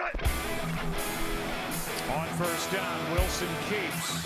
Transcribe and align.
On 0.00 0.06
first 2.38 2.70
down, 2.70 3.12
Wilson 3.12 3.48
keeps. 3.68 4.24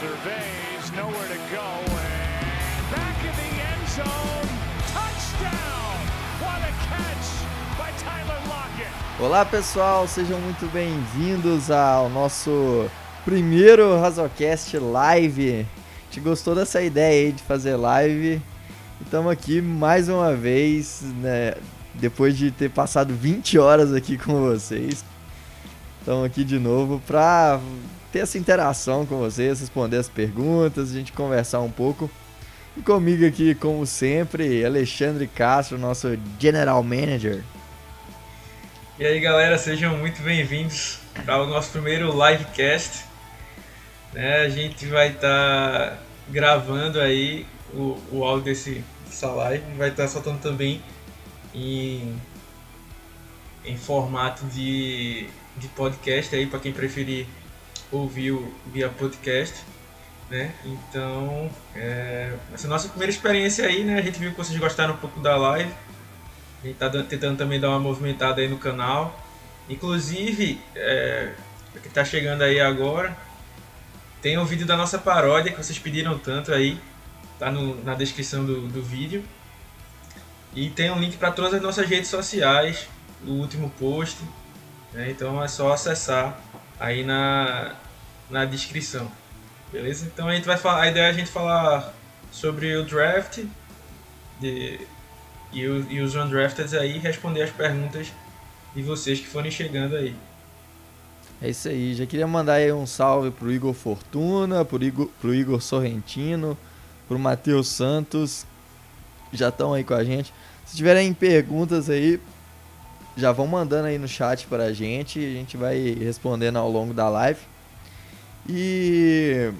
Surveys, 0.00 0.90
nowhere 0.96 1.28
to 1.28 1.38
go, 1.54 1.62
and 1.62 2.90
back 2.90 3.14
in 3.22 3.30
the 3.38 3.62
end 3.62 3.88
zone. 3.88 4.48
Touchdown! 4.90 5.94
What 6.40 6.58
a 6.58 6.72
catch 6.88 7.28
by 7.78 7.92
Tyler 8.02 8.40
Lockett. 8.48 8.90
Olá 9.20 9.44
pessoal, 9.44 10.08
sejam 10.08 10.40
muito 10.40 10.66
bem-vindos 10.72 11.70
ao 11.70 12.08
nosso 12.08 12.90
primeiro 13.24 13.96
Razocast 14.00 14.76
Live. 14.76 15.60
A 15.60 16.04
gente 16.06 16.18
gostou 16.20 16.56
dessa 16.56 16.82
ideia 16.82 17.26
aí 17.26 17.32
de 17.32 17.44
fazer 17.44 17.76
live. 17.76 18.42
Estamos 19.00 19.30
aqui 19.30 19.62
mais 19.62 20.08
uma 20.08 20.34
vez, 20.34 21.02
né, 21.20 21.54
depois 21.94 22.36
de 22.36 22.50
ter 22.50 22.70
passado 22.70 23.14
20 23.14 23.58
horas 23.58 23.92
aqui 23.92 24.16
com 24.16 24.40
vocês. 24.40 25.04
Estamos 26.00 26.24
aqui 26.24 26.44
de 26.44 26.58
novo 26.58 27.00
para 27.06 27.60
ter 28.10 28.20
essa 28.20 28.36
interação 28.36 29.06
com 29.06 29.18
vocês, 29.18 29.60
responder 29.60 29.98
as 29.98 30.08
perguntas, 30.08 30.90
a 30.90 30.94
gente 30.94 31.12
conversar 31.12 31.60
um 31.60 31.70
pouco. 31.70 32.10
E 32.76 32.80
comigo 32.80 33.26
aqui, 33.26 33.54
como 33.54 33.86
sempre, 33.86 34.64
Alexandre 34.64 35.26
Castro, 35.26 35.78
nosso 35.78 36.18
General 36.38 36.82
Manager. 36.82 37.42
E 38.98 39.06
aí 39.06 39.20
galera, 39.20 39.58
sejam 39.58 39.96
muito 39.96 40.22
bem-vindos 40.22 40.98
para 41.24 41.42
o 41.42 41.46
nosso 41.46 41.70
primeiro 41.70 42.10
livecast. 42.12 43.04
Né, 44.12 44.40
a 44.40 44.48
gente 44.48 44.86
vai 44.86 45.08
estar 45.08 45.20
tá 45.90 45.98
gravando 46.28 47.00
aí 47.00 47.46
o, 47.72 47.98
o 48.10 48.24
áudio 48.24 48.44
desse, 48.44 48.84
dessa 49.06 49.28
live, 49.28 49.64
vai 49.76 49.88
estar 49.88 50.04
tá 50.04 50.08
soltando 50.08 50.40
também 50.40 50.82
em, 51.54 52.16
em 53.64 53.76
formato 53.76 54.44
de, 54.46 55.26
de 55.56 55.68
podcast 55.68 56.34
aí 56.34 56.46
para 56.46 56.58
quem 56.60 56.72
preferir 56.72 57.26
ouvir 57.90 58.36
via 58.72 58.88
podcast. 58.88 59.62
Né? 60.30 60.50
Então, 60.64 61.50
é, 61.76 62.32
essa 62.54 62.66
é 62.66 62.68
a 62.68 62.70
nossa 62.70 62.88
primeira 62.88 63.12
experiência 63.12 63.66
aí, 63.66 63.84
né? 63.84 63.98
A 63.98 64.02
gente 64.02 64.18
viu 64.18 64.30
que 64.30 64.38
vocês 64.38 64.58
gostaram 64.58 64.94
um 64.94 64.96
pouco 64.96 65.20
da 65.20 65.36
live. 65.36 65.70
A 66.62 66.66
gente 66.66 66.74
está 66.74 66.88
tentando 67.02 67.36
também 67.36 67.60
dar 67.60 67.68
uma 67.68 67.80
movimentada 67.80 68.40
aí 68.40 68.48
no 68.48 68.56
canal. 68.56 69.20
Inclusive, 69.68 70.58
é, 70.74 71.34
que 71.82 71.88
está 71.88 72.02
chegando 72.02 72.42
aí 72.42 72.60
agora, 72.60 73.14
tem 74.22 74.38
o 74.38 74.42
um 74.42 74.44
vídeo 74.46 74.66
da 74.66 74.76
nossa 74.76 74.98
paródia 74.98 75.52
que 75.52 75.62
vocês 75.62 75.78
pediram 75.78 76.18
tanto 76.18 76.52
aí. 76.52 76.80
Tá 77.38 77.50
no, 77.50 77.82
na 77.84 77.94
descrição 77.94 78.44
do, 78.44 78.68
do 78.68 78.82
vídeo. 78.82 79.22
E 80.54 80.68
tem 80.70 80.90
um 80.90 80.98
link 80.98 81.16
para 81.16 81.30
todas 81.30 81.54
as 81.54 81.62
nossas 81.62 81.88
redes 81.88 82.08
sociais, 82.08 82.86
o 83.26 83.32
último 83.32 83.70
post. 83.78 84.18
Né? 84.92 85.10
Então 85.10 85.42
é 85.42 85.48
só 85.48 85.72
acessar 85.72 86.38
aí 86.78 87.04
na, 87.04 87.74
na 88.30 88.44
descrição. 88.44 89.10
Beleza? 89.72 90.06
Então 90.12 90.28
a 90.28 90.34
gente 90.34 90.44
vai 90.44 90.56
falar, 90.56 90.82
a 90.82 90.88
ideia 90.88 91.06
é 91.06 91.10
a 91.10 91.12
gente 91.12 91.30
falar 91.30 91.94
sobre 92.30 92.76
o 92.76 92.84
draft 92.84 93.42
de, 94.40 94.80
e, 95.52 95.66
o, 95.66 95.90
e 95.90 96.00
os 96.00 96.14
undrafted 96.14 96.76
aí 96.76 96.98
responder 96.98 97.42
as 97.42 97.50
perguntas 97.50 98.12
de 98.74 98.82
vocês 98.82 99.20
que 99.20 99.26
forem 99.26 99.50
chegando 99.50 99.96
aí. 99.96 100.14
É 101.40 101.50
isso 101.50 101.68
aí, 101.68 101.94
já 101.94 102.06
queria 102.06 102.26
mandar 102.26 102.54
aí 102.54 102.72
um 102.72 102.86
salve 102.86 103.30
pro 103.30 103.50
Igor 103.50 103.74
Fortuna, 103.74 104.64
pro 104.64 104.82
Igor, 104.82 105.08
pro 105.20 105.34
Igor 105.34 105.60
Sorrentino, 105.60 106.56
pro 107.08 107.18
Matheus 107.18 107.68
Santos, 107.68 108.46
já 109.32 109.48
estão 109.48 109.72
aí 109.72 109.84
com 109.84 109.94
a 109.94 110.04
gente. 110.04 110.32
Se 110.66 110.76
tiverem 110.76 111.12
perguntas 111.12 111.88
aí, 111.90 112.20
já 113.16 113.32
vão 113.32 113.46
mandando 113.46 113.88
aí 113.88 113.98
no 113.98 114.08
chat 114.08 114.46
para 114.46 114.64
a 114.64 114.72
gente, 114.72 115.18
a 115.18 115.32
gente 115.32 115.56
vai 115.56 115.96
respondendo 115.98 116.56
ao 116.56 116.70
longo 116.70 116.94
da 116.94 117.08
live. 117.08 117.40
E 118.48 119.52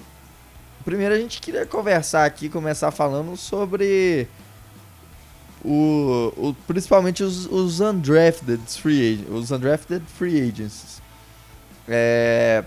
primeiro 0.83 1.13
a 1.13 1.17
gente 1.17 1.39
queria 1.39 1.65
conversar 1.65 2.25
aqui, 2.25 2.49
começar 2.49 2.91
falando 2.91 3.37
sobre 3.37 4.27
o, 5.63 6.33
o 6.35 6.55
principalmente 6.67 7.23
os, 7.23 7.45
os 7.45 7.79
undrafted 7.79 8.61
free 8.67 9.25
os 9.29 9.51
undrafted 9.51 10.03
free 10.17 10.41
agents. 10.41 11.01
É, 11.87 12.63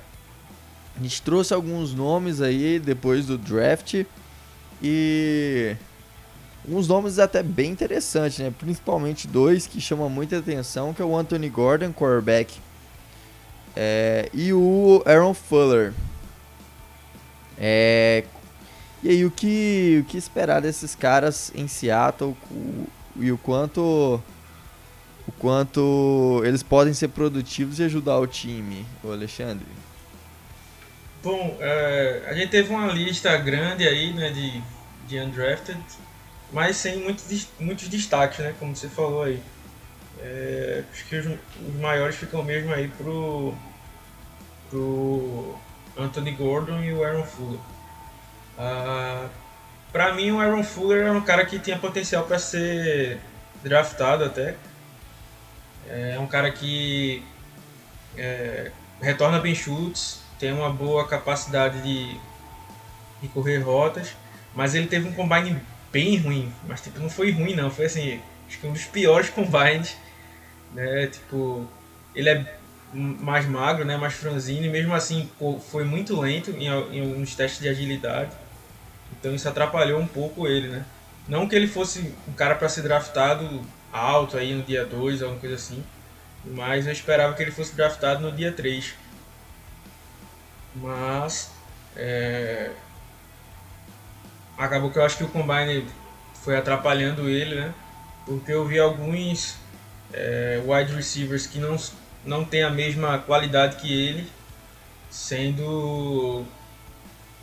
a 0.99 1.03
gente 1.03 1.21
trouxe 1.21 1.53
alguns 1.53 1.93
nomes 1.93 2.41
aí 2.41 2.79
depois 2.79 3.27
do 3.27 3.37
draft 3.37 4.05
e 4.83 5.77
uns 6.69 6.89
nomes 6.89 7.19
até 7.19 7.43
bem 7.43 7.71
interessantes, 7.71 8.39
né? 8.39 8.53
Principalmente 8.59 9.29
dois 9.29 9.67
que 9.67 9.81
chamam 9.81 10.09
muita 10.09 10.39
atenção, 10.39 10.93
que 10.93 11.01
é 11.01 11.05
o 11.05 11.17
Anthony 11.17 11.49
Gordon, 11.49 11.93
quarterback, 11.93 12.59
é, 13.75 14.29
e 14.33 14.53
o 14.53 15.03
Aaron 15.07 15.35
Fuller. 15.35 15.93
É, 17.59 18.25
e 19.03 19.11
aí, 19.11 19.25
o 19.25 19.31
que, 19.31 20.03
o 20.03 20.05
que 20.05 20.17
esperar 20.17 20.61
desses 20.61 20.95
caras 20.95 21.53
em 21.55 21.69
Seattle 21.69 22.37
e 23.17 23.31
o 23.31 23.39
quanto 23.39 24.21
o 25.29 25.33
quanto 25.33 26.43
eles 26.45 26.63
podem 26.63 26.95
ser 26.95 27.09
produtivos 27.09 27.79
e 27.81 27.85
ajudar 27.85 28.19
o 28.19 28.27
time, 28.27 28.87
o 29.03 29.11
Alexandre? 29.11 29.67
Bom, 31.23 31.57
é, 31.61 32.23
a 32.29 32.35
gente 32.35 32.51
teve 32.51 32.73
uma 32.73 32.87
lista 32.93 33.37
grande 33.37 33.87
aí, 33.87 34.13
né, 34.13 34.31
de, 34.31 34.63
de 35.09 35.19
undrafted 35.19 35.81
mas 36.53 36.77
sem 36.77 36.99
muitos, 36.99 37.49
muitos 37.59 37.89
destaques, 37.89 38.39
né? 38.39 38.55
Como 38.59 38.75
você 38.75 38.89
falou 38.89 39.23
aí. 39.23 39.43
É, 40.21 40.85
acho 40.93 41.05
que 41.07 41.17
os, 41.17 41.27
os, 41.27 41.75
maiores 41.81 42.17
ficam 42.17 42.43
mesmo 42.43 42.73
aí 42.73 42.89
pro, 42.89 43.55
pro 44.71 45.55
Anthony 45.97 46.31
Gordon 46.33 46.81
e 46.83 46.93
o 46.93 47.05
Aaron 47.05 47.25
Fuller. 47.25 47.61
Ah, 48.59 49.29
para 49.93 50.15
mim, 50.15 50.31
o 50.31 50.41
Aaron 50.41 50.65
Fuller 50.65 51.07
é 51.07 51.13
um 51.13 51.21
cara 51.21 51.45
que 51.45 51.59
tinha 51.59 51.79
potencial 51.79 52.25
para 52.25 52.39
ser 52.39 53.19
draftado 53.63 54.25
até. 54.25 54.57
É 55.89 56.19
um 56.19 56.27
cara 56.27 56.51
que 56.51 57.23
é, 58.17 58.73
retorna 59.01 59.39
bem 59.39 59.55
chutes, 59.55 60.21
tem 60.39 60.53
uma 60.53 60.71
boa 60.71 61.07
capacidade 61.07 61.81
de, 61.83 62.19
de 63.23 63.29
correr 63.29 63.59
rotas, 63.59 64.15
mas 64.55 64.75
ele 64.75 64.87
teve 64.87 65.09
um 65.09 65.13
combine 65.13 65.61
bem 65.97 66.19
ruim, 66.19 66.53
mas 66.69 66.83
tipo, 66.83 67.01
não 67.01 67.09
foi 67.09 67.31
ruim 67.31 67.55
não, 67.55 67.71
foi 67.71 67.87
assim, 67.87 68.21
acho 68.47 68.59
que 68.59 68.67
um 68.67 68.73
dos 68.73 68.85
piores 68.85 69.31
combines, 69.39 69.97
né, 70.75 71.07
tipo, 71.07 71.67
ele 72.15 72.29
é 72.29 72.59
mais 72.93 73.47
magro, 73.47 73.83
né, 73.83 73.97
mais 73.97 74.13
franzino, 74.13 74.67
e 74.67 74.69
mesmo 74.69 74.93
assim 74.93 75.31
foi 75.71 75.85
muito 75.85 76.21
lento 76.21 76.51
em, 76.51 76.67
em 76.67 77.01
alguns 77.01 77.35
testes 77.35 77.61
de 77.61 77.69
agilidade, 77.71 78.31
então 79.19 79.35
isso 79.35 79.49
atrapalhou 79.49 79.99
um 79.99 80.07
pouco 80.07 80.47
ele, 80.47 80.69
né. 80.69 80.85
Não 81.27 81.49
que 81.49 81.57
ele 81.57 81.67
fosse 81.67 82.15
um 82.29 82.33
cara 82.35 82.55
para 82.55 82.69
ser 82.69 82.83
draftado 82.83 83.63
alto 83.91 84.37
aí 84.37 84.55
no 84.55 84.63
dia 84.63 84.85
2, 84.85 85.23
alguma 85.23 85.41
coisa 85.41 85.57
assim, 85.57 85.83
mas 86.45 86.87
eu 86.87 86.93
esperava 86.93 87.35
que 87.35 87.43
ele 87.43 87.51
fosse 87.51 87.75
draftado 87.75 88.21
no 88.21 88.31
dia 88.31 88.53
3. 88.53 88.95
Mas 90.77 91.51
é, 91.97 92.71
acabou 94.57 94.91
que 94.91 94.99
eu 94.99 95.05
acho 95.05 95.19
que 95.19 95.25
o 95.25 95.29
Combine 95.29 95.87
foi 96.43 96.57
atrapalhando 96.57 97.29
ele, 97.29 97.55
né? 97.57 97.75
Porque 98.25 98.53
eu 98.53 98.65
vi 98.65 98.79
alguns 98.79 99.57
é, 100.13 100.61
wide 100.65 100.93
receivers 100.95 101.47
que 101.47 101.59
não, 101.59 101.77
não 102.25 102.45
tem 102.45 102.63
a 102.63 102.71
mesma 102.71 103.19
qualidade 103.19 103.77
que 103.77 103.93
ele 103.93 104.31
sendo 105.11 106.45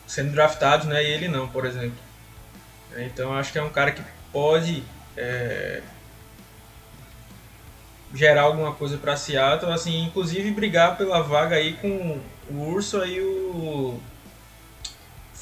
sendo 0.08 0.32
draftados, 0.32 0.88
né? 0.88 1.04
E 1.04 1.08
ele 1.08 1.28
não, 1.28 1.48
por 1.48 1.66
exemplo. 1.66 1.98
Então 2.98 3.34
acho 3.36 3.52
que 3.52 3.58
é 3.58 3.64
um 3.64 3.70
cara 3.70 3.92
que 3.92 4.04
pode 4.32 4.84
é, 5.18 5.82
gerar 8.14 8.44
alguma 8.44 8.74
coisa 8.74 8.98
para 8.98 9.18
Seattle, 9.18 9.72
assim, 9.72 10.04
inclusive 10.04 10.52
brigar 10.52 10.98
pela 10.98 11.22
vaga 11.22 11.56
aí 11.56 11.74
com 11.74 12.20
o 12.50 12.70
Urso 12.70 13.02
aí 13.02 13.20
o 13.20 14.00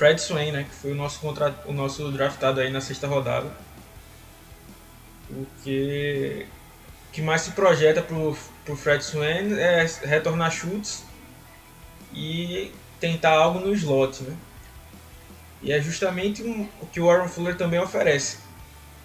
Fred 0.02 0.20
Swain, 0.20 0.52
né, 0.52 0.64
que 0.64 0.74
foi 0.74 0.94
o 0.94 0.96
nosso, 0.96 1.20
contra... 1.20 1.54
o 1.64 1.72
nosso 1.72 2.12
draftado 2.12 2.60
aí 2.60 2.72
na 2.72 2.82
sexta 2.82 3.06
rodada. 3.06 3.48
O 5.30 5.46
que, 5.64 6.48
o 7.08 7.12
que 7.12 7.22
mais 7.22 7.42
se 7.42 7.52
projeta 7.52 8.02
pro, 8.02 8.36
pro 8.66 8.76
Fred 8.76 9.06
Swain 9.06 9.54
é 9.60 9.86
retornar 10.02 10.50
chutes 10.50 11.06
e 12.16 12.72
tentar 13.00 13.30
algo 13.30 13.60
no 13.60 13.72
slot, 13.76 14.24
né? 14.24 14.36
E 15.62 15.72
é 15.72 15.80
justamente 15.80 16.42
o 16.82 16.88
que 16.88 17.00
o 17.00 17.08
Aaron 17.08 17.28
Fuller 17.28 17.56
também 17.56 17.80
oferece. 17.80 18.40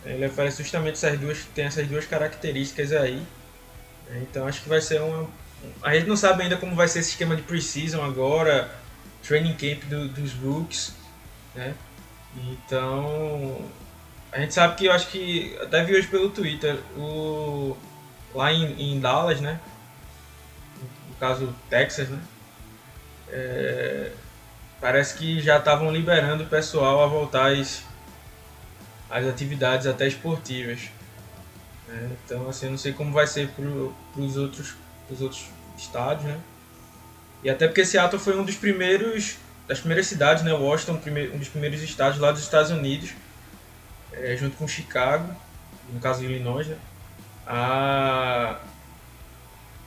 Ele 0.03 0.25
oferece 0.25 0.63
justamente 0.63 0.95
essas 0.95 1.19
duas, 1.19 1.45
tem 1.55 1.67
essas 1.67 1.87
duas 1.87 2.07
características 2.07 2.91
aí. 2.93 3.23
Então 4.23 4.49
acho 4.49 4.63
que 4.63 4.69
vai 4.71 4.81
ser 4.81 5.03
uma. 5.03 5.29
A 5.83 5.95
gente 5.95 6.09
não 6.09 6.17
sabe 6.17 6.45
ainda 6.45 6.57
como 6.57 6.75
vai 6.75 6.89
ser 6.89 7.01
esse 7.01 7.11
esquema 7.11 7.37
de 7.37 7.43
preseason 7.43 8.03
agora 8.03 8.86
training 9.26 9.55
camp 9.55 9.84
do, 9.84 10.08
dos 10.08 10.32
rooks, 10.34 10.93
né? 11.55 11.75
Então, 12.37 13.58
a 14.31 14.40
gente 14.40 14.52
sabe 14.52 14.76
que 14.76 14.87
eu 14.87 14.93
acho 14.93 15.08
que, 15.08 15.56
até 15.61 15.82
vi 15.84 15.94
hoje 15.94 16.06
pelo 16.08 16.31
Twitter, 16.31 16.78
o, 16.96 17.76
lá 18.34 18.52
em, 18.52 18.94
em 18.94 19.00
Dallas, 19.00 19.40
né? 19.40 19.61
No 21.08 21.14
caso 21.17 21.55
Texas, 21.70 22.08
né? 22.08 22.20
É, 23.28 24.12
parece 24.81 25.17
que 25.17 25.40
já 25.40 25.58
estavam 25.58 25.90
liberando 25.90 26.44
o 26.44 26.46
pessoal 26.46 27.02
a 27.02 27.06
voltar 27.06 27.52
às, 27.52 27.82
às 29.11 29.26
atividades 29.26 29.87
até 29.87 30.06
esportivas. 30.06 30.90
Né? 31.88 32.17
Então, 32.25 32.49
assim, 32.49 32.67
eu 32.67 32.73
não 32.73 32.78
sei 32.78 32.93
como 32.93 33.12
vai 33.12 33.26
ser 33.26 33.49
para 33.49 33.64
os 34.20 34.37
outros, 34.37 34.75
pros 35.06 35.20
outros 35.20 35.46
estados, 35.76 36.25
né? 36.25 36.38
E 37.43 37.50
até 37.50 37.67
porque 37.67 37.85
Seattle 37.85 38.21
foi 38.21 38.38
um 38.38 38.44
dos 38.44 38.56
primeiros, 38.56 39.37
das 39.69 39.79
primeiras 39.79 40.06
cidades, 40.06 40.43
né? 40.43 40.53
Washington, 40.53 41.00
um 41.35 41.38
dos 41.38 41.49
primeiros 41.49 41.83
estados 41.83 42.19
lá 42.19 42.33
dos 42.33 42.43
Estados 42.43 42.71
Unidos, 42.71 43.11
é, 44.12 44.37
junto 44.37 44.56
com 44.56 44.67
Chicago, 44.67 45.35
no 45.93 46.00
caso 46.00 46.25
Illinois, 46.25 46.67
né? 46.67 46.77
A, 47.47 48.59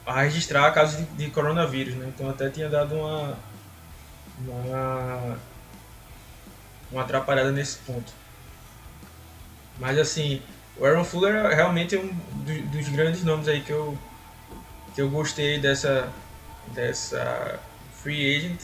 a 0.06 0.22
registrar 0.22 0.72
casos 0.72 0.98
de, 0.98 1.06
de 1.26 1.32
coronavírus, 1.32 1.96
né? 1.96 2.12
Então 2.14 2.30
até 2.30 2.50
tinha 2.50 2.70
dado 2.70 2.96
uma, 2.96 3.38
uma, 4.48 5.40
uma 6.92 7.02
atrapalhada 7.02 7.52
nesse 7.52 7.78
ponto. 7.80 8.12
Mas 9.78 9.98
assim, 9.98 10.42
o 10.78 10.86
Aaron 10.86 11.04
Fuller 11.04 11.36
é 11.36 11.56
realmente 11.56 11.98
um 11.98 12.08
dos, 12.72 12.90
grandes 12.90 13.24
nomes 13.24 13.48
aí 13.48 13.62
que 13.62 13.72
eu, 13.72 13.98
que 14.96 15.02
eu 15.02 15.10
gostei 15.10 15.60
dessa, 15.60 16.10
dessa 16.74 17.60
free 18.02 18.36
agent, 18.36 18.62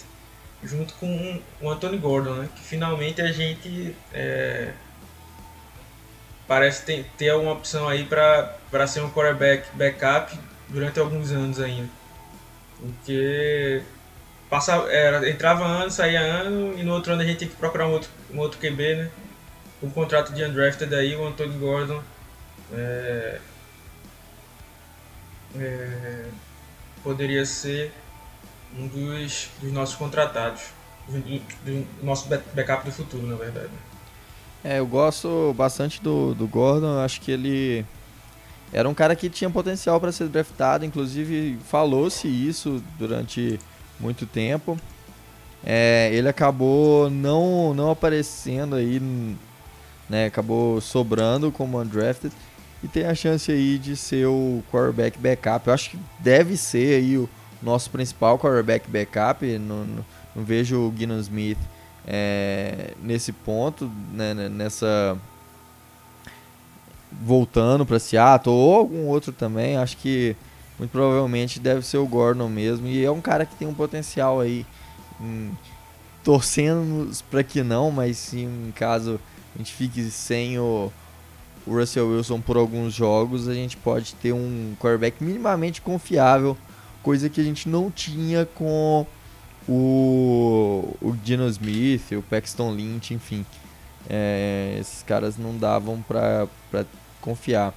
junto 0.64 0.94
com 0.96 1.42
o 1.62 1.70
Anthony 1.70 1.98
Gordon, 1.98 2.34
né? 2.36 2.50
Que 2.56 2.62
finalmente 2.62 3.22
a 3.22 3.32
gente 3.32 3.96
é, 4.14 4.72
parece 6.48 6.84
ter, 6.84 7.06
ter 7.18 7.34
uma 7.36 7.52
opção 7.52 7.88
aí 7.88 8.06
para 8.06 8.88
ser 8.88 9.02
um 9.02 9.10
quarterback 9.10 9.68
backup 9.76 10.38
durante 10.70 11.00
alguns 11.00 11.32
anos 11.32 11.60
ainda. 11.60 11.90
Porque 12.80 13.82
passava, 14.50 14.92
era, 14.92 15.30
entrava 15.30 15.66
ano, 15.66 15.92
saía 15.92 16.22
ano, 16.22 16.78
e 16.78 16.84
no 16.84 16.94
outro 16.94 17.14
ano 17.14 17.22
a 17.22 17.26
gente 17.26 17.40
tinha 17.40 17.50
que 17.50 17.56
procurar 17.56 17.88
um 17.88 17.92
outro, 17.92 18.10
um 18.34 18.40
outro 18.40 18.60
QB, 18.60 18.96
né? 18.96 19.12
Um 19.82 19.90
contrato 19.90 20.34
de 20.34 20.44
undrafted 20.44 20.94
aí, 20.96 21.16
o 21.16 21.28
Anthony 21.28 21.58
Gordon 21.58 22.02
é, 22.74 23.40
é, 25.58 26.26
poderia 27.06 27.46
ser 27.46 27.94
um 28.78 28.88
dos, 28.88 29.50
dos 29.62 29.72
nossos 29.72 29.96
contratados, 29.96 30.64
do, 31.08 31.20
do, 31.64 31.88
nosso 32.04 32.28
backup 32.28 32.84
do 32.84 32.92
futuro, 32.92 33.28
na 33.28 33.36
verdade. 33.36 33.70
É, 34.64 34.80
eu 34.80 34.88
gosto 34.88 35.54
bastante 35.56 36.02
do, 36.02 36.34
do 36.34 36.48
Gordon, 36.48 37.00
acho 37.00 37.22
que 37.22 37.32
ele 37.32 37.86
era 38.74 38.90
um 38.90 38.94
cara 38.96 39.16
que 39.16 39.30
tinha 39.30 39.50
potencial 39.52 40.02
para 40.02 40.12
ser 40.12 40.28
draftado, 40.28 40.84
inclusive 40.84 41.60
falou-se 41.70 42.28
isso 42.28 42.84
durante 42.98 43.60
muito 44.00 44.26
tempo. 44.26 44.78
É, 45.64 46.10
ele 46.12 46.28
acabou 46.28 47.10
não, 47.10 47.74
não 47.76 47.92
aparecendo 47.92 48.76
aí, 48.76 49.00
né, 50.10 50.26
acabou 50.26 50.82
sobrando 50.82 51.52
como 51.52 51.80
undrafted 51.80 52.34
e 52.84 52.88
tem 52.88 53.06
a 53.06 53.16
chance 53.16 53.52
aí 53.52 53.78
de 53.78 53.96
ser 53.96 54.28
o 54.28 54.64
quarterback 54.72 55.18
backup. 55.18 55.68
Eu 55.68 55.74
acho 55.74 55.92
que 55.92 56.00
deve 56.20 56.56
ser 56.58 57.00
aí 57.00 57.18
o 57.18 57.30
nosso 57.62 57.90
principal 57.90 58.38
quarterback 58.38 58.90
backup. 58.90 59.46
Não, 59.60 59.86
não, 59.86 60.06
não 60.36 60.44
vejo 60.44 60.80
o 60.80 60.92
Guinan 60.92 61.20
Smith 61.20 61.58
é, 62.06 62.94
nesse 63.02 63.32
ponto, 63.32 63.92
né, 64.14 64.34
nessa 64.34 65.18
voltando 67.22 67.86
para 67.86 67.98
Seattle 67.98 68.54
ou 68.54 68.76
algum 68.76 69.08
outro 69.08 69.32
também. 69.32 69.78
Acho 69.78 69.98
que 69.98 70.36
muito 70.78 70.92
provavelmente 70.92 71.60
deve 71.60 71.86
ser 71.86 71.98
o 71.98 72.06
Gordon 72.06 72.50
mesmo. 72.50 72.88
E 72.88 73.04
é 73.04 73.10
um 73.10 73.22
cara 73.22 73.46
que 73.46 73.56
tem 73.56 73.68
um 73.68 73.74
potencial 73.74 74.40
aí. 74.40 74.66
Em, 75.20 75.52
torcendo 76.26 77.12
para 77.30 77.44
que 77.44 77.62
não, 77.62 77.92
mas 77.92 78.18
sim, 78.18 78.46
em 78.68 78.72
caso 78.72 79.20
a 79.54 79.60
gente 79.60 79.72
fique 79.72 80.04
sem 80.10 80.58
o, 80.58 80.92
o 81.66 81.74
Russell 81.74 82.10
Wilson 82.10 82.42
por 82.42 82.58
alguns 82.58 82.94
jogos, 82.94 83.48
a 83.48 83.54
gente 83.54 83.76
pode 83.78 84.14
ter 84.16 84.34
um 84.34 84.76
quarterback 84.80 85.24
minimamente 85.24 85.82
confiável, 85.82 86.58
coisa 87.02 87.30
que 87.30 87.42
a 87.42 87.44
gente 87.44 87.68
não 87.68 87.90
tinha 87.90 88.46
com 88.46 89.06
o, 89.68 90.96
o 91.02 91.16
Dino 91.24 91.48
Smith, 91.48 92.12
o 92.12 92.22
Paxton 92.22 92.72
Lynch, 92.72 93.14
enfim. 93.14 93.46
É, 94.08 94.78
esses 94.80 95.02
caras 95.02 95.38
não 95.38 95.58
davam 95.58 96.04
para 96.08 96.48
confiar. 97.20 97.74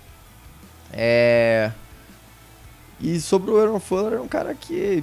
É... 0.92 1.72
E 3.00 3.20
sobre 3.20 3.50
o 3.50 3.58
Aaron 3.58 3.80
Fuller, 3.80 4.14
é 4.14 4.20
um 4.20 4.28
cara 4.28 4.54
que 4.54 5.02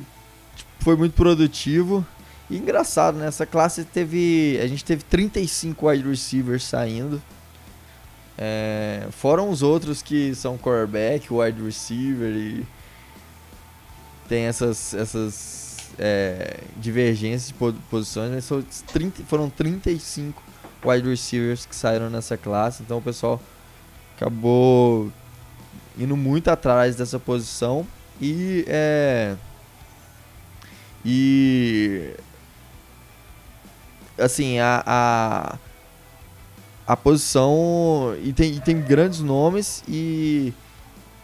tipo, 0.55 0.69
foi 0.79 0.95
muito 0.95 1.13
produtivo. 1.13 2.05
E 2.49 2.57
engraçado, 2.57 3.17
né? 3.17 3.29
classe 3.49 3.83
teve. 3.85 4.59
A 4.61 4.67
gente 4.67 4.83
teve 4.85 5.03
35 5.03 5.87
wide 5.87 6.07
receivers 6.07 6.63
saindo. 6.63 7.21
É, 8.37 9.07
foram 9.11 9.49
os 9.49 9.61
outros 9.61 10.01
que 10.01 10.35
são 10.35 10.57
quarterback, 10.57 11.31
wide 11.31 11.61
receiver 11.61 12.35
e 12.35 12.65
tem 14.27 14.43
essas, 14.43 14.93
essas 14.93 15.77
é, 15.97 16.59
divergências 16.77 17.47
de 17.47 17.79
posições, 17.89 18.31
mas 18.31 18.47
foram, 18.47 18.65
30, 18.91 19.23
foram 19.23 19.49
35 19.49 20.41
wide 20.83 21.09
receivers 21.09 21.65
que 21.65 21.75
saíram 21.75 22.09
nessa 22.09 22.37
classe, 22.37 22.83
então 22.83 22.97
o 22.97 23.01
pessoal 23.01 23.39
acabou 24.15 25.11
indo 25.97 26.17
muito 26.17 26.49
atrás 26.49 26.95
dessa 26.95 27.17
posição 27.17 27.87
e 28.21 28.65
é, 28.67 29.35
e 31.03 32.13
assim 34.17 34.59
a, 34.59 34.83
a 34.85 35.57
a 36.87 36.95
posição 36.95 38.15
e 38.21 38.31
tem, 38.31 38.53
e 38.53 38.59
tem 38.59 38.79
grandes 38.79 39.19
nomes 39.19 39.83
e, 39.87 40.53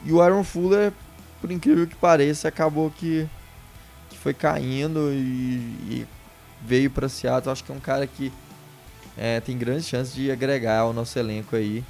e 0.03 0.11
o 0.11 0.21
Aaron 0.21 0.43
Fuller, 0.43 0.91
por 1.39 1.51
incrível 1.51 1.85
que 1.85 1.95
pareça, 1.95 2.47
acabou 2.47 2.89
que, 2.89 3.27
que 4.09 4.17
foi 4.17 4.33
caindo 4.33 5.11
e, 5.11 5.17
e 5.89 6.07
veio 6.61 6.89
para 6.89 7.07
Seattle. 7.07 7.51
Acho 7.51 7.63
que 7.63 7.71
é 7.71 7.75
um 7.75 7.79
cara 7.79 8.07
que 8.07 8.31
é, 9.17 9.39
tem 9.39 9.57
grandes 9.57 9.87
chances 9.87 10.13
de 10.13 10.31
agregar 10.31 10.79
ao 10.79 10.93
nosso 10.93 11.17
elenco 11.19 11.55
aí. 11.55 11.83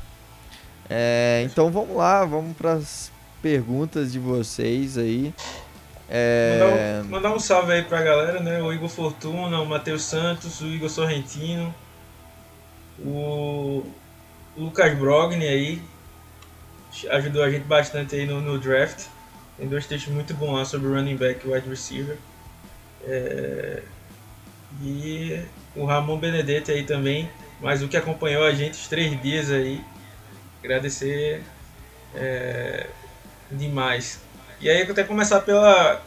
É, 0.89 1.41
então 1.45 1.71
vamos 1.71 1.95
lá, 1.95 2.25
vamos 2.25 2.55
para 2.57 2.73
as 2.73 3.11
perguntas 3.41 4.11
de 4.11 4.19
vocês 4.19 4.97
aí. 4.97 5.33
É... 6.09 6.59
Mandar, 6.59 6.75
um, 6.75 7.09
mandar 7.09 7.35
um 7.35 7.39
salve 7.39 7.71
aí 7.71 7.83
pra 7.83 8.01
galera, 8.01 8.41
né? 8.41 8.61
O 8.61 8.73
Igor 8.73 8.89
Fortuna, 8.89 9.61
o 9.61 9.65
Matheus 9.65 10.03
Santos, 10.03 10.59
o 10.59 10.67
Igor 10.67 10.89
Sorrentino, 10.89 11.73
o 13.05 13.85
Lucas 14.57 14.97
Brogni 14.97 15.47
aí 15.47 15.81
ajudou 17.09 17.43
a 17.43 17.49
gente 17.49 17.63
bastante 17.63 18.15
aí 18.15 18.25
no, 18.25 18.41
no 18.41 18.59
draft. 18.59 19.05
Tem 19.57 19.67
dois 19.67 19.85
textos 19.85 20.13
muito 20.13 20.33
bons 20.33 20.53
lá 20.53 20.65
sobre 20.65 20.89
running 20.89 21.15
back 21.15 21.47
e 21.47 21.51
wide 21.51 21.69
receiver. 21.69 22.17
É... 23.05 23.81
E 24.81 25.41
o 25.75 25.85
Ramon 25.85 26.17
Benedetti 26.17 26.71
aí 26.71 26.83
também, 26.83 27.29
mas 27.59 27.81
o 27.81 27.87
que 27.87 27.97
acompanhou 27.97 28.43
a 28.43 28.53
gente 28.53 28.73
os 28.73 28.87
três 28.87 29.21
dias 29.21 29.51
aí. 29.51 29.81
Agradecer 30.59 31.43
é... 32.15 32.87
demais. 33.51 34.21
E 34.59 34.69
aí 34.69 34.81
eu 34.81 34.91
até 34.91 35.03
começar 35.03 35.41
pela. 35.41 36.01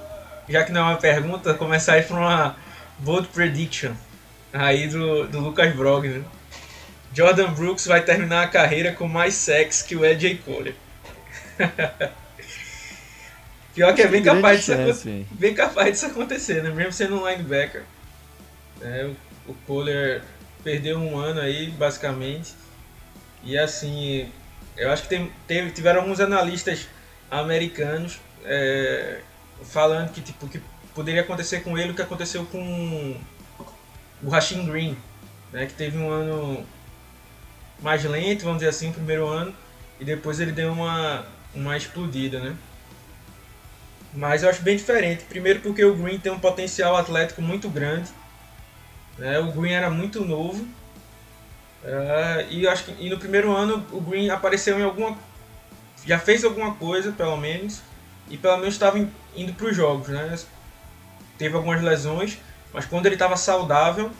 Já 0.48 0.62
que 0.64 0.72
não 0.72 0.82
é 0.82 0.84
uma 0.90 0.96
pergunta, 0.96 1.54
começar 1.54 1.94
aí 1.94 2.02
por 2.02 2.18
uma 2.18 2.54
bold 2.98 3.28
prediction 3.28 3.92
aí 4.52 4.86
do, 4.88 5.26
do 5.26 5.40
Lucas 5.40 5.74
Brogni. 5.74 6.24
Jordan 7.14 7.52
Brooks 7.52 7.86
vai 7.86 8.02
terminar 8.02 8.42
a 8.42 8.48
carreira 8.48 8.92
com 8.92 9.06
mais 9.06 9.34
sexo 9.34 9.84
que 9.84 9.94
o 9.94 10.04
AJ 10.04 10.40
Cole. 10.44 10.74
Pior 13.72 13.94
que 13.94 14.02
é 14.02 14.08
bem 14.08 14.22
capaz, 14.22 14.66
disso, 14.66 15.08
bem 15.32 15.54
capaz 15.54 15.92
disso 15.92 16.06
acontecer, 16.06 16.62
né? 16.62 16.70
Mesmo 16.70 16.92
sendo 16.92 17.20
um 17.20 17.28
linebacker. 17.28 17.82
É, 18.80 19.10
o, 19.46 19.50
o 19.50 19.54
Kohler 19.66 20.22
perdeu 20.62 20.98
um 20.98 21.16
ano 21.16 21.40
aí, 21.40 21.70
basicamente. 21.70 22.52
E 23.42 23.56
assim, 23.58 24.28
eu 24.76 24.90
acho 24.90 25.02
que 25.02 25.08
tem, 25.08 25.30
teve, 25.46 25.70
tiveram 25.70 26.00
alguns 26.00 26.20
analistas 26.20 26.88
americanos 27.30 28.20
é, 28.44 29.20
falando 29.64 30.12
que, 30.12 30.20
tipo, 30.20 30.48
que 30.48 30.60
poderia 30.94 31.22
acontecer 31.22 31.60
com 31.60 31.76
ele 31.76 31.90
o 31.90 31.94
que 31.94 32.02
aconteceu 32.02 32.44
com 32.46 33.16
o 34.22 34.28
Rasheen 34.28 34.66
Green, 34.66 34.96
né? 35.52 35.66
Que 35.66 35.74
teve 35.74 35.98
um 35.98 36.10
ano 36.10 36.64
mais 37.80 38.04
lento, 38.04 38.44
vamos 38.44 38.58
dizer 38.58 38.70
assim, 38.70 38.88
no 38.88 38.94
primeiro 38.94 39.26
ano, 39.26 39.54
e 40.00 40.04
depois 40.04 40.40
ele 40.40 40.52
deu 40.52 40.72
uma, 40.72 41.24
uma 41.54 41.76
explodida, 41.76 42.40
né? 42.40 42.56
Mas 44.12 44.42
eu 44.42 44.48
acho 44.48 44.62
bem 44.62 44.76
diferente. 44.76 45.24
Primeiro 45.24 45.60
porque 45.60 45.84
o 45.84 45.94
Green 45.94 46.18
tem 46.18 46.30
um 46.30 46.38
potencial 46.38 46.96
atlético 46.96 47.42
muito 47.42 47.68
grande. 47.68 48.10
Né? 49.18 49.38
O 49.40 49.50
Green 49.52 49.72
era 49.72 49.90
muito 49.90 50.24
novo. 50.24 50.62
Uh, 51.82 52.46
e 52.48 52.66
acho 52.66 52.84
que 52.84 53.04
e 53.04 53.10
no 53.10 53.18
primeiro 53.18 53.52
ano 53.52 53.84
o 53.92 54.00
Green 54.00 54.30
apareceu 54.30 54.78
em 54.78 54.82
alguma 54.82 55.18
já 56.06 56.18
fez 56.18 56.44
alguma 56.44 56.74
coisa, 56.74 57.12
pelo 57.12 57.36
menos, 57.36 57.82
e 58.28 58.36
pelo 58.36 58.58
menos 58.58 58.74
estava 58.74 58.98
indo 59.34 59.52
para 59.54 59.66
os 59.66 59.76
jogos, 59.76 60.08
né? 60.08 60.38
Teve 61.38 61.56
algumas 61.56 61.82
lesões, 61.82 62.38
mas 62.72 62.84
quando 62.84 63.06
ele 63.06 63.14
estava 63.14 63.36
saudável, 63.36 64.10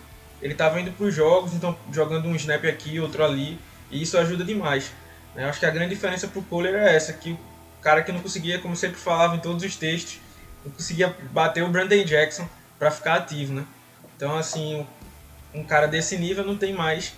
ele 0.44 0.52
estava 0.52 0.78
indo 0.78 0.92
para 0.92 1.06
os 1.06 1.14
jogos, 1.14 1.54
então 1.54 1.74
jogando 1.90 2.28
um 2.28 2.36
snap 2.36 2.62
aqui, 2.66 3.00
outro 3.00 3.24
ali, 3.24 3.58
e 3.90 4.02
isso 4.02 4.18
ajuda 4.18 4.44
demais. 4.44 4.92
Né? 5.34 5.46
Acho 5.46 5.58
que 5.58 5.64
a 5.64 5.70
grande 5.70 5.94
diferença 5.94 6.28
para 6.28 6.38
o 6.38 6.42
Kohler 6.42 6.74
é 6.74 6.94
essa, 6.94 7.14
que 7.14 7.32
o 7.32 7.38
cara 7.80 8.02
que 8.02 8.12
não 8.12 8.20
conseguia, 8.20 8.58
como 8.58 8.76
sempre 8.76 8.98
falava 8.98 9.36
em 9.36 9.38
todos 9.38 9.64
os 9.64 9.74
textos, 9.74 10.20
não 10.62 10.70
conseguia 10.70 11.16
bater 11.32 11.64
o 11.64 11.68
Brandon 11.68 12.04
Jackson 12.04 12.46
para 12.78 12.90
ficar 12.90 13.14
ativo, 13.14 13.54
né? 13.54 13.64
Então, 14.14 14.36
assim, 14.36 14.86
um 15.54 15.64
cara 15.64 15.86
desse 15.88 16.18
nível 16.18 16.44
não 16.44 16.58
tem 16.58 16.74
mais, 16.74 17.14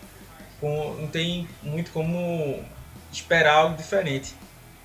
não 0.63 1.09
tem 1.09 1.49
muito 1.65 1.91
como 1.91 2.65
esperar 3.13 3.55
algo 3.55 3.77
diferente. 3.77 4.37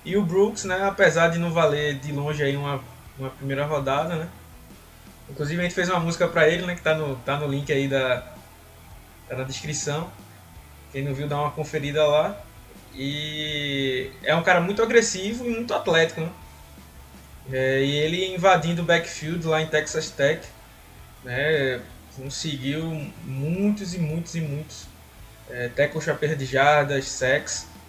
E 0.04 0.16
o 0.16 0.22
Brooks, 0.22 0.64
né, 0.64 0.82
apesar 0.82 1.28
de 1.28 1.38
não 1.38 1.52
valer 1.52 2.00
de 2.00 2.10
longe 2.10 2.42
aí 2.42 2.56
uma, 2.56 2.82
uma 3.16 3.30
primeira 3.30 3.64
rodada, 3.64 4.16
né? 4.16 4.28
Inclusive 5.32 5.60
a 5.60 5.64
gente 5.64 5.74
fez 5.74 5.88
uma 5.88 5.98
música 5.98 6.28
para 6.28 6.46
ele, 6.46 6.66
né, 6.66 6.74
que 6.74 6.82
tá 6.82 6.94
no, 6.94 7.16
tá 7.16 7.38
no 7.38 7.48
link 7.48 7.72
aí 7.72 7.88
da 7.88 8.22
tá 9.26 9.34
na 9.34 9.44
descrição. 9.44 10.12
Quem 10.92 11.02
não 11.02 11.14
viu, 11.14 11.26
dá 11.26 11.40
uma 11.40 11.50
conferida 11.50 12.06
lá. 12.06 12.38
E 12.94 14.10
é 14.22 14.34
um 14.34 14.42
cara 14.42 14.60
muito 14.60 14.82
agressivo 14.82 15.46
e 15.46 15.48
muito 15.48 15.72
atlético, 15.72 16.20
né? 16.20 16.30
É, 17.50 17.82
e 17.82 17.96
ele 17.96 18.34
invadindo 18.34 18.82
o 18.82 18.84
backfield 18.84 19.46
lá 19.46 19.62
em 19.62 19.66
Texas 19.66 20.10
Tech, 20.10 20.46
né? 21.24 21.80
Conseguiu 22.14 22.84
muitos 23.24 23.94
e 23.94 23.98
muitos 23.98 24.34
e 24.34 24.40
muitos 24.42 24.86
é, 25.48 25.68
tackles 25.68 26.04
de 26.36 26.44
jardas, 26.44 27.22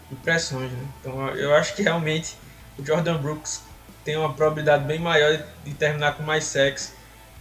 e 0.09 0.15
pressões, 0.15 0.71
né? 0.71 0.87
Então 1.01 1.27
eu 1.31 1.53
acho 1.53 1.75
que 1.75 1.83
realmente 1.83 2.37
o 2.79 2.85
Jordan 2.85 3.17
Brooks 3.17 3.61
tem 4.05 4.15
uma 4.15 4.33
probabilidade 4.33 4.85
bem 4.85 4.99
maior 4.99 5.43
de 5.65 5.73
terminar 5.73 6.15
com 6.15 6.23
mais 6.23 6.45
sacks 6.45 6.93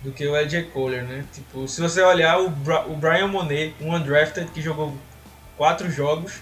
do 0.03 0.13
que 0.13 0.27
o 0.27 0.37
LJ 0.37 0.65
Kohler, 0.65 1.05
né? 1.05 1.25
Tipo, 1.33 1.67
se 1.69 1.81
você 1.81 2.03
olhar 2.03 2.41
o, 2.41 2.51
Bra 2.51 2.87
o 2.87 2.97
Brian 2.97 3.29
Monet, 3.29 3.75
um 3.81 3.95
undrafted 3.95 4.51
que 4.51 4.61
jogou 4.61 4.97
quatro 5.57 5.91
jogos, 5.91 6.41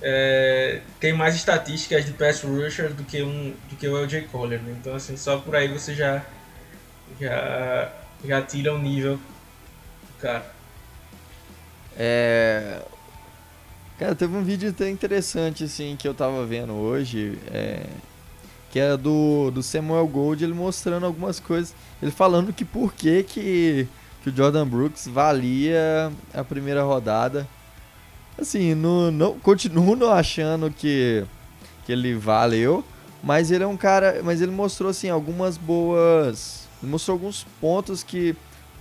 é, 0.00 0.80
tem 0.98 1.12
mais 1.12 1.34
estatísticas 1.34 2.04
de 2.04 2.12
pass 2.12 2.42
rusher 2.42 2.92
do 2.92 3.04
que 3.04 3.22
um 3.22 3.54
do 3.68 3.76
que 3.76 3.86
o 3.86 3.96
LJ 3.96 4.22
Kohler, 4.22 4.60
né? 4.60 4.76
Então 4.80 4.94
assim, 4.94 5.16
só 5.16 5.38
por 5.38 5.54
aí 5.54 5.68
você 5.68 5.94
já 5.94 6.24
já 7.20 7.92
já 8.24 8.42
tira 8.42 8.74
o 8.74 8.78
nível 8.78 9.16
do 9.16 10.18
cara. 10.20 10.46
É, 11.96 12.80
Cara, 14.02 14.16
teve 14.16 14.36
um 14.36 14.42
vídeo 14.42 14.70
até 14.70 14.90
interessante, 14.90 15.62
assim, 15.62 15.94
que 15.96 16.08
eu 16.08 16.12
tava 16.12 16.44
vendo 16.44 16.72
hoje, 16.72 17.38
é, 17.52 17.86
que 18.72 18.80
é 18.80 18.96
do, 18.96 19.50
do 19.50 19.62
Samuel 19.62 20.06
Gold, 20.08 20.42
ele 20.42 20.54
mostrando 20.54 21.04
algumas 21.04 21.38
coisas, 21.38 21.74
ele 22.00 22.10
falando 22.10 22.54
que 22.54 22.64
por 22.64 22.94
que, 22.94 23.22
que, 23.22 23.86
que 24.22 24.30
o 24.30 24.34
Jordan 24.34 24.66
Brooks 24.66 25.06
valia 25.06 26.10
a 26.32 26.42
primeira 26.42 26.82
rodada. 26.82 27.46
Assim, 28.40 28.74
no, 28.74 29.10
não, 29.10 29.38
continuo 29.38 29.94
não 29.94 30.10
achando 30.10 30.70
que, 30.70 31.22
que 31.84 31.92
ele 31.92 32.14
valeu, 32.14 32.82
mas 33.22 33.50
ele 33.50 33.62
é 33.62 33.66
um 33.66 33.76
cara, 33.76 34.22
mas 34.24 34.40
ele 34.40 34.50
mostrou, 34.50 34.88
assim, 34.88 35.10
algumas 35.10 35.58
boas, 35.58 36.66
mostrou 36.82 37.16
alguns 37.16 37.44
pontos 37.60 38.02
que 38.02 38.34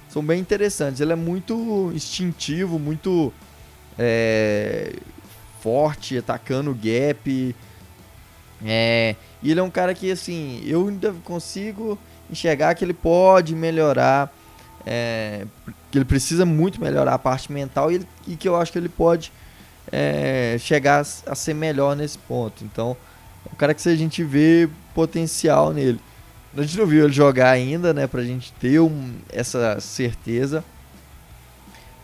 são 0.08 0.24
bem 0.24 0.40
interessantes. 0.40 1.02
Ele 1.02 1.12
é 1.12 1.18
muito 1.18 1.92
instintivo, 1.94 2.80
muito 2.80 3.34
é, 4.00 4.94
forte, 5.60 6.18
atacando 6.18 6.72
o 6.72 6.76
gap. 6.76 7.54
É, 8.64 9.16
e 9.42 9.52
ele 9.52 9.60
é 9.60 9.64
um 9.64 9.70
cara 9.70 9.94
que, 9.94 10.12
assim, 10.12 10.62
eu 10.66 10.88
ainda 10.88 11.14
consigo 11.24 11.98
enxergar 12.30 12.76
que 12.76 12.86
ele 12.86 12.94
pode 12.94 13.56
melhorar, 13.56 14.32
é, 14.86 15.46
que 15.90 15.98
ele 15.98 16.06
precisa 16.06 16.46
muito 16.46 16.80
melhorar 16.80 17.16
a 17.16 17.20
parte 17.20 17.52
mental 17.52 17.92
e, 17.92 17.96
ele, 17.96 18.08
e 18.28 18.36
que 18.36 18.48
eu 18.48 18.56
acho 18.56 18.72
que 18.72 18.78
ele 18.78 18.90
pode 18.90 19.32
é, 19.92 20.58
chegar 20.60 21.04
a, 21.04 21.32
a 21.32 21.36
ser 21.36 21.54
melhor 21.54 21.96
nesse 21.96 22.18
ponto. 22.18 22.64
Então, 22.64 22.96
é 23.46 23.54
um 23.54 23.56
cara 23.56 23.74
que 23.74 23.82
se 23.82 23.90
a 23.90 23.96
gente 23.96 24.24
vê 24.24 24.70
potencial 24.94 25.74
nele. 25.74 26.00
A 26.56 26.62
gente 26.62 26.78
não 26.78 26.86
viu 26.86 27.06
ele 27.06 27.14
jogar 27.14 27.50
ainda, 27.50 27.94
né, 27.94 28.08
pra 28.08 28.24
gente 28.24 28.52
ter 28.54 28.80
um, 28.80 29.16
essa 29.30 29.80
certeza. 29.80 30.64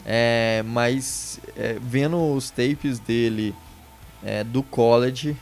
É, 0.06 0.64
mas 0.66 1.40
é, 1.58 1.78
vendo 1.82 2.34
os 2.34 2.50
tapes 2.50 2.98
dele 2.98 3.54
é, 4.24 4.42
do 4.42 4.64
college, 4.64 5.36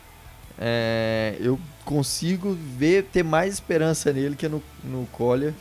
é, 0.57 1.35
eu 1.39 1.59
consigo 1.85 2.57
ver 2.77 3.03
ter 3.03 3.23
mais 3.23 3.53
esperança 3.53 4.11
nele 4.11 4.35
que 4.35 4.49
no, 4.49 4.61
no 4.83 5.05
Collier. 5.11 5.53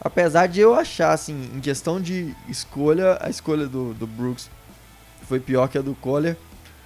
Apesar 0.00 0.46
de 0.46 0.60
eu 0.60 0.74
achar, 0.74 1.12
assim, 1.12 1.50
em 1.54 1.60
questão 1.60 2.00
de 2.00 2.34
escolha, 2.48 3.18
a 3.20 3.28
escolha 3.28 3.66
do, 3.66 3.92
do 3.92 4.06
Brooks 4.06 4.48
foi 5.28 5.38
pior 5.38 5.68
que 5.68 5.76
a 5.76 5.82
do 5.82 5.94
Collier. 5.94 6.36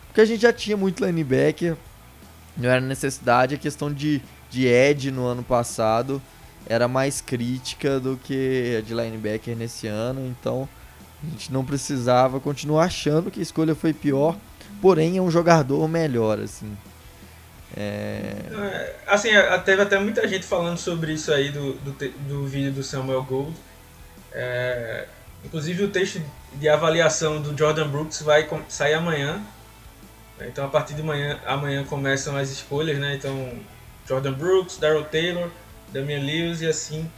Porque 0.08 0.20
a 0.20 0.24
gente 0.24 0.42
já 0.42 0.52
tinha 0.52 0.76
muito 0.76 1.04
linebacker, 1.04 1.76
não 2.56 2.70
era 2.70 2.80
necessidade. 2.80 3.54
A 3.54 3.58
questão 3.58 3.92
de, 3.92 4.20
de 4.50 4.66
edge 4.66 5.10
no 5.10 5.24
ano 5.26 5.44
passado 5.44 6.20
era 6.66 6.88
mais 6.88 7.20
crítica 7.20 8.00
do 8.00 8.16
que 8.16 8.76
a 8.78 8.80
de 8.80 8.94
linebacker 8.94 9.56
nesse 9.56 9.86
ano. 9.86 10.26
Então 10.26 10.68
a 11.22 11.30
gente 11.30 11.52
não 11.52 11.64
precisava 11.64 12.40
continuar 12.40 12.84
achando 12.84 13.30
que 13.30 13.40
a 13.40 13.42
escolha 13.42 13.74
foi 13.74 13.92
pior, 13.92 14.36
porém 14.80 15.16
é 15.18 15.22
um 15.22 15.30
jogador 15.30 15.86
melhor, 15.88 16.40
assim. 16.40 16.76
É... 17.76 18.36
é 18.52 18.96
assim, 19.06 19.30
teve 19.64 19.82
até 19.82 19.98
muita 19.98 20.26
gente 20.28 20.46
falando 20.46 20.78
sobre 20.78 21.12
isso 21.12 21.32
aí 21.32 21.50
do, 21.50 21.74
do, 21.74 21.92
do 22.28 22.46
vídeo 22.46 22.72
do 22.72 22.82
Samuel 22.82 23.22
Gold. 23.22 23.54
É, 24.32 25.06
inclusive 25.44 25.84
o 25.84 25.88
texto 25.88 26.22
de 26.54 26.68
avaliação 26.68 27.40
do 27.40 27.56
Jordan 27.56 27.88
Brooks 27.88 28.22
vai 28.22 28.48
sair 28.68 28.94
amanhã. 28.94 29.42
Então 30.40 30.66
a 30.66 30.68
partir 30.68 30.94
de 30.94 31.02
amanhã, 31.02 31.38
amanhã 31.46 31.84
começam 31.84 32.36
as 32.36 32.50
escolhas, 32.50 32.98
né? 32.98 33.14
Então 33.14 33.52
Jordan 34.06 34.32
Brooks, 34.32 34.78
Daryl 34.78 35.04
Taylor, 35.04 35.50
Damian 35.92 36.20
Lewis 36.20 36.60
e 36.60 36.66
assim 36.66 37.10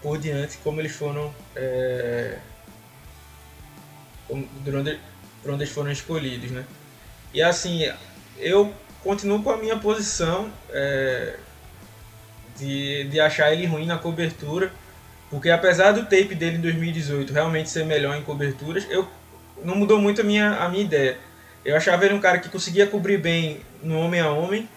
por 0.00 0.18
diante, 0.18 0.58
como 0.58 0.80
eles 0.80 0.92
foram 0.92 1.34
é, 1.56 2.38
durante, 4.64 4.98
por 5.42 5.52
onde 5.52 5.64
eles 5.64 5.74
foram 5.74 5.90
escolhidos, 5.90 6.50
né? 6.50 6.64
E 7.34 7.42
assim, 7.42 7.90
eu 8.38 8.72
continuo 9.08 9.42
com 9.42 9.48
a 9.48 9.56
minha 9.56 9.78
posição 9.78 10.52
é, 10.68 11.36
de, 12.58 13.04
de 13.04 13.18
achar 13.18 13.50
ele 13.50 13.64
ruim 13.64 13.86
na 13.86 13.96
cobertura, 13.96 14.70
porque 15.30 15.48
apesar 15.48 15.92
do 15.92 16.02
tape 16.02 16.34
dele 16.34 16.58
em 16.58 16.60
2018 16.60 17.32
realmente 17.32 17.70
ser 17.70 17.86
melhor 17.86 18.14
em 18.18 18.22
coberturas, 18.22 18.86
eu 18.90 19.08
não 19.64 19.76
mudou 19.76 19.98
muito 19.98 20.20
a 20.20 20.24
minha, 20.24 20.56
a 20.56 20.68
minha 20.68 20.84
ideia. 20.84 21.16
Eu 21.64 21.74
achava 21.74 22.04
ele 22.04 22.12
um 22.12 22.20
cara 22.20 22.38
que 22.38 22.50
conseguia 22.50 22.86
cobrir 22.86 23.16
bem 23.16 23.62
no 23.82 23.98
homem 23.98 24.20
a 24.20 24.30
homem, 24.30 24.68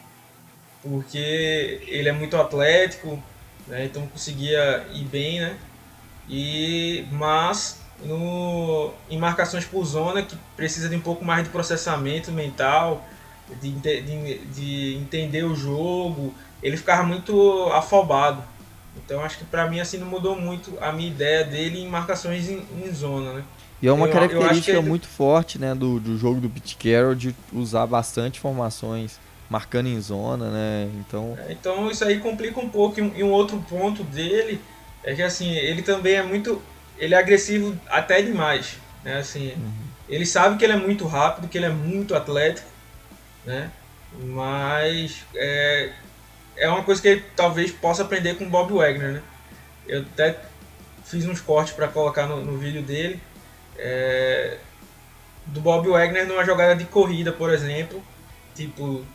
porque 0.82 1.82
ele 1.86 2.08
é 2.08 2.14
muito 2.14 2.38
atlético, 2.38 3.22
né? 3.68 3.84
então 3.84 4.08
conseguia 4.08 4.86
ir 4.94 5.04
bem, 5.04 5.42
né? 5.42 5.58
E, 6.30 7.06
mas 7.12 7.82
no, 8.02 8.94
em 9.10 9.18
marcações 9.18 9.66
por 9.66 9.84
zona, 9.84 10.24
que 10.24 10.38
precisa 10.56 10.88
de 10.88 10.96
um 10.96 11.02
pouco 11.02 11.26
mais 11.26 11.44
de 11.44 11.50
processamento 11.50 12.32
mental, 12.32 13.06
de, 13.62 13.72
de, 13.72 14.38
de 14.46 14.96
entender 14.96 15.44
o 15.44 15.56
jogo, 15.56 16.34
ele 16.62 16.78
ficava 16.78 17.04
muito 17.04 17.70
afobado. 17.74 18.44
Então 18.98 19.24
acho 19.24 19.38
que 19.38 19.46
para 19.46 19.70
mim 19.70 19.80
assim 19.80 19.98
não 19.98 20.08
mudou 20.08 20.40
muito 20.40 20.78
a 20.82 20.92
minha 20.92 21.10
ideia 21.10 21.44
dele 21.44 21.80
em 21.80 21.88
marcações 21.88 22.50
em, 22.50 22.64
em 22.84 22.94
zona, 22.94 23.34
né? 23.34 23.44
E 23.82 23.88
é 23.88 23.92
uma 23.92 24.08
eu, 24.08 24.14
característica 24.14 24.72
eu 24.72 24.84
muito 24.84 25.08
forte, 25.08 25.58
né, 25.58 25.74
do, 25.74 26.00
do 26.00 26.16
jogo 26.16 26.40
do 26.40 26.48
Pete 26.48 26.76
Carroll 26.76 27.16
de 27.16 27.36
usar 27.52 27.88
bastante 27.88 28.40
formações 28.40 29.20
marcando 29.50 29.88
em 29.88 30.00
zona, 30.00 30.50
né? 30.50 30.90
Então, 31.00 31.38
é, 31.48 31.52
então 31.52 31.90
isso 31.90 32.06
aí 32.06 32.20
complica 32.20 32.60
um 32.60 32.70
pouco 32.70 33.00
e 33.00 33.24
um 33.24 33.32
outro 33.32 33.58
ponto 33.68 34.04
dele 34.04 34.62
é 35.04 35.16
que 35.16 35.22
assim, 35.22 35.52
ele 35.52 35.82
também 35.82 36.16
é 36.16 36.24
muito 36.24 36.62
ele 36.98 37.16
é 37.16 37.18
agressivo 37.18 37.76
até 37.90 38.22
demais, 38.22 38.78
né? 39.04 39.18
Assim, 39.18 39.54
uhum. 39.54 39.72
ele 40.08 40.26
sabe 40.26 40.58
que 40.58 40.64
ele 40.64 40.74
é 40.74 40.78
muito 40.78 41.08
rápido, 41.08 41.48
que 41.48 41.58
ele 41.58 41.66
é 41.66 41.72
muito 41.72 42.14
atlético, 42.14 42.68
né? 43.46 43.72
Mas 44.14 45.26
é, 45.36 45.92
é 46.58 46.68
uma 46.68 46.84
coisa 46.84 47.02
que 47.02 47.08
ele 47.08 47.24
talvez 47.36 47.72
possa 47.72 48.04
aprender 48.04 48.36
com 48.36 48.46
o 48.46 48.50
Bob 48.50 48.74
Wagner, 48.74 49.14
né? 49.14 49.22
Eu 49.88 50.02
até 50.02 50.38
fiz 51.06 51.26
uns 51.26 51.42
cortes 51.42 51.74
para 51.74 51.88
colocar 51.88 52.28
no, 52.28 52.44
no, 52.44 52.58
vídeo 52.58 52.82
dele. 52.82 53.20
É, 53.78 54.58
do 55.46 55.60
Bob 55.60 55.90
Wagner 55.90 56.28
numa 56.28 56.46
jogada 56.46 56.76
de 56.76 56.86
corrida, 56.86 57.32
por 57.32 57.52
exemplo. 57.52 58.04
Tipo, 58.54 59.06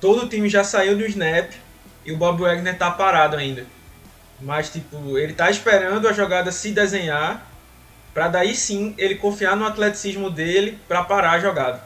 todo 0.00 0.24
o 0.24 0.28
time 0.28 0.48
já 0.48 0.64
saiu 0.64 0.96
do 0.96 1.06
snap 1.06 1.52
e 2.04 2.12
o 2.12 2.16
Bob 2.16 2.40
Wagner 2.40 2.76
tá 2.76 2.90
parado 2.90 3.36
ainda. 3.36 3.64
Mas, 4.40 4.70
tipo, 4.70 5.16
ele 5.18 5.32
tá 5.32 5.50
esperando 5.50 6.08
a 6.08 6.12
jogada 6.12 6.52
se 6.52 6.72
desenhar 6.72 7.46
para 8.12 8.28
daí 8.28 8.54
sim 8.54 8.94
ele 8.96 9.16
confiar 9.16 9.56
no 9.56 9.66
atleticismo 9.66 10.30
dele 10.30 10.78
para 10.88 11.04
parar 11.04 11.32
a 11.32 11.38
jogada. 11.38 11.82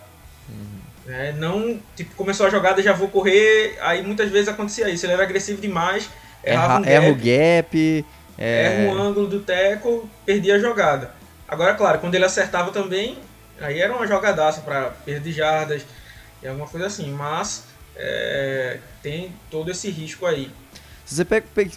Né? 1.07 1.35
Não, 1.39 1.79
tipo, 1.97 2.15
começou 2.15 2.47
a 2.47 2.51
jogada, 2.51 2.83
já 2.83 2.93
vou 2.93 3.09
correr, 3.09 3.77
aí 3.81 4.03
muitas 4.03 4.31
vezes 4.31 4.49
acontecia 4.49 4.89
isso, 4.89 5.07
ele 5.07 5.15
era 5.15 5.23
agressivo 5.23 5.61
demais, 5.61 6.09
errava 6.45 6.79
um 6.79 6.83
gap, 6.83 6.93
erra 6.93 7.11
o 7.11 7.15
gap, 7.15 8.07
é... 8.39 8.65
erra 8.65 8.93
um 8.93 9.03
ângulo 9.03 9.27
do 9.27 9.41
teco, 9.41 10.09
perdia 10.25 10.57
a 10.57 10.59
jogada. 10.59 11.13
Agora, 11.49 11.75
claro, 11.75 11.99
quando 11.99 12.15
ele 12.15 12.25
acertava 12.25 12.71
também, 12.71 13.19
aí 13.61 13.81
era 13.81 13.93
uma 13.95 14.07
jogadaça 14.07 14.61
para 14.61 14.91
perder 15.05 15.33
jardas 15.33 15.83
e 16.43 16.47
alguma 16.47 16.67
coisa 16.67 16.87
assim, 16.87 17.11
mas 17.11 17.65
é, 17.97 18.79
tem 19.03 19.33
todo 19.51 19.71
esse 19.71 19.91
risco 19.91 20.27
aí. 20.27 20.51
Se 21.05 21.15
você 21.17 21.25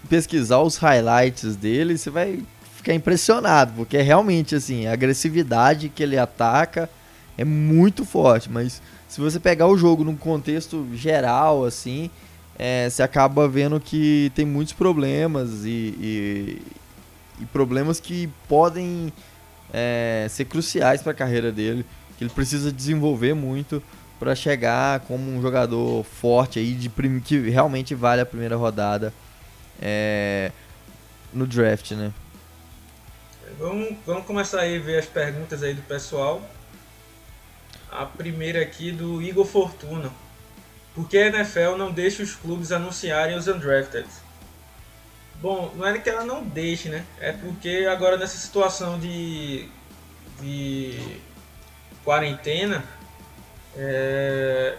pesquisar 0.08 0.60
os 0.60 0.78
highlights 0.78 1.56
dele, 1.56 1.98
você 1.98 2.10
vai 2.10 2.44
ficar 2.76 2.94
impressionado, 2.94 3.74
porque 3.76 3.98
é 3.98 4.02
realmente 4.02 4.56
assim, 4.56 4.86
a 4.86 4.94
agressividade 4.94 5.90
que 5.90 6.04
ele 6.04 6.18
ataca 6.18 6.90
é 7.38 7.44
muito 7.44 8.06
forte, 8.06 8.50
mas 8.50 8.82
se 9.14 9.22
você 9.22 9.40
pegar 9.40 9.68
o 9.68 9.78
jogo 9.78 10.04
num 10.04 10.16
contexto 10.16 10.88
geral, 10.96 11.66
assim, 11.66 12.10
é, 12.58 12.90
você 12.90 13.04
acaba 13.04 13.48
vendo 13.48 13.80
que 13.80 14.32
tem 14.34 14.44
muitos 14.44 14.74
problemas 14.74 15.66
e, 15.66 15.70
e, 15.70 16.62
e 17.40 17.46
problemas 17.46 18.00
que 18.00 18.28
podem 18.50 19.14
é, 19.72 20.26
ser 20.32 20.46
cruciais 20.46 21.04
para 21.04 21.12
a 21.12 21.16
carreira 21.16 21.52
dele, 21.52 21.86
que 22.18 22.24
ele 22.24 22.32
precisa 22.32 22.72
desenvolver 22.72 23.36
muito 23.36 23.84
para 24.20 24.34
chegar 24.34 25.02
como 25.02 25.30
um 25.30 25.40
jogador 25.44 26.04
forte 26.04 26.58
aí 26.58 26.74
de 26.74 26.90
que 27.22 27.38
realmente 27.52 27.94
vale 27.94 28.22
a 28.22 28.26
primeira 28.26 28.56
rodada 28.56 29.14
é, 29.80 30.52
no 31.32 31.46
draft, 31.46 31.92
né? 31.92 32.12
Vamos, 33.60 33.96
vamos 34.08 34.26
começar 34.26 34.62
aí 34.62 34.78
a 34.78 34.82
ver 34.82 34.98
as 34.98 35.06
perguntas 35.06 35.62
aí 35.62 35.76
do 35.76 35.84
pessoal. 35.84 36.42
A 37.94 38.06
primeira 38.06 38.62
aqui 38.62 38.92
do 38.92 39.22
Igor 39.22 39.46
Fortuna. 39.46 40.12
Por 40.96 41.08
que 41.08 41.18
a 41.18 41.28
NFL 41.28 41.76
não 41.78 41.92
deixa 41.92 42.24
os 42.24 42.36
clubes 42.36 42.72
anunciarem 42.72 43.36
os 43.36 43.48
undrafted? 43.48 44.08
Bom, 45.36 45.72
não 45.76 45.86
é 45.86 45.98
que 46.00 46.10
ela 46.10 46.24
não 46.24 46.44
deixe, 46.44 46.90
né? 46.90 47.06
É 47.20 47.32
porque 47.32 47.88
agora 47.90 48.18
nessa 48.18 48.38
situação 48.38 49.00
de, 49.00 49.68
de 50.42 51.20
quarentena, 52.04 52.84
é, 53.76 54.76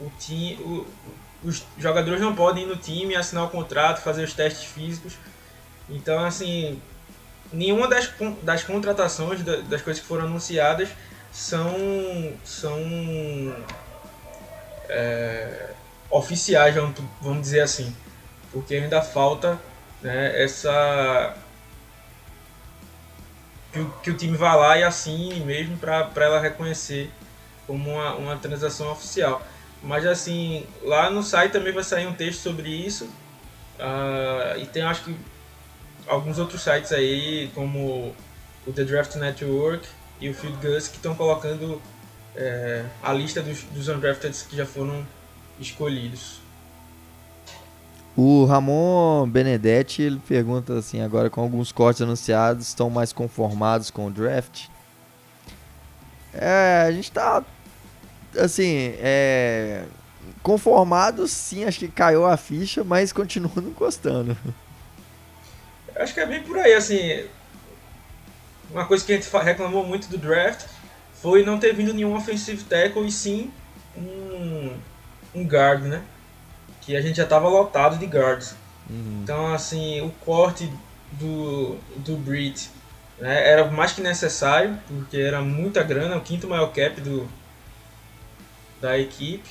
o 0.00 0.10
time, 0.18 0.54
o, 0.62 0.86
os 1.42 1.64
jogadores 1.76 2.20
não 2.20 2.34
podem 2.34 2.64
ir 2.64 2.66
no 2.66 2.76
time, 2.76 3.16
assinar 3.16 3.44
o 3.44 3.50
contrato, 3.50 4.02
fazer 4.02 4.22
os 4.22 4.32
testes 4.32 4.64
físicos. 4.64 5.14
Então, 5.88 6.24
assim, 6.24 6.80
nenhuma 7.52 7.88
das, 7.88 8.12
das 8.42 8.62
contratações, 8.62 9.42
das 9.42 9.82
coisas 9.82 10.02
que 10.02 10.08
foram 10.08 10.26
anunciadas, 10.26 10.88
são, 11.38 12.32
são 12.44 12.82
é, 14.88 15.70
oficiais, 16.10 16.74
vamos 16.74 17.40
dizer 17.40 17.60
assim. 17.60 17.94
Porque 18.52 18.74
ainda 18.74 19.00
falta 19.00 19.56
né, 20.02 20.42
essa. 20.42 21.36
Que 23.72 23.78
o, 23.78 23.90
que 24.02 24.10
o 24.10 24.16
time 24.16 24.36
vá 24.36 24.56
lá 24.56 24.78
e 24.78 24.82
assine 24.82 25.40
mesmo 25.40 25.76
para 25.76 26.10
ela 26.16 26.40
reconhecer 26.40 27.10
como 27.68 27.92
uma, 27.92 28.14
uma 28.16 28.36
transação 28.36 28.90
oficial. 28.90 29.40
Mas 29.80 30.04
assim, 30.06 30.66
lá 30.82 31.08
no 31.08 31.22
site 31.22 31.52
também 31.52 31.72
vai 31.72 31.84
sair 31.84 32.08
um 32.08 32.14
texto 32.14 32.40
sobre 32.40 32.68
isso. 32.68 33.04
Uh, 33.78 34.58
e 34.58 34.66
tem 34.66 34.82
acho 34.82 35.04
que 35.04 35.16
alguns 36.08 36.38
outros 36.38 36.62
sites 36.62 36.90
aí, 36.90 37.48
como 37.54 38.12
o 38.66 38.72
The 38.72 38.82
Draft 38.82 39.14
Network 39.14 39.86
e 40.20 40.28
o 40.28 40.34
Field 40.34 40.56
Gus, 40.58 40.88
que 40.88 40.96
estão 40.96 41.14
colocando 41.14 41.80
é, 42.34 42.84
a 43.02 43.12
lista 43.12 43.42
dos, 43.42 43.62
dos 43.64 43.88
undrafted 43.88 44.36
que 44.48 44.56
já 44.56 44.66
foram 44.66 45.06
escolhidos. 45.58 46.40
O 48.16 48.44
Ramon 48.44 49.28
Benedetti 49.28 50.02
ele 50.02 50.20
pergunta 50.26 50.78
assim: 50.78 51.00
agora 51.00 51.30
com 51.30 51.40
alguns 51.40 51.70
cortes 51.70 52.02
anunciados, 52.02 52.68
estão 52.68 52.90
mais 52.90 53.12
conformados 53.12 53.90
com 53.90 54.06
o 54.06 54.10
draft? 54.10 54.66
É, 56.32 56.84
a 56.86 56.92
gente 56.92 57.10
tá 57.10 57.44
assim, 58.36 58.94
é, 58.98 59.84
conformado 60.42 61.26
sim, 61.26 61.64
acho 61.64 61.78
que 61.78 61.88
caiu 61.88 62.26
a 62.26 62.36
ficha, 62.36 62.84
mas 62.84 63.12
continua 63.14 63.52
não 63.56 63.70
gostando. 63.70 64.36
Acho 65.96 66.14
que 66.14 66.20
é 66.20 66.26
bem 66.26 66.42
por 66.42 66.58
aí, 66.58 66.74
assim. 66.74 67.24
Uma 68.70 68.84
coisa 68.84 69.04
que 69.04 69.12
a 69.12 69.16
gente 69.16 69.30
reclamou 69.30 69.84
muito 69.84 70.08
do 70.08 70.18
draft 70.18 70.66
foi 71.14 71.44
não 71.44 71.58
ter 71.58 71.74
vindo 71.74 71.92
nenhum 71.92 72.14
offensive 72.14 72.62
tackle 72.64 73.06
e 73.06 73.12
sim 73.12 73.50
um, 73.96 74.76
um 75.34 75.44
guard, 75.44 75.82
né? 75.84 76.02
Que 76.80 76.96
a 76.96 77.00
gente 77.00 77.16
já 77.16 77.24
estava 77.24 77.48
lotado 77.48 77.98
de 77.98 78.06
guards. 78.06 78.54
Uhum. 78.88 79.20
Então, 79.22 79.52
assim, 79.52 80.00
o 80.00 80.10
corte 80.24 80.70
do, 81.12 81.76
do 81.96 82.16
Brit 82.16 82.70
né, 83.18 83.48
era 83.48 83.64
mais 83.70 83.92
que 83.92 84.00
necessário, 84.00 84.78
porque 84.86 85.18
era 85.18 85.40
muita 85.40 85.82
grana, 85.82 86.16
o 86.16 86.20
quinto 86.20 86.48
maior 86.48 86.72
cap 86.72 87.00
do, 87.00 87.28
da 88.80 88.98
equipe. 88.98 89.48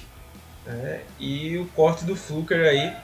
Né, 0.66 1.02
e 1.20 1.58
o 1.58 1.66
corte 1.68 2.06
do 2.06 2.16
Fluker 2.16 2.60
aí. 2.60 2.96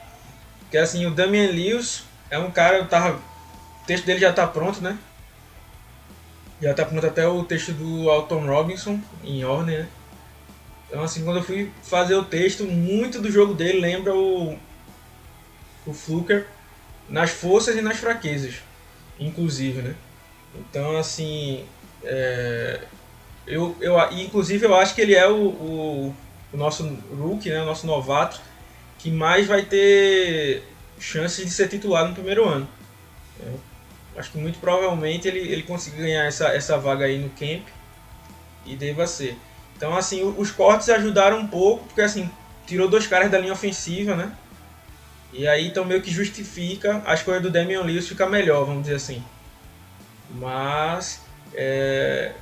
Que 0.70 0.78
assim, 0.78 1.06
o 1.06 1.10
Damian 1.10 1.50
Lewis 1.50 2.04
é 2.30 2.38
um 2.38 2.50
cara, 2.50 2.78
eu 2.78 2.88
tava 2.88 3.20
o 3.84 3.86
texto 3.86 4.06
dele 4.06 4.18
já 4.18 4.30
está 4.30 4.46
pronto, 4.46 4.80
né? 4.80 4.98
Já 6.60 6.70
está 6.70 6.84
pronto 6.84 7.06
até 7.06 7.26
o 7.26 7.44
texto 7.44 7.72
do 7.72 8.08
Alton 8.10 8.46
Robinson, 8.46 9.00
em 9.22 9.44
ordem, 9.44 9.78
né? 9.78 9.88
Então, 10.88 11.02
assim, 11.02 11.24
quando 11.24 11.38
eu 11.38 11.42
fui 11.42 11.72
fazer 11.82 12.14
o 12.14 12.24
texto, 12.24 12.64
muito 12.64 13.20
do 13.20 13.30
jogo 13.30 13.54
dele 13.54 13.80
lembra 13.80 14.14
o, 14.14 14.56
o 15.86 15.92
Fluker 15.92 16.46
nas 17.08 17.30
forças 17.30 17.76
e 17.76 17.82
nas 17.82 17.96
fraquezas, 17.96 18.56
inclusive, 19.18 19.82
né? 19.82 19.94
Então, 20.54 20.96
assim, 20.96 21.64
é, 22.04 22.80
eu, 23.46 23.76
eu, 23.80 23.96
inclusive 24.12 24.64
eu 24.64 24.74
acho 24.74 24.94
que 24.94 25.00
ele 25.00 25.14
é 25.14 25.28
o, 25.28 25.36
o, 25.36 26.16
o 26.52 26.56
nosso 26.56 26.84
rookie, 27.18 27.50
né? 27.50 27.62
O 27.62 27.66
nosso 27.66 27.86
novato, 27.86 28.40
que 28.98 29.10
mais 29.10 29.46
vai 29.46 29.62
ter 29.62 30.62
chances 30.98 31.44
de 31.44 31.50
ser 31.50 31.68
titular 31.68 32.08
no 32.08 32.14
primeiro 32.14 32.48
ano. 32.48 32.68
Né? 33.40 33.52
Acho 34.16 34.30
que 34.30 34.38
muito 34.38 34.58
provavelmente 34.58 35.26
ele, 35.28 35.40
ele 35.40 35.62
consiga 35.62 35.96
ganhar 35.96 36.24
essa, 36.24 36.48
essa 36.48 36.78
vaga 36.78 37.04
aí 37.04 37.18
no 37.18 37.30
camp 37.30 37.66
e 38.64 38.76
deva 38.76 39.06
ser. 39.06 39.36
Então, 39.76 39.96
assim, 39.96 40.22
os 40.36 40.50
cortes 40.50 40.88
ajudaram 40.88 41.38
um 41.38 41.46
pouco, 41.46 41.84
porque 41.86 42.00
assim, 42.00 42.30
tirou 42.66 42.88
dois 42.88 43.06
caras 43.06 43.30
da 43.30 43.38
linha 43.38 43.52
ofensiva, 43.52 44.14
né? 44.14 44.32
E 45.32 45.48
aí 45.48 45.66
então 45.66 45.84
meio 45.84 46.00
que 46.00 46.10
justifica 46.10 47.02
a 47.04 47.14
escolha 47.14 47.40
do 47.40 47.50
Damian 47.50 47.82
Lewis 47.82 48.06
ficar 48.06 48.26
melhor, 48.26 48.64
vamos 48.64 48.82
dizer 48.82 48.94
assim. 48.94 49.22
Mas 50.30 51.20
é, 51.52 52.32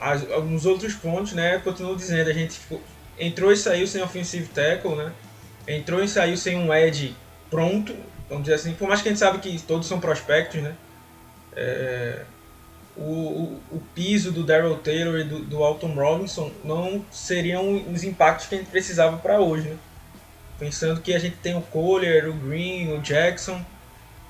as, 0.00 0.30
alguns 0.30 0.64
outros 0.64 0.94
pontos, 0.94 1.32
né? 1.32 1.58
Continuo 1.58 1.96
dizendo, 1.96 2.30
a 2.30 2.32
gente 2.32 2.54
ficou, 2.54 2.80
entrou 3.18 3.52
e 3.52 3.56
saiu 3.56 3.86
sem 3.86 4.00
offensive 4.00 4.46
tackle, 4.48 4.94
né? 4.94 5.12
Entrou 5.66 6.02
e 6.02 6.08
saiu 6.08 6.36
sem 6.36 6.56
um 6.56 6.72
edge 6.72 7.16
pronto, 7.50 7.94
vamos 8.28 8.44
dizer 8.44 8.56
assim, 8.56 8.74
por 8.74 8.88
mais 8.88 9.02
que 9.02 9.08
a 9.08 9.12
gente 9.12 9.18
sabe 9.18 9.38
que 9.38 9.60
todos 9.62 9.86
são 9.86 10.00
prospectos, 10.00 10.62
né? 10.62 10.74
É, 11.56 12.22
o, 12.96 13.02
o, 13.02 13.62
o, 13.72 13.82
piso 13.94 14.32
do 14.32 14.42
Daryl 14.42 14.76
Taylor 14.76 15.20
e 15.20 15.24
do, 15.24 15.38
do 15.40 15.62
Alton 15.62 15.94
Robinson 15.94 16.50
não 16.64 17.04
seriam 17.10 17.84
os 17.92 18.02
impactos 18.02 18.46
que 18.46 18.56
a 18.56 18.58
gente 18.58 18.70
precisava 18.70 19.16
para 19.16 19.40
hoje, 19.40 19.68
né? 19.68 19.76
Pensando 20.58 21.00
que 21.00 21.14
a 21.14 21.18
gente 21.18 21.36
tem 21.36 21.56
o 21.56 21.62
Kohler, 21.62 22.28
o 22.28 22.32
Green, 22.32 22.92
o 22.92 23.00
Jackson, 23.00 23.64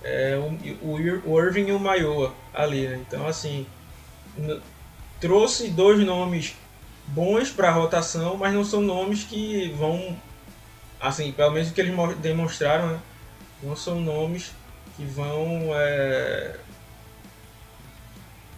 é, 0.02 0.36
o, 0.82 0.90
o, 0.90 1.40
Irving 1.40 1.68
e 1.68 1.72
o 1.72 1.78
Maioa 1.78 2.34
ali, 2.52 2.86
né? 2.86 3.00
Então, 3.06 3.26
assim, 3.26 3.66
trouxe 5.18 5.68
dois 5.68 5.98
nomes 6.04 6.54
bons 7.06 7.50
para 7.50 7.68
a 7.68 7.72
rotação, 7.72 8.36
mas 8.36 8.52
não 8.52 8.64
são 8.64 8.82
nomes 8.82 9.24
que 9.24 9.74
vão, 9.76 10.16
assim, 11.00 11.32
pelo 11.32 11.52
menos 11.52 11.70
o 11.70 11.74
que 11.74 11.80
eles 11.80 11.94
demonstraram, 12.18 12.88
né? 12.88 12.98
Não 13.62 13.74
são 13.76 14.00
nomes 14.00 14.52
que 14.96 15.04
vão 15.04 15.70
é, 15.74 16.56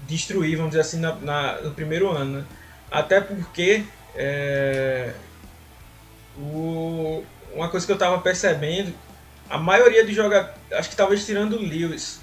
destruir, 0.07 0.57
vamos 0.57 0.71
dizer 0.71 0.83
assim, 0.83 0.99
na, 0.99 1.15
na, 1.17 1.61
no 1.61 1.73
primeiro 1.73 2.11
ano. 2.11 2.39
Né? 2.39 2.45
Até 2.91 3.21
porque 3.21 3.85
é, 4.15 5.13
o, 6.37 7.25
uma 7.55 7.69
coisa 7.69 7.87
que 7.87 7.93
eu 7.93 7.97
estava 7.97 8.19
percebendo, 8.19 8.95
a 9.49 9.59
maioria 9.59 10.05
dos 10.05 10.15
jogadores, 10.15 10.55
acho 10.73 10.91
que 10.91 10.97
talvez 10.97 11.25
tirando 11.25 11.57
o 11.57 11.61
Lewis, 11.61 12.21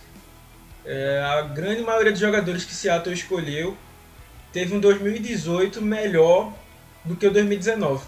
é, 0.85 1.21
a 1.21 1.41
grande 1.41 1.81
maioria 1.81 2.11
dos 2.11 2.21
jogadores 2.21 2.63
que 2.63 2.73
Seattle 2.73 3.13
escolheu 3.13 3.77
teve 4.53 4.73
um 4.73 4.79
2018 4.79 5.81
melhor 5.81 6.53
do 7.03 7.15
que 7.15 7.27
o 7.27 7.31
2019. 7.31 8.05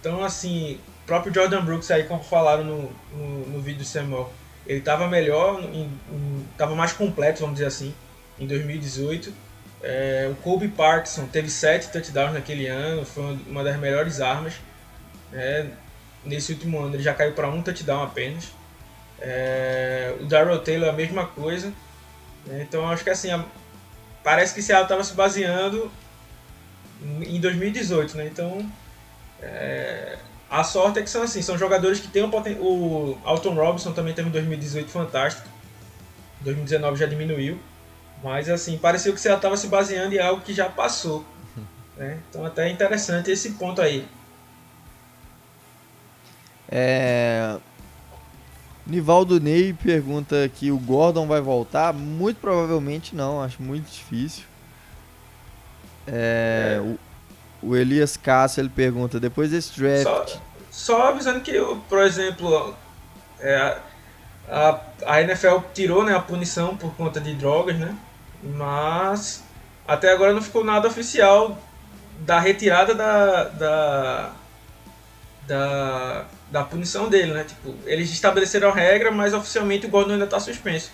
Então, 0.00 0.22
assim, 0.22 0.78
próprio 1.08 1.32
Jordan 1.32 1.64
Brooks 1.64 1.90
aí, 1.90 2.04
como 2.04 2.22
falaram 2.22 2.62
no, 2.62 2.92
no, 3.12 3.46
no 3.48 3.60
vídeo 3.62 3.78
do 3.78 3.84
Samuel, 3.84 4.30
ele 4.66 4.80
estava 4.80 5.08
melhor, 5.08 5.58
estava 6.52 6.74
mais 6.76 6.92
completo, 6.92 7.40
vamos 7.40 7.54
dizer 7.54 7.66
assim, 7.66 7.94
em 8.38 8.46
2018. 8.46 9.32
É, 9.82 10.28
o 10.30 10.34
Kobe 10.36 10.68
Parkinson 10.68 11.26
teve 11.26 11.48
sete 11.48 11.90
touchdowns 11.90 12.34
naquele 12.34 12.66
ano, 12.66 13.06
foi 13.06 13.38
uma 13.46 13.64
das 13.64 13.78
melhores 13.78 14.20
armas. 14.20 14.54
Né? 15.32 15.70
Nesse 16.24 16.52
último 16.52 16.78
ano 16.78 16.94
ele 16.94 17.02
já 17.02 17.14
caiu 17.14 17.32
para 17.32 17.48
um 17.48 17.62
touchdown 17.62 18.02
apenas. 18.02 18.52
É, 19.18 20.14
o 20.20 20.26
Darrell 20.26 20.58
Taylor 20.58 20.90
a 20.90 20.92
mesma 20.92 21.26
coisa. 21.26 21.72
Né? 22.44 22.66
Então 22.68 22.86
acho 22.86 23.02
que 23.02 23.10
assim, 23.10 23.30
a, 23.30 23.42
parece 24.22 24.52
que 24.52 24.60
Seattle 24.60 24.84
estava 24.84 25.04
se 25.04 25.14
baseando 25.14 25.90
em 27.22 27.40
2018, 27.40 28.16
né? 28.16 28.26
Então 28.26 28.70
é, 29.40 30.18
a 30.50 30.64
sorte 30.64 30.98
é 30.98 31.02
que 31.02 31.10
são 31.10 31.22
assim, 31.22 31.42
são 31.42 31.58
jogadores 31.58 32.00
que 32.00 32.08
têm 32.08 32.22
um 32.22 32.30
poten... 32.30 32.56
O 32.58 33.18
Alton 33.24 33.54
Robinson 33.54 33.92
também 33.92 34.14
teve 34.14 34.28
um 34.28 34.32
2018 34.32 34.90
fantástico. 34.90 35.46
2019 36.40 36.96
já 36.96 37.06
diminuiu. 37.06 37.58
Mas 38.22 38.48
assim, 38.48 38.78
pareceu 38.78 39.12
que 39.12 39.20
você 39.20 39.28
já 39.28 39.36
estava 39.36 39.56
se 39.56 39.66
baseando 39.68 40.14
em 40.14 40.18
algo 40.18 40.42
que 40.42 40.54
já 40.54 40.68
passou. 40.68 41.24
Né? 41.98 42.20
Então 42.30 42.46
até 42.46 42.68
é 42.68 42.70
interessante 42.70 43.28
esse 43.28 43.54
ponto 43.54 43.82
aí. 43.82 44.06
É... 46.68 47.56
Nivaldo 48.86 49.40
Ney 49.40 49.72
pergunta 49.72 50.48
que 50.48 50.70
o 50.70 50.78
Gordon 50.78 51.26
vai 51.26 51.40
voltar. 51.40 51.92
Muito 51.92 52.36
provavelmente 52.36 53.16
não, 53.16 53.42
acho 53.42 53.60
muito 53.60 53.90
difícil. 53.90 54.44
É... 56.06 56.76
É. 56.76 56.80
O, 56.80 56.96
o, 57.62 57.76
Elias 57.76 58.16
Cássio 58.16 58.60
ele 58.60 58.68
pergunta, 58.68 59.18
depois 59.20 59.50
desse 59.50 59.78
draft. 59.78 60.02
Só, 60.04 60.40
só 60.70 61.08
avisando 61.08 61.40
que, 61.40 61.52
por 61.88 61.98
exemplo, 62.00 62.74
é, 63.40 63.78
a, 64.48 64.80
a 65.06 65.22
NFL 65.22 65.58
tirou 65.74 66.04
né, 66.04 66.14
a 66.14 66.20
punição 66.20 66.76
por 66.76 66.94
conta 66.94 67.20
de 67.20 67.34
drogas, 67.34 67.76
né? 67.76 67.94
Mas 68.42 69.42
até 69.86 70.12
agora 70.12 70.32
não 70.32 70.42
ficou 70.42 70.64
nada 70.64 70.88
oficial 70.88 71.58
da 72.20 72.38
retirada 72.38 72.94
da, 72.94 73.44
da, 73.44 74.32
da, 75.46 76.24
da 76.50 76.64
punição 76.64 77.08
dele, 77.08 77.32
né? 77.32 77.44
Tipo, 77.44 77.74
eles 77.86 78.10
estabeleceram 78.10 78.68
a 78.68 78.72
regra, 78.72 79.10
mas 79.10 79.34
oficialmente 79.34 79.86
o 79.86 79.88
Gordon 79.88 80.12
ainda 80.12 80.24
está 80.24 80.40
suspenso. 80.40 80.90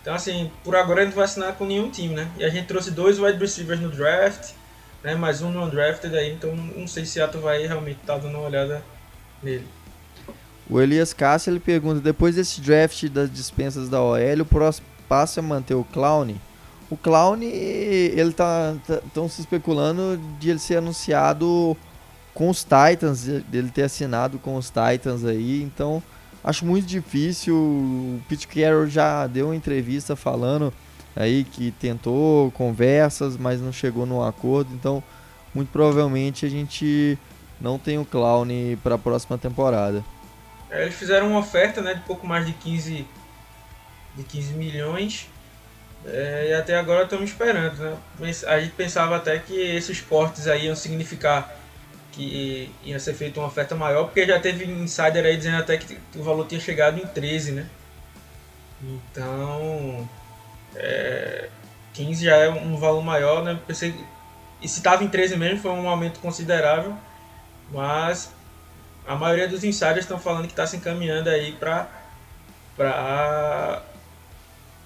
Então, 0.00 0.14
assim, 0.14 0.50
por 0.64 0.74
agora 0.74 1.02
ele 1.02 1.10
não 1.10 1.16
vai 1.16 1.24
assinar 1.24 1.54
com 1.54 1.64
nenhum 1.64 1.90
time, 1.90 2.14
né? 2.14 2.28
E 2.36 2.44
a 2.44 2.48
gente 2.48 2.66
trouxe 2.66 2.90
dois 2.90 3.18
wide 3.20 3.38
receivers 3.38 3.80
no 3.80 3.88
draft, 3.88 4.50
né? 5.02 5.14
Mais 5.14 5.42
um 5.42 5.50
no 5.50 5.64
undrafted 5.64 6.16
aí, 6.16 6.32
então 6.32 6.54
não 6.54 6.86
sei 6.86 7.04
se 7.04 7.12
Seattle 7.12 7.42
vai 7.42 7.66
realmente 7.66 8.00
estar 8.00 8.14
tá 8.14 8.18
dando 8.20 8.38
uma 8.38 8.46
olhada 8.46 8.82
nele. 9.42 9.66
O 10.68 10.80
Elias 10.80 11.12
Cássio 11.12 11.50
ele 11.50 11.60
pergunta: 11.60 12.00
depois 12.00 12.36
desse 12.36 12.60
draft 12.60 13.08
das 13.08 13.30
dispensas 13.30 13.88
da 13.88 14.00
OL, 14.00 14.40
o 14.40 14.44
próximo 14.44 14.86
passo 15.08 15.38
é 15.38 15.42
manter 15.42 15.74
o 15.74 15.84
Clown? 15.84 16.34
O 16.88 16.96
Clown, 16.96 17.42
ele 17.42 18.32
tá. 18.32 18.74
Estão 19.06 19.28
se 19.28 19.40
especulando 19.40 20.20
de 20.38 20.50
ele 20.50 20.58
ser 20.58 20.76
anunciado 20.76 21.76
com 22.34 22.48
os 22.48 22.64
Titans, 22.64 23.24
dele 23.48 23.70
ter 23.70 23.82
assinado 23.82 24.38
com 24.38 24.56
os 24.56 24.70
Titans 24.70 25.24
aí, 25.24 25.62
então 25.62 26.02
acho 26.42 26.64
muito 26.64 26.86
difícil. 26.86 27.54
O 27.54 28.20
Pete 28.28 28.46
Carroll 28.48 28.86
já 28.86 29.26
deu 29.26 29.46
uma 29.46 29.56
entrevista 29.56 30.16
falando 30.16 30.72
aí 31.14 31.44
que 31.44 31.70
tentou 31.72 32.50
conversas, 32.52 33.36
mas 33.36 33.60
não 33.60 33.72
chegou 33.72 34.06
num 34.06 34.22
acordo, 34.22 34.74
então 34.74 35.02
muito 35.54 35.70
provavelmente 35.70 36.46
a 36.46 36.48
gente 36.48 37.18
não 37.60 37.78
tem 37.78 37.98
o 37.98 38.04
Clown 38.04 38.46
para 38.82 38.94
a 38.94 38.98
próxima 38.98 39.36
temporada. 39.38 40.04
É, 40.70 40.82
eles 40.82 40.94
fizeram 40.94 41.28
uma 41.28 41.40
oferta 41.40 41.82
né, 41.82 41.94
de 41.94 42.00
pouco 42.00 42.26
mais 42.26 42.46
de 42.46 42.52
15, 42.54 43.06
de 44.16 44.24
15 44.24 44.54
milhões 44.54 45.28
é, 46.06 46.48
e 46.48 46.54
até 46.54 46.76
agora 46.76 47.04
estamos 47.04 47.30
esperando. 47.30 47.76
Né? 47.76 47.96
A 48.46 48.58
gente 48.58 48.72
pensava 48.72 49.16
até 49.16 49.38
que 49.38 49.54
esses 49.54 50.00
cortes 50.00 50.46
aí 50.46 50.66
iam 50.66 50.74
significar 50.74 51.58
que 52.10 52.70
ia 52.84 52.98
ser 53.00 53.14
feita 53.14 53.40
uma 53.40 53.46
oferta 53.46 53.74
maior, 53.74 54.04
porque 54.04 54.26
já 54.26 54.38
teve 54.38 54.66
insider 54.66 55.24
aí 55.24 55.36
dizendo 55.36 55.56
até 55.56 55.78
que 55.78 55.98
o 56.14 56.22
valor 56.22 56.46
tinha 56.46 56.60
chegado 56.60 56.98
em 56.98 57.06
13, 57.06 57.52
né? 57.52 57.66
Então, 58.82 60.08
é, 60.76 61.48
15 61.94 62.24
já 62.24 62.36
é 62.36 62.48
um 62.48 62.76
valor 62.76 63.02
maior, 63.02 63.42
né? 63.42 63.58
Pensei, 63.66 63.94
e 64.60 64.68
se 64.68 64.78
estava 64.78 65.04
em 65.04 65.08
13 65.08 65.36
mesmo, 65.36 65.60
foi 65.60 65.70
um 65.72 65.88
aumento 65.88 66.20
considerável, 66.20 66.96
mas 67.70 68.32
a 69.06 69.14
maioria 69.14 69.48
dos 69.48 69.64
insiders 69.64 70.00
estão 70.00 70.18
falando 70.18 70.46
que 70.46 70.52
está 70.52 70.66
se 70.66 70.76
encaminhando 70.76 71.28
aí 71.28 71.52
para 71.52 71.88
para 72.76 73.82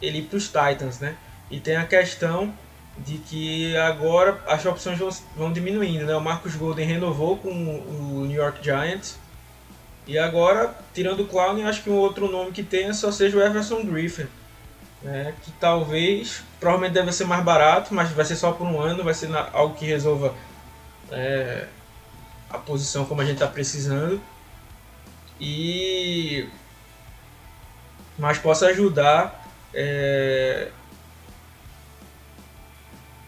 ele 0.03 0.19
ir 0.19 0.23
para 0.23 0.37
os 0.37 0.47
Titans, 0.47 0.99
né? 0.99 1.17
E 1.51 1.61
tem 1.61 1.77
a 1.77 1.87
questão 1.87 2.53
de 2.99 3.19
que 3.19 3.77
agora 3.77 4.43
as 4.47 4.65
opções 4.65 4.99
vão, 4.99 5.11
vão 5.37 5.53
diminuindo, 5.53 6.05
né? 6.05 6.15
O 6.17 6.21
Marcus 6.21 6.57
Golden 6.57 6.87
renovou 6.87 7.37
com 7.37 7.51
o 7.51 8.25
New 8.27 8.37
York 8.37 8.65
Giants 8.65 9.19
e 10.07 10.19
agora, 10.19 10.75
tirando 10.95 11.21
o 11.21 11.27
Clown, 11.27 11.67
acho 11.67 11.83
que 11.83 11.91
um 11.91 11.97
outro 11.97 12.31
nome 12.31 12.53
que 12.53 12.63
tem 12.63 12.93
só 12.95 13.11
seja 13.11 13.37
o 13.37 13.43
Everson 13.43 13.85
Griffin, 13.85 14.27
né? 15.03 15.35
Que 15.43 15.53
talvez, 15.53 16.43
provavelmente 16.59 16.95
deve 16.95 17.13
ser 17.13 17.27
mais 17.27 17.45
barato, 17.45 17.95
mas 17.95 18.11
vai 18.11 18.25
ser 18.25 18.37
só 18.37 18.53
por 18.53 18.67
um 18.67 18.81
ano, 18.81 19.05
vai 19.05 19.15
ser 19.15 19.29
na, 19.29 19.49
algo 19.53 19.75
que 19.75 19.85
resolva 19.85 20.35
é, 21.11 21.67
a 22.51 22.59
posição 22.59 23.05
como 23.05 23.21
a 23.21 23.25
gente 23.25 23.35
está 23.35 23.47
precisando 23.47 24.21
e 25.41 26.49
mas 28.19 28.39
possa 28.39 28.67
ajudar 28.69 29.47
é, 29.75 30.71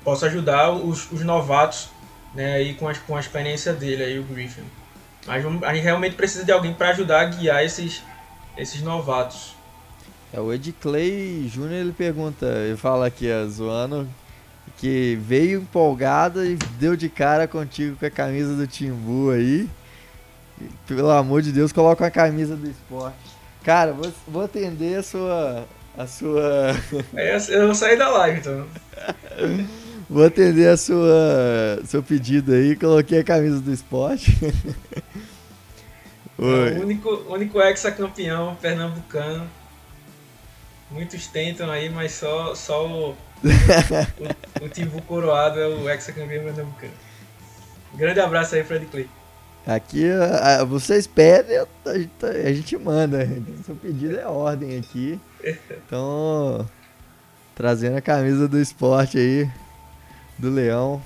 possa 0.02 0.26
ajudar 0.26 0.70
os, 0.70 1.10
os 1.12 1.22
novatos 1.22 1.90
né, 2.34 2.54
aí 2.54 2.74
com, 2.74 2.88
a, 2.88 2.94
com 2.94 3.16
a 3.16 3.20
experiência 3.20 3.72
dele 3.72 4.02
aí 4.02 4.18
o 4.18 4.24
Griffin 4.24 4.64
mas 5.26 5.44
a 5.44 5.74
gente 5.74 5.84
realmente 5.84 6.16
precisa 6.16 6.44
de 6.44 6.52
alguém 6.52 6.72
para 6.72 6.90
ajudar 6.90 7.20
a 7.20 7.24
guiar 7.26 7.62
esses 7.62 8.02
esses 8.56 8.80
novatos 8.80 9.54
é 10.32 10.40
o 10.40 10.52
Ed 10.52 10.72
Clay 10.72 11.48
Jr. 11.48 11.72
ele 11.72 11.92
pergunta 11.92 12.46
ele 12.46 12.76
fala 12.76 13.06
aqui 13.06 13.26
zoando 13.48 14.08
que 14.78 15.18
veio 15.20 15.60
empolgada 15.60 16.46
e 16.46 16.56
deu 16.78 16.96
de 16.96 17.08
cara 17.08 17.48
contigo 17.48 17.96
com 17.96 18.06
a 18.06 18.10
camisa 18.10 18.54
do 18.54 18.66
Timbu 18.66 19.30
aí. 19.30 19.68
Pelo 20.86 21.10
amor 21.10 21.42
de 21.42 21.52
Deus, 21.52 21.72
coloca 21.72 22.06
a 22.06 22.10
camisa 22.10 22.56
do 22.56 22.68
esporte. 22.68 23.16
Cara, 23.62 23.92
vou, 23.92 24.10
vou 24.26 24.42
atender 24.42 24.98
a 24.98 25.02
sua. 25.02 25.66
A 25.96 26.06
sua. 26.06 26.76
É, 27.14 27.36
eu 27.48 27.66
vou 27.66 27.74
sair 27.74 27.96
da 27.96 28.08
live 28.08 28.38
então. 28.38 28.66
vou 30.08 30.24
atender 30.24 30.68
a 30.68 30.76
sua. 30.76 31.80
seu 31.84 32.02
pedido 32.02 32.52
aí, 32.52 32.76
coloquei 32.76 33.20
a 33.20 33.24
camisa 33.24 33.60
do 33.60 33.72
esporte. 33.72 34.36
Oi. 34.42 34.54
É 36.38 36.78
o 36.78 36.82
único, 36.82 37.10
único 37.28 37.60
ex-campeão 37.60 38.56
pernambucano. 38.60 39.50
Muitos 40.90 41.26
tentam 41.26 41.70
aí, 41.70 41.90
mas 41.90 42.12
só, 42.12 42.54
só 42.54 42.86
o 42.86 43.16
o, 44.60 44.64
o 44.64 44.68
Timbu 44.68 45.00
coroado 45.02 45.60
é 45.60 45.66
o 45.66 45.88
ex-campeão 45.88 46.44
pernambucano. 46.44 46.92
Grande 47.94 48.20
abraço 48.20 48.54
aí, 48.54 48.64
Fred 48.64 48.86
Clay. 48.86 49.08
Aqui, 49.66 50.04
vocês 50.68 51.06
pedem, 51.06 51.58
a 51.58 51.98
gente, 51.98 52.10
a 52.24 52.52
gente 52.52 52.76
manda. 52.76 53.28
Seu 53.64 53.76
pedido 53.76 54.18
é 54.18 54.26
ordem 54.26 54.78
aqui. 54.78 55.20
Então, 55.70 56.66
trazendo 57.54 57.96
a 57.96 58.00
camisa 58.00 58.48
do 58.48 58.58
esporte 58.58 59.18
aí, 59.18 59.48
do 60.38 60.50
Leão. 60.50 61.02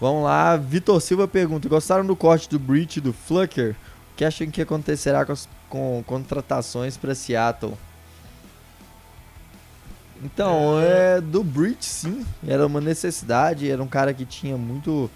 Vamos 0.00 0.24
lá, 0.24 0.56
Vitor 0.56 1.00
Silva 1.00 1.26
pergunta: 1.26 1.68
Gostaram 1.68 2.06
do 2.06 2.14
corte 2.14 2.48
do 2.48 2.58
Breach 2.58 3.00
do 3.00 3.12
Flucker? 3.12 3.74
O 4.12 4.16
que 4.16 4.24
acham 4.24 4.50
que 4.50 4.62
acontecerá 4.62 5.24
com, 5.26 5.32
as, 5.32 5.48
com 5.68 6.02
contratações 6.06 6.96
para 6.96 7.14
Seattle? 7.14 7.76
Então, 10.22 10.80
é 10.80 11.20
do 11.20 11.44
Bridge 11.44 11.84
sim, 11.84 12.24
era 12.46 12.66
uma 12.66 12.80
necessidade, 12.80 13.70
era 13.70 13.82
um 13.82 13.86
cara 13.86 14.14
que 14.14 14.24
tinha 14.24 14.56
muito. 14.56 15.10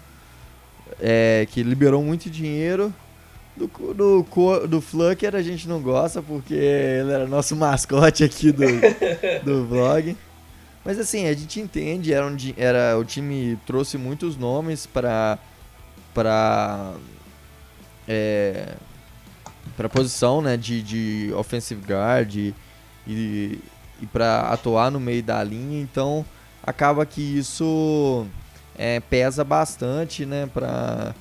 É, 0.99 1.47
que 1.49 1.63
liberou 1.63 2.03
muito 2.03 2.29
dinheiro. 2.29 2.93
Do, 3.55 3.67
do, 3.93 4.67
do 4.67 4.81
Flucker 4.81 5.35
a 5.35 5.41
gente 5.41 5.67
não 5.67 5.81
gosta 5.81 6.21
porque 6.21 6.53
ele 6.53 7.11
era 7.11 7.27
nosso 7.27 7.55
mascote 7.57 8.23
aqui 8.23 8.51
do, 8.51 8.65
do 9.43 9.67
vlog. 9.67 10.15
Mas 10.83 10.97
assim, 10.97 11.27
a 11.27 11.33
gente 11.33 11.59
entende, 11.59 12.13
era, 12.13 12.25
um, 12.25 12.35
era 12.57 12.97
o 12.97 13.05
time 13.05 13.59
trouxe 13.67 13.97
muitos 13.97 14.35
nomes 14.35 14.85
para 14.85 15.37
para 16.13 16.93
é, 18.07 18.73
para 19.77 19.87
posição, 19.87 20.41
né, 20.41 20.57
de, 20.57 20.81
de 20.81 21.33
offensive 21.33 21.81
guard 21.85 22.53
e, 23.07 23.59
e 24.01 24.05
para 24.05 24.41
atuar 24.41 24.91
no 24.91 24.99
meio 24.99 25.21
da 25.21 25.43
linha, 25.43 25.79
então 25.81 26.25
acaba 26.63 27.05
que 27.05 27.21
isso 27.21 28.25
é, 28.75 28.99
pesa 28.99 29.43
bastante, 29.43 30.25
né, 30.25 30.49
para 30.53 31.13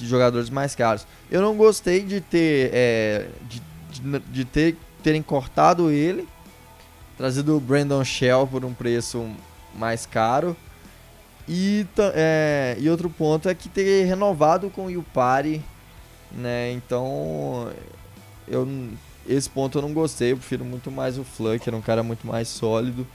jogadores 0.00 0.50
mais 0.50 0.74
caros. 0.74 1.06
Eu 1.30 1.40
não 1.40 1.56
gostei 1.56 2.04
de 2.04 2.20
ter 2.20 2.70
é, 2.72 3.28
de, 3.48 3.62
de, 3.90 4.18
de, 4.20 4.44
ter 4.44 4.76
terem 5.02 5.22
cortado 5.22 5.90
ele, 5.90 6.28
trazido 7.16 7.56
o 7.56 7.60
Brandon 7.60 8.04
Shell 8.04 8.46
por 8.46 8.64
um 8.64 8.74
preço 8.74 9.28
mais 9.74 10.06
caro. 10.06 10.56
E, 11.48 11.86
é, 12.14 12.76
e 12.78 12.90
outro 12.90 13.08
ponto 13.08 13.48
é 13.48 13.54
que 13.54 13.70
ter 13.70 14.04
renovado 14.04 14.68
com 14.68 14.84
o 14.84 14.90
Yupari, 14.90 15.64
né? 16.30 16.72
Então, 16.72 17.70
eu, 18.46 18.68
esse 19.28 19.48
ponto 19.48 19.78
eu 19.78 19.82
não 19.82 19.92
gostei. 19.92 20.32
Eu 20.32 20.36
prefiro 20.36 20.64
muito 20.64 20.90
mais 20.90 21.18
o 21.18 21.24
Fluck, 21.24 21.68
era 21.68 21.76
um 21.76 21.82
cara 21.82 22.02
muito 22.02 22.26
mais 22.26 22.48
sólido 22.48 23.06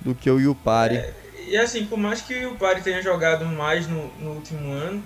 do 0.00 0.14
que 0.14 0.30
o 0.30 0.38
Yupari. 0.38 0.96
É, 0.96 1.14
e 1.48 1.56
assim, 1.56 1.86
por 1.86 1.98
mais 1.98 2.20
que 2.20 2.34
o 2.34 2.50
Yupari 2.50 2.82
tenha 2.82 3.02
jogado 3.02 3.44
mais 3.46 3.86
no, 3.88 4.08
no 4.18 4.32
último 4.32 4.72
ano, 4.72 5.02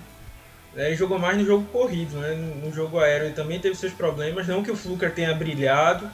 né, 0.73 0.87
ele 0.87 0.95
jogou 0.95 1.17
mais 1.17 1.37
no 1.37 1.45
jogo 1.45 1.65
corrido, 1.71 2.17
né? 2.17 2.35
No, 2.35 2.67
no, 2.67 2.73
jogo 2.73 2.99
aéreo 2.99 3.27
ele 3.27 3.33
também 3.33 3.59
teve 3.59 3.75
seus 3.75 3.93
problemas. 3.93 4.47
Não 4.47 4.63
que 4.63 4.71
o 4.71 4.75
Fluker 4.75 5.13
tenha 5.13 5.33
brilhado, 5.33 6.09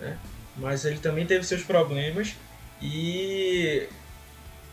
né? 0.00 0.16
mas 0.56 0.84
ele 0.84 0.98
também 0.98 1.26
teve 1.26 1.44
seus 1.44 1.62
problemas. 1.62 2.34
E 2.80 3.88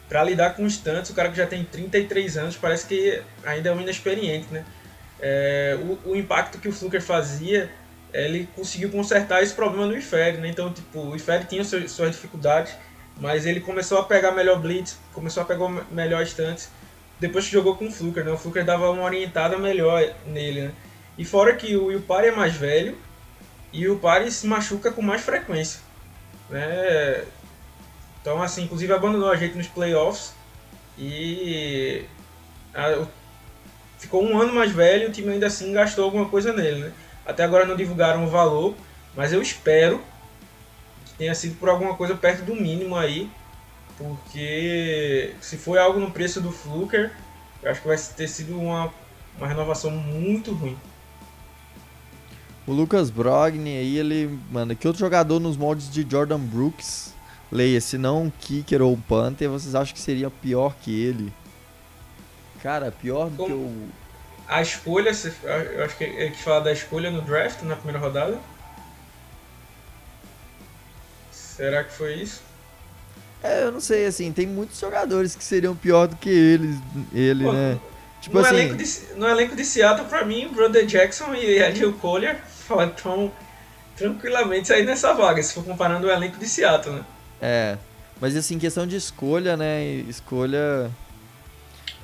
para 0.07 0.23
lidar 0.23 0.55
com 0.55 0.63
os 0.63 0.77
tantos, 0.77 1.11
o 1.11 1.13
cara 1.13 1.29
que 1.29 1.37
já 1.37 1.45
tem 1.47 1.63
33 1.63 2.37
anos 2.37 2.55
parece 2.55 2.85
que 2.85 3.21
ainda 3.43 3.69
é 3.69 3.71
um 3.71 3.81
inexperiente, 3.81 4.47
né? 4.51 4.63
É, 5.19 5.77
o, 5.81 6.11
o, 6.11 6.15
impacto 6.15 6.59
que 6.59 6.67
o 6.67 6.71
Fluker 6.71 7.01
fazia, 7.01 7.69
ele 8.25 8.49
conseguiu 8.55 8.89
consertar 8.89 9.43
esse 9.43 9.53
problema 9.53 9.85
no 9.85 9.97
Ifere, 9.97 10.37
né? 10.37 10.49
Então, 10.49 10.73
tipo, 10.73 10.99
o 10.99 11.15
Ifere 11.15 11.45
tinha 11.45 11.63
suas, 11.63 11.91
suas 11.91 12.11
dificuldades, 12.11 12.73
mas 13.19 13.45
ele 13.45 13.59
começou 13.59 13.99
a 13.99 14.03
pegar 14.03 14.31
melhor 14.31 14.59
blitz, 14.59 14.97
começou 15.13 15.43
a 15.43 15.45
pegar 15.45 15.69
melhor 15.91 16.23
estantes 16.23 16.69
depois 17.19 17.45
que 17.45 17.51
jogou 17.51 17.75
com 17.75 17.87
o 17.87 17.91
Fluker, 17.91 18.23
né? 18.23 18.31
O 18.31 18.37
Fluker 18.37 18.63
dava 18.63 18.89
uma 18.89 19.03
orientada 19.03 19.57
melhor 19.57 20.03
nele, 20.25 20.61
né? 20.63 20.71
E 21.17 21.25
fora 21.25 21.55
que 21.55 21.75
o 21.75 21.91
Yupari 21.91 22.27
é 22.27 22.31
mais 22.31 22.55
velho 22.55 22.97
e 23.73 23.87
o 23.87 23.93
Yupari 23.93 24.31
se 24.31 24.45
machuca 24.45 24.91
com 24.91 25.01
mais 25.01 25.21
frequência, 25.21 25.79
né? 26.49 27.23
Então, 28.21 28.41
assim, 28.41 28.63
inclusive 28.63 28.93
abandonou 28.93 29.31
a 29.31 29.35
gente 29.35 29.57
nos 29.57 29.67
playoffs 29.67 30.33
e 30.97 32.03
a, 32.73 33.05
ficou 33.97 34.23
um 34.23 34.39
ano 34.39 34.53
mais 34.53 34.71
velho 34.71 35.03
e 35.03 35.07
o 35.07 35.11
time 35.11 35.33
ainda 35.33 35.47
assim 35.47 35.73
gastou 35.73 36.05
alguma 36.05 36.29
coisa 36.29 36.53
nele, 36.53 36.81
né? 36.81 36.91
Até 37.27 37.43
agora 37.43 37.65
não 37.65 37.75
divulgaram 37.75 38.23
o 38.23 38.29
valor, 38.29 38.73
mas 39.13 39.33
eu 39.33 39.41
espero 39.41 40.01
que 41.05 41.13
tenha 41.15 41.35
sido 41.35 41.59
por 41.59 41.67
alguma 41.67 41.93
coisa 41.95 42.15
perto 42.15 42.45
do 42.45 42.55
mínimo 42.55 42.95
aí, 42.95 43.29
porque 43.97 45.35
se 45.41 45.57
foi 45.57 45.77
algo 45.77 45.99
no 45.99 46.09
preço 46.09 46.39
do 46.39 46.53
Fluker, 46.53 47.11
eu 47.61 47.69
acho 47.69 47.81
que 47.81 47.87
vai 47.87 47.97
ter 47.97 48.29
sido 48.29 48.57
uma, 48.57 48.93
uma 49.37 49.45
renovação 49.45 49.91
muito 49.91 50.53
ruim. 50.53 50.77
O 52.65 52.71
Lucas 52.71 53.09
Brogni 53.09 53.77
aí, 53.77 53.97
ele, 53.97 54.39
mano, 54.49 54.73
que 54.73 54.87
outro 54.87 54.99
jogador 55.01 55.39
nos 55.39 55.57
moldes 55.57 55.91
de 55.91 56.07
Jordan 56.09 56.39
Brooks 56.39 57.13
leia, 57.51 57.81
se 57.81 57.97
não 57.97 58.23
um 58.23 58.29
kicker 58.29 58.81
ou 58.81 58.93
um 58.93 58.99
punter, 59.01 59.49
vocês 59.49 59.75
acham 59.75 59.93
que 59.93 59.99
seria 59.99 60.29
pior 60.29 60.75
que 60.81 60.97
ele? 60.97 61.33
Cara, 62.61 62.89
pior 62.89 63.29
do 63.29 63.37
Como? 63.37 63.47
que 63.47 63.53
o. 63.53 64.06
A 64.47 64.61
escolha, 64.61 65.11
eu 65.43 65.83
acho 65.83 65.97
que 65.97 66.03
ele 66.03 66.31
quis 66.31 66.41
falar 66.41 66.61
da 66.61 66.71
escolha 66.71 67.11
no 67.11 67.21
draft, 67.21 67.61
na 67.63 67.75
primeira 67.75 67.99
rodada. 67.99 68.39
Será 71.31 71.83
que 71.83 71.91
foi 71.91 72.15
isso? 72.15 72.41
É, 73.43 73.63
eu 73.63 73.71
não 73.71 73.79
sei, 73.79 74.05
assim, 74.05 74.31
tem 74.31 74.47
muitos 74.47 74.79
jogadores 74.79 75.35
que 75.35 75.43
seriam 75.43 75.75
pior 75.75 76.07
do 76.07 76.15
que 76.15 76.29
ele, 76.29 76.79
ele 77.13 77.43
Pô, 77.43 77.53
né? 77.53 77.79
Tipo 78.21 78.39
no 78.39 78.45
assim. 78.45 78.55
Elenco 78.55 78.75
de, 78.75 78.99
no 79.15 79.27
elenco 79.27 79.55
de 79.55 79.65
Seattle, 79.65 80.07
pra 80.07 80.25
mim, 80.25 80.49
Brother 80.49 80.85
Jackson 80.85 81.33
e 81.35 81.63
Adil 81.63 81.93
Collier 81.93 82.39
estão 82.59 83.31
tranquilamente 83.95 84.71
aí 84.73 84.85
nessa 84.85 85.13
vaga, 85.13 85.41
se 85.41 85.53
for 85.53 85.63
comparando 85.63 86.07
o 86.07 86.11
elenco 86.11 86.37
de 86.37 86.47
Seattle, 86.47 86.95
né? 86.95 87.05
É. 87.41 87.77
Mas 88.19 88.35
assim, 88.35 88.57
questão 88.57 88.87
de 88.87 88.95
escolha, 88.95 89.55
né? 89.55 89.83
Escolha. 89.83 90.89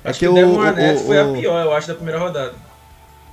Acho 0.04 0.18
que, 0.18 0.26
que 0.26 0.30
o 0.30 0.34
Devon 0.34 0.60
Arnett 0.60 1.02
foi 1.02 1.18
a 1.18 1.32
pior, 1.32 1.64
eu 1.64 1.72
acho, 1.72 1.88
da 1.88 1.94
primeira 1.94 2.20
rodada. 2.20 2.54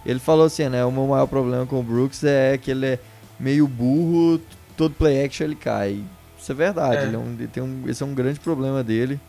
Ele 0.06 0.20
falou 0.20 0.46
assim, 0.46 0.70
né? 0.70 0.84
O 0.86 0.92
meu 0.92 1.06
maior 1.06 1.28
problema 1.28 1.66
com 1.66 1.80
o 1.80 1.84
Brooks 1.84 2.24
é 2.24 2.58
que 2.58 2.72
ele 2.72 2.86
é 2.86 3.00
meio 3.40 3.68
burro, 3.68 4.40
todo 4.78 4.96
play 4.96 5.26
action 5.26 5.46
ele 5.46 5.56
cai. 5.56 6.04
Isso 6.40 6.52
é 6.52 6.56
verdade. 6.56 6.98
É. 6.98 7.04
Ele 7.04 7.16
é 7.16 7.20
um, 7.20 7.38
tem 7.52 7.62
um, 7.62 7.84
esse 7.88 8.02
é 8.02 8.06
um 8.06 8.14
grande 8.14 8.40
problema 8.40 8.84
dele. 8.84 9.20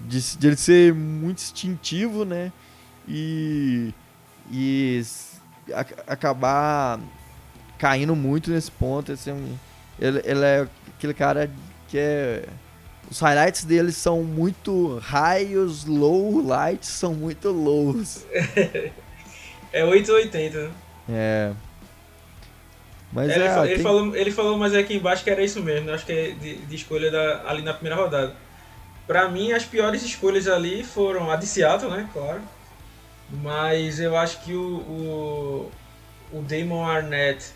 De, 0.00 0.36
de 0.36 0.46
ele 0.46 0.56
ser 0.56 0.94
muito 0.94 1.38
instintivo, 1.38 2.24
né? 2.24 2.52
E. 3.08 3.92
E 4.50 5.02
a, 5.74 5.80
acabar 6.06 7.00
caindo 7.78 8.14
muito 8.14 8.50
nesse 8.50 8.70
ponto. 8.70 9.12
Esse 9.12 9.30
é 9.30 9.34
um, 9.34 9.56
ele, 9.98 10.22
ele 10.24 10.44
é 10.44 10.68
aquele 10.96 11.14
cara 11.14 11.50
que 11.88 11.98
é. 11.98 12.44
Os 13.10 13.20
highlights 13.20 13.64
dele 13.64 13.92
são 13.92 14.22
muito 14.22 14.98
high, 14.98 15.56
os 15.56 15.84
low 15.84 16.42
lights 16.44 16.88
são 16.88 17.14
muito 17.14 17.50
lows. 17.50 18.26
é 19.72 19.84
880, 19.84 20.58
né? 20.58 20.70
É. 21.08 21.52
Mas 23.12 23.30
é, 23.30 23.46
é 23.46 23.64
ele, 23.64 23.74
tem... 23.74 23.82
falou, 23.82 24.16
ele 24.16 24.30
falou, 24.30 24.58
mas 24.58 24.74
é 24.74 24.80
aqui 24.80 24.96
embaixo 24.96 25.22
que 25.22 25.30
era 25.30 25.42
isso 25.42 25.62
mesmo, 25.62 25.86
né? 25.86 25.94
acho 25.94 26.04
que 26.04 26.12
é 26.12 26.30
de, 26.32 26.56
de 26.56 26.76
escolha 26.76 27.10
da, 27.10 27.48
ali 27.48 27.62
na 27.62 27.72
primeira 27.72 28.00
rodada. 28.00 28.34
Pra 29.06 29.28
mim, 29.28 29.52
as 29.52 29.64
piores 29.64 30.02
escolhas 30.02 30.48
ali 30.48 30.82
foram 30.82 31.30
a 31.30 31.36
de 31.36 31.46
Seattle, 31.46 31.90
né? 31.90 32.08
Claro. 32.12 32.42
Mas 33.30 34.00
eu 34.00 34.16
acho 34.16 34.42
que 34.42 34.52
o, 34.52 34.76
o, 34.78 35.72
o 36.32 36.42
Damon 36.42 36.84
Arnett 36.84 37.52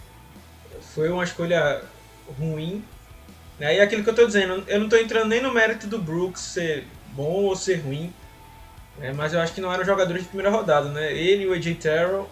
foi 0.95 1.11
uma 1.11 1.25
escolha 1.25 1.83
ruim 2.39 2.85
né? 3.61 3.77
E 3.77 3.81
aquilo 3.81 4.03
que 4.03 4.09
eu 4.09 4.13
estou 4.15 4.27
dizendo, 4.27 4.65
eu 4.67 4.79
não 4.79 4.87
estou 4.87 4.99
entrando 4.99 5.29
nem 5.29 5.43
no 5.43 5.53
mérito 5.53 5.87
do 5.87 5.99
Brooks 5.99 6.41
ser 6.41 6.87
bom 7.13 7.45
ou 7.45 7.55
ser 7.55 7.77
ruim, 7.77 8.13
né? 8.99 9.13
mas 9.13 9.35
eu 9.35 9.41
acho 9.41 9.53
que 9.53 9.61
não 9.61 9.73
eram 9.73 9.85
jogadores 9.85 10.23
de 10.23 10.29
primeira 10.29 10.51
rodada. 10.51 10.89
Né? 10.89 11.13
Ele, 11.13 11.47
o 11.47 11.53
AJ 11.53 11.77
Terrell 11.77 12.29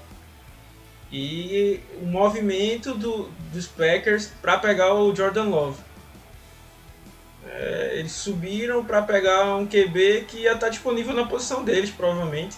e 1.12 1.80
o 2.00 2.06
movimento 2.06 2.94
do, 2.94 3.28
dos 3.52 3.66
Packers 3.66 4.30
para 4.40 4.56
pegar 4.56 4.94
o 4.94 5.14
Jordan 5.14 5.44
Love. 5.44 5.78
É, 7.46 7.92
eles 7.96 8.12
subiram 8.12 8.82
para 8.82 9.02
pegar 9.02 9.54
um 9.54 9.66
QB 9.66 10.24
que 10.28 10.38
ia 10.38 10.52
estar 10.52 10.66
tá 10.66 10.68
disponível 10.70 11.14
na 11.14 11.26
posição 11.26 11.62
deles, 11.62 11.90
provavelmente. 11.90 12.56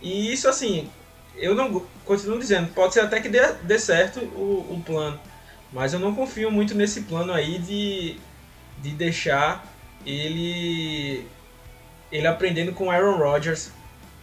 E 0.00 0.32
isso, 0.32 0.48
assim, 0.48 0.90
eu 1.36 1.54
não 1.54 1.84
continuo 2.06 2.38
dizendo, 2.38 2.72
pode 2.72 2.94
ser 2.94 3.00
até 3.00 3.20
que 3.20 3.28
dê, 3.28 3.52
dê 3.62 3.78
certo 3.78 4.20
o, 4.20 4.66
o 4.70 4.82
plano. 4.84 5.18
Mas 5.76 5.92
eu 5.92 5.98
não 5.98 6.14
confio 6.14 6.50
muito 6.50 6.74
nesse 6.74 7.02
plano 7.02 7.34
aí 7.34 7.58
de, 7.58 8.16
de 8.78 8.92
deixar 8.92 9.62
ele 10.06 11.28
ele 12.10 12.26
aprendendo 12.26 12.72
com 12.72 12.90
Aaron 12.90 13.18
Rodgers, 13.18 13.70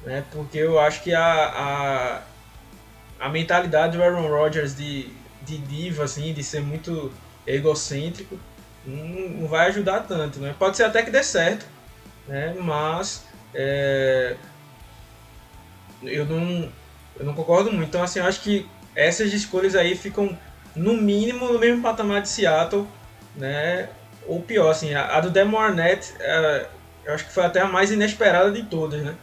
né? 0.04 0.24
Porque 0.32 0.58
eu 0.58 0.80
acho 0.80 1.04
que 1.04 1.14
a, 1.14 1.22
a, 1.22 2.22
a 3.20 3.30
mentalidade 3.30 3.96
do 3.96 4.04
Aaron 4.04 4.30
Rodgers 4.30 4.76
de, 4.76 5.10
de 5.44 5.60
diva, 5.60 6.06
assim, 6.06 6.34
de 6.34 6.44
ser 6.44 6.62
muito 6.62 7.14
egocêntrico, 7.46 8.40
não, 8.84 9.48
vai 9.48 9.68
ajudar 9.68 10.08
tanto, 10.08 10.40
né? 10.40 10.56
Pode 10.58 10.76
ser 10.76 10.86
até 10.86 11.04
que 11.04 11.12
dê 11.12 11.22
certo, 11.22 11.68
né? 12.28 12.56
Mas 12.60 13.26
é, 13.54 14.38
eu 16.02 16.26
não 16.26 16.72
eu 17.20 17.26
não 17.28 17.36
concordo 17.36 17.72
muito. 17.72 17.90
Então 17.90 18.02
assim, 18.02 18.18
eu 18.18 18.26
acho 18.26 18.42
que 18.42 18.68
essas 18.96 19.32
escolhas 19.32 19.76
aí 19.76 19.96
ficam 19.96 20.36
no 20.76 20.94
mínimo 20.94 21.52
no 21.52 21.60
mesmo 21.60 21.82
patamar 21.82 22.22
de 22.22 22.30
Seattle, 22.30 22.88
né? 23.36 23.90
Ou 24.26 24.42
pior, 24.42 24.70
assim, 24.70 24.94
a, 24.94 25.18
a 25.18 25.20
do 25.20 25.30
Demon 25.30 25.60
Arnett, 25.60 26.14
é, 26.20 26.66
eu 27.06 27.14
acho 27.14 27.26
que 27.26 27.34
foi 27.34 27.44
até 27.44 27.60
a 27.62 27.68
mais 27.68 27.92
inesperada 27.92 28.52
de 28.52 28.64
todas, 28.64 29.02
né? 29.02 29.16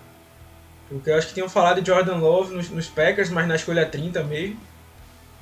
Porque 0.88 1.10
eu 1.10 1.16
acho 1.16 1.28
que 1.28 1.34
tinham 1.34 1.48
falado 1.48 1.80
de 1.80 1.86
Jordan 1.86 2.16
Love 2.16 2.54
nos, 2.54 2.68
nos 2.68 2.88
Packers, 2.88 3.30
mas 3.30 3.46
na 3.46 3.54
escolha 3.54 3.86
30 3.86 4.22
mesmo. 4.24 4.60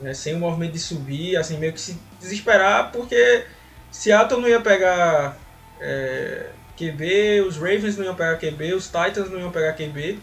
Né? 0.01 0.15
Sem 0.15 0.35
o 0.35 0.39
movimento 0.39 0.73
de 0.73 0.79
subir, 0.79 1.37
assim, 1.37 1.59
meio 1.59 1.73
que 1.73 1.81
se 1.81 1.99
desesperar, 2.21 2.93
porque 2.93 3.45
Seattle 3.91 4.41
não 4.41 4.49
ia 4.49 4.61
pegar 4.61 5.37
é, 5.81 6.51
QB, 6.77 7.43
os 7.47 7.57
Ravens 7.57 7.97
não 7.97 8.05
iam 8.05 8.15
pegar 8.15 8.37
QB, 8.37 8.75
os 8.75 8.87
Titans 8.87 9.31
não 9.31 9.41
iam 9.41 9.51
pegar 9.51 9.73
QB. 9.73 10.21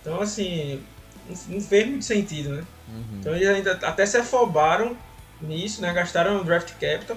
Então, 0.00 0.20
assim, 0.20 0.82
não 1.48 1.60
fez 1.60 1.86
muito 1.86 2.04
sentido, 2.04 2.56
né? 2.56 2.64
Uhum. 2.88 3.18
Então 3.20 3.34
eles 3.34 3.48
ainda 3.48 3.72
até 3.82 4.04
se 4.04 4.16
afobaram 4.16 4.96
nisso, 5.40 5.80
né? 5.82 5.92
Gastaram 5.92 6.42
draft 6.42 6.72
capital 6.72 7.16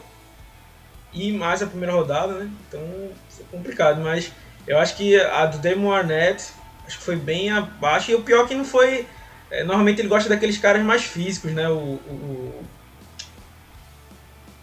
e 1.13 1.31
mais 1.31 1.61
a 1.61 1.67
primeira 1.67 1.93
rodada, 1.93 2.33
né? 2.33 2.49
Então 2.67 2.81
foi 3.29 3.45
complicado, 3.51 4.01
mas 4.01 4.31
eu 4.67 4.77
acho 4.77 4.95
que 4.95 5.19
a 5.19 5.45
do 5.45 5.57
Damon 5.59 5.91
Arnett 5.91 6.53
acho 6.85 6.97
que 6.97 7.03
foi 7.03 7.15
bem 7.15 7.49
abaixo 7.51 8.11
e 8.11 8.15
o 8.15 8.21
pior 8.21 8.45
é 8.45 8.47
que 8.47 8.55
não 8.55 8.65
foi 8.65 9.07
é, 9.49 9.63
normalmente 9.63 10.01
ele 10.01 10.09
gosta 10.09 10.29
daqueles 10.29 10.57
caras 10.57 10.83
mais 10.83 11.03
físicos, 11.03 11.51
né? 11.53 11.69
O, 11.69 11.99
o, 12.09 12.63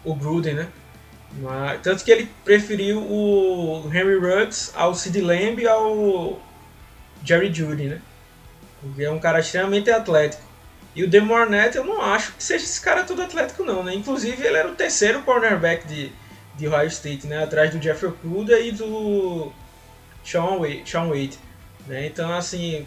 o 0.05 0.15
Gruden, 0.15 0.55
né? 0.55 0.69
Mas, 1.33 1.81
tanto 1.81 2.05
que 2.05 2.11
ele 2.11 2.31
preferiu 2.45 3.01
o 3.01 3.91
Henry 3.93 4.19
Ruggs 4.19 4.73
ao 4.75 4.95
Sid 4.95 5.21
Lamb 5.21 5.61
e 5.61 5.67
ao 5.67 6.41
Jerry 7.25 7.53
Judy, 7.53 7.87
né? 7.87 8.01
Porque 8.81 9.03
é 9.03 9.11
um 9.11 9.19
cara 9.19 9.41
extremamente 9.41 9.91
atlético. 9.91 10.43
E 10.95 11.03
o 11.03 11.09
Demore 11.09 11.43
Arnett, 11.43 11.77
eu 11.77 11.85
não 11.85 12.01
acho 12.01 12.33
que 12.33 12.43
seja 12.43 12.65
esse 12.65 12.81
cara 12.81 13.03
todo 13.03 13.23
atlético, 13.23 13.65
não, 13.65 13.83
né? 13.83 13.95
Inclusive, 13.95 14.47
ele 14.47 14.57
era 14.57 14.71
o 14.71 14.75
terceiro 14.75 15.23
cornerback 15.23 15.87
de, 15.89 16.13
de 16.57 16.69
Ohio 16.69 16.87
State, 16.87 17.27
né? 17.27 17.43
Atrás 17.43 17.73
do 17.73 17.83
Jeffrey 17.83 18.11
Okuda 18.11 18.61
e 18.61 18.71
do 18.71 19.53
Sean 20.25 20.59
Wade. 20.59 20.83
Sean 20.87 21.09
Wade 21.09 21.39
né? 21.87 22.07
Então, 22.07 22.33
assim, 22.33 22.87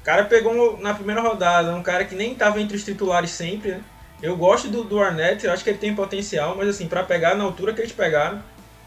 o 0.00 0.04
cara 0.04 0.24
pegou 0.24 0.78
na 0.78 0.94
primeira 0.94 1.20
rodada 1.20 1.74
um 1.74 1.82
cara 1.82 2.04
que 2.04 2.14
nem 2.14 2.32
estava 2.32 2.60
entre 2.60 2.76
os 2.76 2.84
titulares 2.84 3.30
sempre, 3.30 3.72
né? 3.72 3.84
Eu 4.20 4.36
gosto 4.36 4.68
do, 4.68 4.82
do 4.82 5.00
Arnett, 5.00 5.46
eu 5.46 5.52
acho 5.52 5.62
que 5.62 5.70
ele 5.70 5.78
tem 5.78 5.94
potencial, 5.94 6.56
mas 6.56 6.68
assim, 6.68 6.88
para 6.88 7.04
pegar 7.04 7.36
na 7.36 7.44
altura 7.44 7.72
que 7.72 7.80
eles 7.80 7.92
pegaram, 7.92 8.42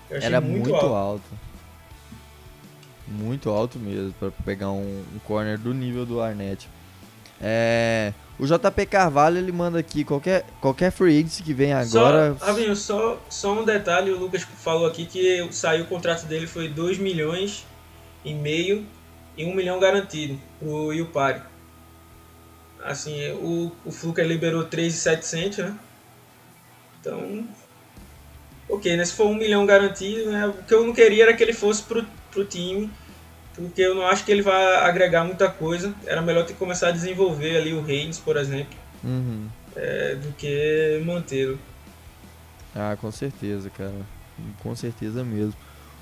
eu 0.09 0.17
achei 0.17 0.27
Era 0.27 0.41
muito, 0.41 0.69
muito 0.69 0.75
alto. 0.75 0.93
alto. 0.93 1.23
Muito 3.07 3.49
alto 3.49 3.79
mesmo, 3.79 4.13
para 4.19 4.31
pegar 4.43 4.71
um, 4.71 5.03
um 5.15 5.19
corner 5.19 5.57
do 5.57 5.73
nível 5.73 6.05
do 6.05 6.21
Arnett. 6.21 6.69
É, 7.41 8.13
o 8.41 8.45
JP 8.47 8.87
Carvalho 8.87 9.37
ele 9.37 9.51
manda 9.51 9.77
aqui 9.77 10.03
qualquer, 10.03 10.43
qualquer 10.59 10.91
free 10.91 11.19
agency 11.19 11.43
que 11.43 11.53
vem 11.53 11.73
agora. 11.73 12.35
Só, 12.39 12.45
Rabinho, 12.47 12.75
só, 12.75 13.21
só 13.29 13.53
um 13.53 13.63
detalhe, 13.63 14.09
o 14.09 14.17
Lucas 14.17 14.41
falou 14.41 14.87
aqui 14.87 15.05
que 15.05 15.47
saiu 15.51 15.83
o 15.83 15.87
contrato 15.87 16.25
dele 16.25 16.47
foi 16.47 16.67
2 16.67 16.97
milhões 16.97 17.67
e 18.25 18.33
meio 18.33 18.83
e 19.37 19.45
1 19.45 19.47
um 19.47 19.53
milhão 19.53 19.79
garantido 19.79 20.39
pro 20.57 20.91
Yupari. 20.91 21.43
Assim, 22.83 23.29
o, 23.33 23.71
o 23.85 23.91
Fluker 23.91 24.25
liberou 24.25 24.63
3,700, 24.63 25.59
né? 25.59 25.77
Então, 26.99 27.47
ok, 28.67 28.97
né? 28.97 29.05
Se 29.05 29.13
for 29.13 29.27
1 29.27 29.29
um 29.29 29.35
milhão 29.35 29.67
garantido, 29.67 30.31
né? 30.31 30.47
O 30.47 30.63
que 30.63 30.73
eu 30.73 30.83
não 30.83 30.93
queria 30.93 31.25
era 31.25 31.33
que 31.35 31.43
ele 31.43 31.53
fosse 31.53 31.83
pro, 31.83 32.03
pro 32.31 32.43
time, 32.43 32.89
porque 33.67 33.81
eu 33.81 33.95
não 33.95 34.05
acho 34.05 34.23
que 34.25 34.31
ele 34.31 34.41
vai 34.41 34.75
agregar 34.77 35.23
muita 35.23 35.49
coisa. 35.49 35.93
Era 36.05 36.21
melhor 36.21 36.45
ter 36.45 36.53
começado 36.53 36.89
a 36.89 36.93
desenvolver 36.93 37.57
ali 37.57 37.73
o 37.73 37.81
Reigns, 37.81 38.17
por 38.19 38.37
exemplo, 38.37 38.77
Uhum. 39.03 39.47
é, 39.75 40.15
do 40.15 40.31
que 40.33 41.01
mantê-lo. 41.05 41.57
Ah, 42.75 42.95
com 42.99 43.11
certeza, 43.11 43.69
cara. 43.69 43.93
Com 44.63 44.75
certeza 44.75 45.23
mesmo. 45.23 45.53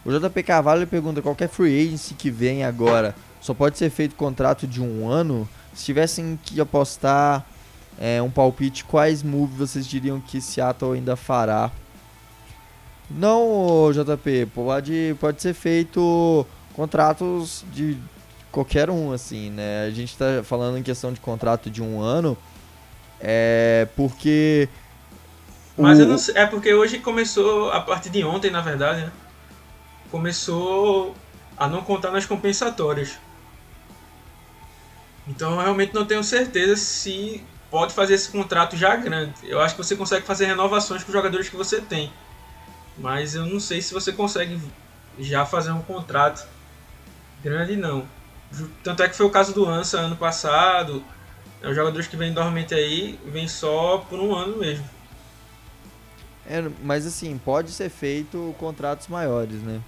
O 0.06 0.12
JP 0.12 0.44
Carvalho 0.44 0.86
pergunta: 0.88 1.22
qualquer 1.22 1.50
free 1.50 1.88
agency 1.88 2.14
que 2.14 2.30
vem 2.30 2.64
agora 2.64 3.16
só 3.42 3.54
pode 3.54 3.78
ser 3.78 3.90
feito 3.90 4.16
contrato 4.16 4.66
de 4.68 4.82
um 4.82 5.10
ano? 5.10 5.48
Se 5.74 5.86
tivessem 5.86 6.40
que 6.44 6.60
apostar 6.62 7.46
é, 8.00 8.22
um 8.22 8.30
palpite, 8.30 8.84
quais 8.86 9.22
moves 9.24 9.58
vocês 9.58 9.86
diriam 9.88 10.20
que 10.22 10.40
Seattle 10.42 10.94
ainda 10.94 11.16
fará? 11.16 11.72
Não, 13.10 13.92
JP, 13.92 14.48
pode, 14.54 15.16
pode 15.20 15.42
ser 15.42 15.54
feito 15.54 16.46
contratos 16.80 17.66
de 17.74 17.98
qualquer 18.52 18.90
um, 18.90 19.12
assim, 19.12 19.50
né? 19.50 19.86
A 19.86 19.90
gente 19.90 20.18
tá 20.18 20.42
falando 20.46 20.78
em 20.78 20.84
questão 20.84 21.12
de 21.12 21.20
contrato 21.20 21.70
de 21.70 21.82
um 21.84 22.00
ano, 22.02 22.38
é 23.20 23.86
porque. 23.98 24.70
Mas 25.78 26.00
o- 26.00 26.06
não 26.06 26.16
é 26.36 26.46
porque 26.46 26.74
hoje 26.74 27.00
começou, 27.00 27.70
a 27.72 27.82
partir 27.82 28.10
de 28.10 28.24
ontem, 28.24 28.50
na 28.50 28.62
verdade, 28.62 29.02
né? 29.02 29.12
Começou 30.10 31.14
a 31.58 31.68
não 31.68 31.82
contar 31.82 32.12
nas 32.12 32.26
compensatórias. 32.26 33.18
Então 35.28 35.52
eu 35.52 35.62
realmente 35.62 35.94
não 35.94 36.06
tenho 36.06 36.24
certeza 36.24 36.78
se 36.78 37.44
pode 37.70 37.94
fazer 37.94 38.14
esse 38.16 38.30
contrato 38.30 38.78
já 38.78 38.96
grande. 38.96 39.34
Eu 39.44 39.60
acho 39.62 39.76
que 39.76 39.84
você 39.84 39.96
consegue 39.98 40.26
fazer 40.26 40.46
renovações 40.46 41.04
com 41.04 41.10
os 41.10 41.14
jogadores 41.14 41.50
que 41.50 41.56
você 41.58 41.82
tem. 41.82 42.12
Mas 42.98 43.36
eu 43.36 43.46
não 43.46 43.60
sei 43.60 43.82
se 43.82 43.94
você 43.94 44.12
consegue 44.12 44.60
já 45.20 45.46
fazer 45.46 45.72
um 45.72 45.82
contrato 45.82 46.48
grande 47.44 47.76
não. 47.76 48.06
Tanto 48.84 49.04
é 49.04 49.10
que 49.10 49.16
foi 49.16 49.26
o 49.26 49.30
caso 49.30 49.54
do 49.54 49.68
Ansa 49.68 50.00
ano 50.00 50.16
passado. 50.16 51.04
né, 51.62 51.70
Os 51.70 51.76
jogadores 51.76 52.08
que 52.08 52.18
vêm 52.18 52.32
normalmente 52.32 52.74
aí 52.74 53.20
vêm 53.26 53.48
só 53.48 54.00
por 54.10 54.20
um 54.20 54.36
ano 54.36 54.58
mesmo. 54.58 54.86
É, 56.48 56.68
mas 56.82 57.06
assim, 57.06 57.38
pode 57.38 57.72
ser 57.72 57.90
feito 57.90 58.56
contratos 58.58 59.08
maiores, 59.08 59.62
né? 59.62 59.80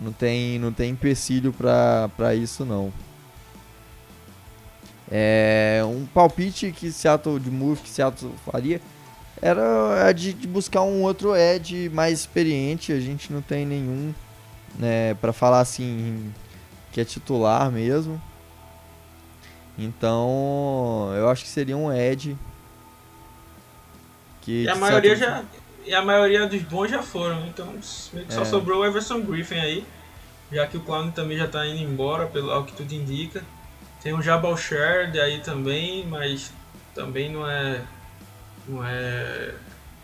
Não 0.00 0.12
tem, 0.12 0.58
não 0.58 0.72
tem 0.72 0.90
empecilho 0.90 1.52
pra 1.52 2.34
isso, 2.34 2.64
não. 2.64 2.92
É, 5.10 5.82
um 5.84 6.04
palpite 6.06 6.72
que 6.72 6.90
Seattle, 6.90 7.38
de 7.38 7.50
move 7.50 7.80
que 7.80 7.88
Seattle 7.88 8.32
faria 8.44 8.80
era 9.40 10.08
a 10.08 10.12
de, 10.12 10.32
de 10.32 10.48
buscar 10.48 10.82
um 10.82 11.02
outro 11.02 11.36
Ed 11.36 11.90
mais 11.90 12.20
experiente. 12.20 12.92
A 12.92 13.00
gente 13.00 13.32
não 13.32 13.40
tem 13.40 13.66
nenhum, 13.66 14.14
né, 14.78 15.14
pra 15.14 15.32
falar 15.32 15.60
assim, 15.60 16.32
que 16.92 17.00
é 17.00 17.04
titular 17.04 17.70
mesmo. 17.70 18.20
Então, 19.78 21.12
eu 21.16 21.28
acho 21.28 21.42
que 21.44 21.50
seria 21.50 21.76
um 21.76 21.92
Ed. 21.92 22.36
Que 24.40 24.64
E 24.64 24.68
a 24.68 24.74
maioria 24.76 25.16
Seattle- 25.16 25.42
já. 25.42 25.44
E 25.84 25.94
a 25.94 26.02
maioria 26.02 26.46
dos 26.48 26.62
bons 26.62 26.90
já 26.90 27.00
foram, 27.02 27.46
então 27.46 27.66
meio 28.12 28.26
que 28.26 28.34
só 28.34 28.42
É. 28.42 28.44
sobrou 28.44 28.80
o 28.80 28.84
Everson 28.84 29.20
Griffin 29.20 29.58
aí, 29.60 29.86
já 30.50 30.66
que 30.66 30.76
o 30.76 30.80
Clown 30.80 31.12
também 31.12 31.38
já 31.38 31.46
tá 31.46 31.64
indo 31.64 31.80
embora, 31.80 32.26
pelo 32.26 32.50
ao 32.50 32.64
que 32.64 32.72
tudo 32.72 32.92
indica. 32.92 33.44
Tem 34.02 34.12
o 34.12 34.20
Jabal 34.22 34.56
Sherd 34.56 35.18
aí 35.20 35.40
também, 35.40 36.04
mas 36.06 36.52
também 36.94 37.30
não 37.32 37.48
é. 37.48 37.82
não 38.66 38.84
é 38.84 39.54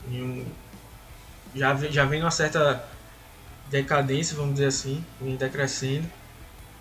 nenhum. 0.09 0.45
Já, 1.55 1.73
vem- 1.73 1.91
já 1.91 2.05
vem 2.05 2.21
numa 2.21 2.31
certa 2.31 2.85
decadência, 3.73 4.37
vamos 4.37 4.53
dizer 4.53 4.67
assim, 4.67 5.05
vem 5.21 5.35
decrescendo. 5.35 6.07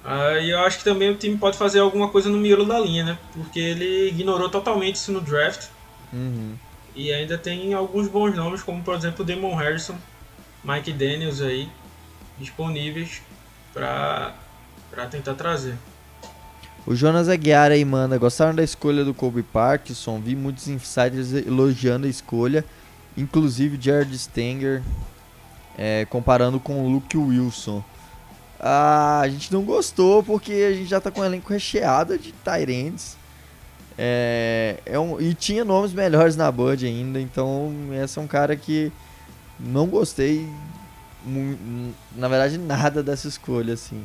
Aí 0.04 0.50
eu 0.50 0.60
acho 0.60 0.80
que 0.80 0.84
também 0.84 1.10
o 1.10 1.16
time 1.16 1.38
pode 1.38 1.58
fazer 1.58 1.80
alguma 1.80 2.10
coisa 2.10 2.30
no 2.30 2.38
miolo 2.38 2.66
da 2.66 2.80
linha, 2.80 3.04
né? 3.04 3.18
Porque 3.34 3.60
ele 3.60 4.10
ignorou 4.10 4.50
totalmente 4.50 4.96
isso 4.96 5.12
no 5.12 5.22
draft. 5.22 5.70
Uhum. 6.12 6.56
E 6.96 7.14
ainda 7.14 7.38
tem 7.38 7.74
alguns 7.74 8.08
bons 8.08 8.36
nomes, 8.36 8.62
como 8.62 8.84
por 8.84 8.96
exemplo 8.96 9.24
Damon 9.24 9.56
Harrison, 9.56 9.96
Mike 10.64 10.92
Daniels 10.92 11.42
aí, 11.42 11.70
disponíveis 12.38 13.22
para 13.74 14.36
tentar 15.10 15.36
trazer. 15.36 15.76
O 16.86 16.96
Jonas 16.96 17.30
Aguiar 17.30 17.72
aí 17.72 17.86
manda, 17.86 18.18
gostaram 18.18 18.56
da 18.56 18.64
escolha 18.64 19.06
do 19.06 19.14
Kobe 19.14 19.44
Parkinson? 19.44 20.20
Vi 20.20 20.36
muitos 20.36 20.68
insiders 20.68 21.32
elogiando 21.32 22.08
a 22.08 22.10
escolha, 22.10 22.66
inclusive 23.16 23.78
Jared 23.80 24.14
Stanger, 24.16 24.82
é, 25.78 26.06
comparando 26.06 26.60
com 26.60 26.86
o 26.86 26.90
Luke 26.90 27.18
Wilson. 27.18 27.84
Ah, 28.60 29.22
a 29.22 29.30
gente 29.30 29.52
não 29.52 29.64
gostou 29.64 30.22
porque 30.22 30.52
a 30.52 30.74
gente 30.74 30.88
já 30.88 31.02
tá 31.02 31.10
com 31.10 31.22
um 31.22 31.26
elenco 31.26 31.52
recheado 31.52 32.18
de 32.18 32.32
Tyrants. 32.32 33.18
É, 33.98 34.78
é 34.86 35.00
um, 35.00 35.20
e 35.20 35.34
tinha 35.34 35.66
nomes 35.66 35.94
melhores 35.94 36.36
na 36.36 36.52
Bud 36.52 36.86
ainda, 36.86 37.20
então 37.20 37.74
esse 38.04 38.18
é 38.18 38.22
um 38.22 38.28
cara 38.28 38.56
que 38.56 38.92
não 39.60 39.86
gostei, 39.86 40.48
na 42.16 42.28
verdade, 42.28 42.58
nada 42.58 43.04
dessa 43.04 43.28
escolha, 43.28 43.74
assim. 43.74 44.04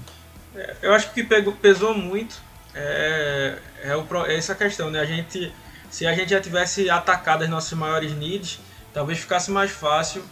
É, 0.54 0.76
eu 0.82 0.92
acho 0.92 1.12
que 1.12 1.22
pegou, 1.22 1.52
pesou 1.54 1.94
muito 1.94 2.42
é, 2.74 3.58
é, 3.84 3.96
o, 3.96 4.06
é 4.26 4.36
essa 4.36 4.54
questão, 4.54 4.90
né? 4.90 5.00
A 5.00 5.06
gente, 5.06 5.52
se 5.90 6.06
a 6.06 6.14
gente 6.14 6.30
já 6.30 6.40
tivesse 6.40 6.90
atacado 6.90 7.42
as 7.42 7.48
nossas 7.48 7.72
maiores 7.72 8.12
needs, 8.14 8.60
talvez 8.92 9.18
ficasse 9.18 9.50
mais 9.50 9.70
fácil 9.70 10.22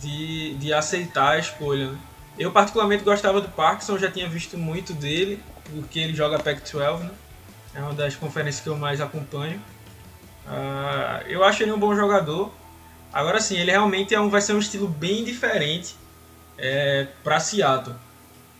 de, 0.00 0.54
de 0.54 0.72
aceitar 0.72 1.32
a 1.32 1.38
escolha. 1.38 1.92
Né? 1.92 1.98
Eu 2.38 2.52
particularmente 2.52 3.04
gostava 3.04 3.40
do 3.40 3.48
Parkinson, 3.48 3.98
já 3.98 4.10
tinha 4.10 4.28
visto 4.28 4.58
muito 4.58 4.92
dele, 4.92 5.42
porque 5.64 5.98
ele 5.98 6.14
joga 6.14 6.38
Pac-12, 6.38 7.00
né? 7.00 7.10
É 7.74 7.80
uma 7.80 7.92
das 7.92 8.16
conferências 8.16 8.62
que 8.62 8.68
eu 8.68 8.76
mais 8.76 9.00
acompanho. 9.00 9.60
Ah, 10.46 11.22
eu 11.26 11.44
acho 11.44 11.62
ele 11.62 11.72
um 11.72 11.78
bom 11.78 11.94
jogador. 11.94 12.52
Agora 13.12 13.40
sim, 13.40 13.56
ele 13.56 13.70
realmente 13.70 14.14
é 14.14 14.20
um, 14.20 14.30
vai 14.30 14.40
ser 14.40 14.54
um 14.54 14.58
estilo 14.58 14.88
bem 14.88 15.24
diferente 15.24 15.94
é, 16.58 17.06
para 17.22 17.40
Seattle. 17.40 17.96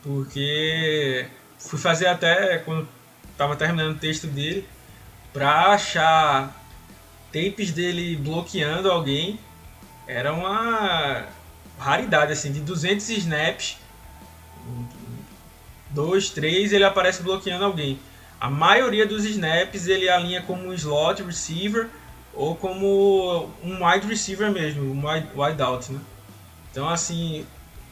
Porque 0.03 1.27
fui 1.59 1.79
fazer 1.79 2.07
até 2.07 2.59
quando 2.59 2.87
estava 3.31 3.57
terminando 3.57 3.97
o 3.97 3.99
texto 3.99 4.27
dele 4.27 4.67
para 5.33 5.73
achar 5.73 6.55
tapes 7.33 7.71
dele 7.71 8.17
bloqueando 8.17 8.91
alguém. 8.91 9.39
Era 10.07 10.33
uma 10.33 11.27
raridade 11.79 12.33
assim, 12.33 12.53
de 12.53 12.61
200 12.61 13.09
snaps, 13.11 13.79
dois, 15.91 16.31
três 16.31 16.73
ele 16.73 16.85
aparece 16.85 17.23
bloqueando 17.23 17.65
alguém. 17.65 17.99
A 18.41 18.51
maioria 18.51 19.07
dos 19.07 19.25
snaps 19.25 19.87
ele 19.87 20.09
alinha 20.09 20.43
como 20.43 20.69
um 20.69 20.75
slot 20.75 21.23
receiver 21.23 21.89
ou 22.35 22.55
como 22.55 23.51
um 23.65 23.85
wide 23.85 24.07
receiver 24.07 24.51
mesmo, 24.51 24.83
um 24.83 25.09
wide, 25.09 25.29
wide 25.35 25.63
out, 25.63 25.91
né? 25.91 26.01
Então 26.71 26.89
assim, 26.89 27.47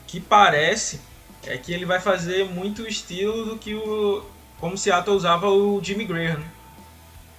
que 0.07 0.21
parece 0.21 1.01
é 1.47 1.57
que 1.57 1.73
ele 1.73 1.85
vai 1.85 2.01
fazer 2.01 2.45
muito 2.45 2.87
estilo 2.87 3.45
do 3.47 3.59
que 3.59 3.75
o 3.75 4.25
como 4.61 4.79
Seattle 4.79 5.17
usava 5.17 5.49
o 5.49 5.83
Jimmy 5.83 6.05
Graham. 6.05 6.39
né? 6.39 6.47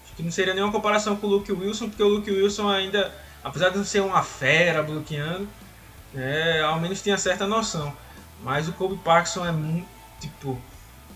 Acho 0.03 0.15
que 0.15 0.23
não 0.23 0.31
seria 0.31 0.53
nenhuma 0.53 0.71
comparação 0.71 1.15
com 1.15 1.25
o 1.27 1.29
Luke 1.29 1.51
Wilson, 1.51 1.89
porque 1.89 2.03
o 2.03 2.07
Luke 2.07 2.29
Wilson 2.29 2.69
ainda, 2.69 3.11
apesar 3.45 3.69
de 3.69 3.77
não 3.77 3.85
ser 3.85 4.01
uma 4.01 4.23
fera 4.23 4.81
bloqueando, 4.83 5.47
né, 6.13 6.61
ao 6.61 6.79
menos 6.79 7.01
tinha 7.01 7.17
certa 7.17 7.45
noção. 7.47 7.95
Mas 8.43 8.67
o 8.67 8.73
Kobe 8.73 8.97
Parkinson 8.97 9.45
é 9.45 9.51
muito 9.51 9.87
tipo 10.19 10.59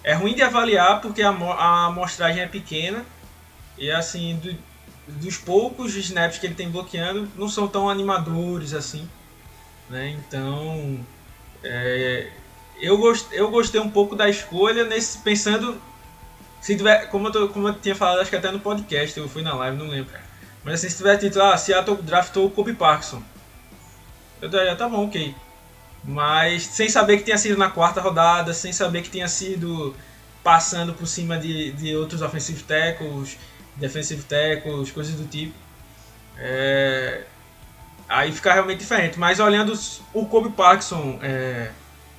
é 0.04 0.14
ruim 0.14 0.34
de 0.34 0.42
avaliar 0.42 1.02
porque 1.02 1.22
a, 1.22 1.30
a 1.32 1.86
amostragem 1.88 2.42
é 2.42 2.48
pequena 2.48 3.06
e 3.78 3.92
assim 3.92 4.36
do- 4.38 4.58
dos 5.08 5.38
poucos 5.38 5.96
snaps 5.96 6.38
que 6.38 6.46
ele 6.46 6.56
tem 6.56 6.70
bloqueando 6.70 7.28
não 7.36 7.50
são 7.50 7.68
tão 7.68 7.90
animadores 7.90 8.74
assim. 8.74 9.10
Né? 9.90 10.10
Então, 10.10 11.00
é, 11.64 12.30
eu, 12.80 12.98
gost, 12.98 13.28
eu 13.32 13.50
gostei 13.50 13.82
um 13.82 13.90
pouco 13.90 14.16
da 14.16 14.30
escolha, 14.30 14.86
nesse, 14.86 15.18
pensando. 15.20 15.82
Se 16.62 16.76
tiver, 16.78 17.08
como, 17.08 17.28
eu 17.28 17.32
tô, 17.32 17.50
como 17.50 17.68
eu 17.70 17.74
tinha 17.74 17.96
falado, 17.96 18.20
acho 18.20 18.30
que 18.30 18.36
até 18.36 18.52
no 18.52 18.60
podcast, 18.60 19.18
eu 19.20 19.28
fui 19.30 19.42
na 19.42 19.56
live, 19.56 19.78
não 19.78 19.88
lembro. 19.88 20.14
Mas 20.70 20.82
assim, 20.82 20.90
se 20.90 20.98
tiver 20.98 21.18
título, 21.18 21.46
ah, 21.46 21.58
Seattle 21.58 21.98
draftou 22.04 22.46
o 22.46 22.52
Kobe 22.52 22.74
Parkinson. 22.74 23.24
Eu 24.40 24.48
daria, 24.48 24.76
tá 24.76 24.88
bom, 24.88 25.08
ok. 25.08 25.34
Mas 26.04 26.62
sem 26.62 26.88
saber 26.88 27.18
que 27.18 27.24
tinha 27.24 27.40
sido 27.40 27.58
na 27.58 27.72
quarta 27.72 28.00
rodada, 28.00 28.54
sem 28.54 28.72
saber 28.72 29.02
que 29.02 29.10
tinha 29.10 29.28
sido 29.28 29.96
passando 30.44 30.94
por 30.94 31.08
cima 31.08 31.40
de, 31.40 31.72
de 31.72 31.96
outros 31.96 32.22
offensive 32.22 32.62
tackles, 32.62 33.36
defensive 33.78 34.22
tackles, 34.22 34.92
coisas 34.92 35.16
do 35.16 35.26
tipo. 35.26 35.56
É, 36.38 37.24
aí 38.08 38.32
fica 38.32 38.54
realmente 38.54 38.78
diferente. 38.78 39.18
Mas 39.18 39.40
olhando 39.40 39.74
o 40.14 40.28
Kobe 40.28 40.52
Parkinson 40.52 41.18
é, 41.24 41.72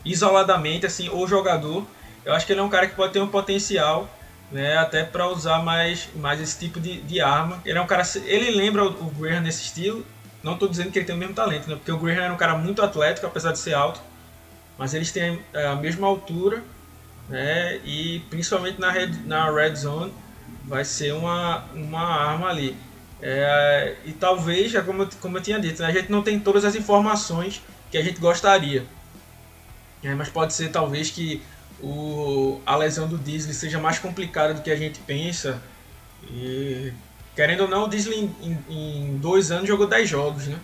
isoladamente, 0.04 0.86
assim, 0.86 1.08
o 1.08 1.24
jogador, 1.24 1.86
eu 2.24 2.34
acho 2.34 2.44
que 2.44 2.52
ele 2.52 2.58
é 2.58 2.64
um 2.64 2.68
cara 2.68 2.88
que 2.88 2.96
pode 2.96 3.12
ter 3.12 3.20
um 3.20 3.28
potencial, 3.28 4.10
né, 4.50 4.76
até 4.76 5.04
para 5.04 5.28
usar 5.28 5.60
mais, 5.62 6.08
mais 6.16 6.40
esse 6.40 6.58
tipo 6.58 6.80
de, 6.80 7.00
de 7.02 7.20
arma. 7.20 7.60
Ele 7.64 7.78
é 7.78 7.80
um 7.80 7.86
cara, 7.86 8.02
ele 8.24 8.50
lembra 8.50 8.84
o, 8.84 9.10
Graham 9.10 9.40
nesse 9.40 9.62
estilo. 9.62 10.04
Não 10.42 10.54
estou 10.54 10.68
dizendo 10.68 10.90
que 10.90 10.98
ele 10.98 11.06
tem 11.06 11.14
o 11.14 11.18
mesmo 11.18 11.34
talento, 11.34 11.68
né, 11.68 11.76
porque 11.76 11.92
o 11.92 11.98
Graham 11.98 12.24
era 12.24 12.32
um 12.32 12.36
cara 12.36 12.56
muito 12.56 12.82
atlético, 12.82 13.26
apesar 13.26 13.52
de 13.52 13.58
ser 13.58 13.74
alto, 13.74 14.00
mas 14.78 14.94
eles 14.94 15.12
têm 15.12 15.40
é, 15.52 15.66
a 15.66 15.76
mesma 15.76 16.06
altura, 16.06 16.62
né, 17.28 17.76
e 17.84 18.20
principalmente 18.30 18.80
na 18.80 18.90
red, 18.90 19.12
na 19.26 19.50
red 19.50 19.74
zone 19.76 20.12
vai 20.64 20.84
ser 20.84 21.12
uma, 21.12 21.64
uma 21.74 22.02
arma 22.02 22.48
ali. 22.48 22.76
É, 23.22 23.96
e 24.06 24.12
talvez, 24.12 24.72
como, 24.84 25.06
como 25.20 25.36
eu 25.36 25.42
tinha 25.42 25.60
dito, 25.60 25.82
né, 25.82 25.88
a 25.88 25.92
gente 25.92 26.10
não 26.10 26.22
tem 26.22 26.40
todas 26.40 26.64
as 26.64 26.74
informações 26.74 27.62
que 27.90 27.98
a 27.98 28.02
gente 28.02 28.18
gostaria. 28.18 28.86
É, 30.02 30.14
mas 30.14 30.30
pode 30.30 30.54
ser 30.54 30.70
talvez 30.70 31.10
que 31.10 31.42
o, 31.82 32.60
a 32.66 32.76
lesão 32.76 33.08
do 33.08 33.18
Disney 33.18 33.54
seja 33.54 33.78
mais 33.78 33.98
complicada 33.98 34.54
do 34.54 34.62
que 34.62 34.70
a 34.70 34.76
gente 34.76 35.00
pensa. 35.00 35.62
E 36.30 36.92
querendo 37.34 37.62
ou 37.62 37.68
não, 37.68 37.84
o 37.84 37.88
Disney 37.88 38.30
em, 38.42 38.58
em, 38.68 39.18
dois 39.18 39.50
anos 39.50 39.66
jogou 39.66 39.86
10 39.86 40.08
jogos, 40.08 40.46
né? 40.46 40.58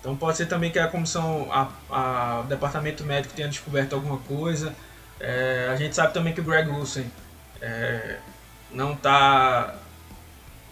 Então 0.00 0.14
pode 0.14 0.36
ser 0.36 0.46
também 0.46 0.70
que 0.70 0.78
a 0.78 0.86
comissão, 0.86 1.48
a, 1.50 1.68
a 1.90 2.40
o 2.40 2.44
departamento 2.44 3.04
médico 3.04 3.34
tenha 3.34 3.48
descoberto 3.48 3.94
alguma 3.94 4.18
coisa. 4.18 4.74
É, 5.18 5.68
a 5.72 5.76
gente 5.76 5.94
sabe 5.94 6.12
também 6.12 6.34
que 6.34 6.40
o 6.40 6.44
Greg 6.44 6.68
Wilson 6.68 7.04
é, 7.60 8.18
não 8.70 8.94
tá 8.94 9.76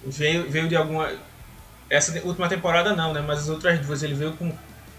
veio, 0.04 0.50
veio 0.50 0.68
de 0.68 0.76
alguma 0.76 1.10
essa 1.88 2.18
última 2.24 2.48
temporada 2.48 2.94
não, 2.96 3.12
né? 3.12 3.22
Mas 3.26 3.40
as 3.40 3.48
outras 3.48 3.78
duas 3.80 4.02
ele 4.02 4.14
veio 4.14 4.32
com, 4.32 4.52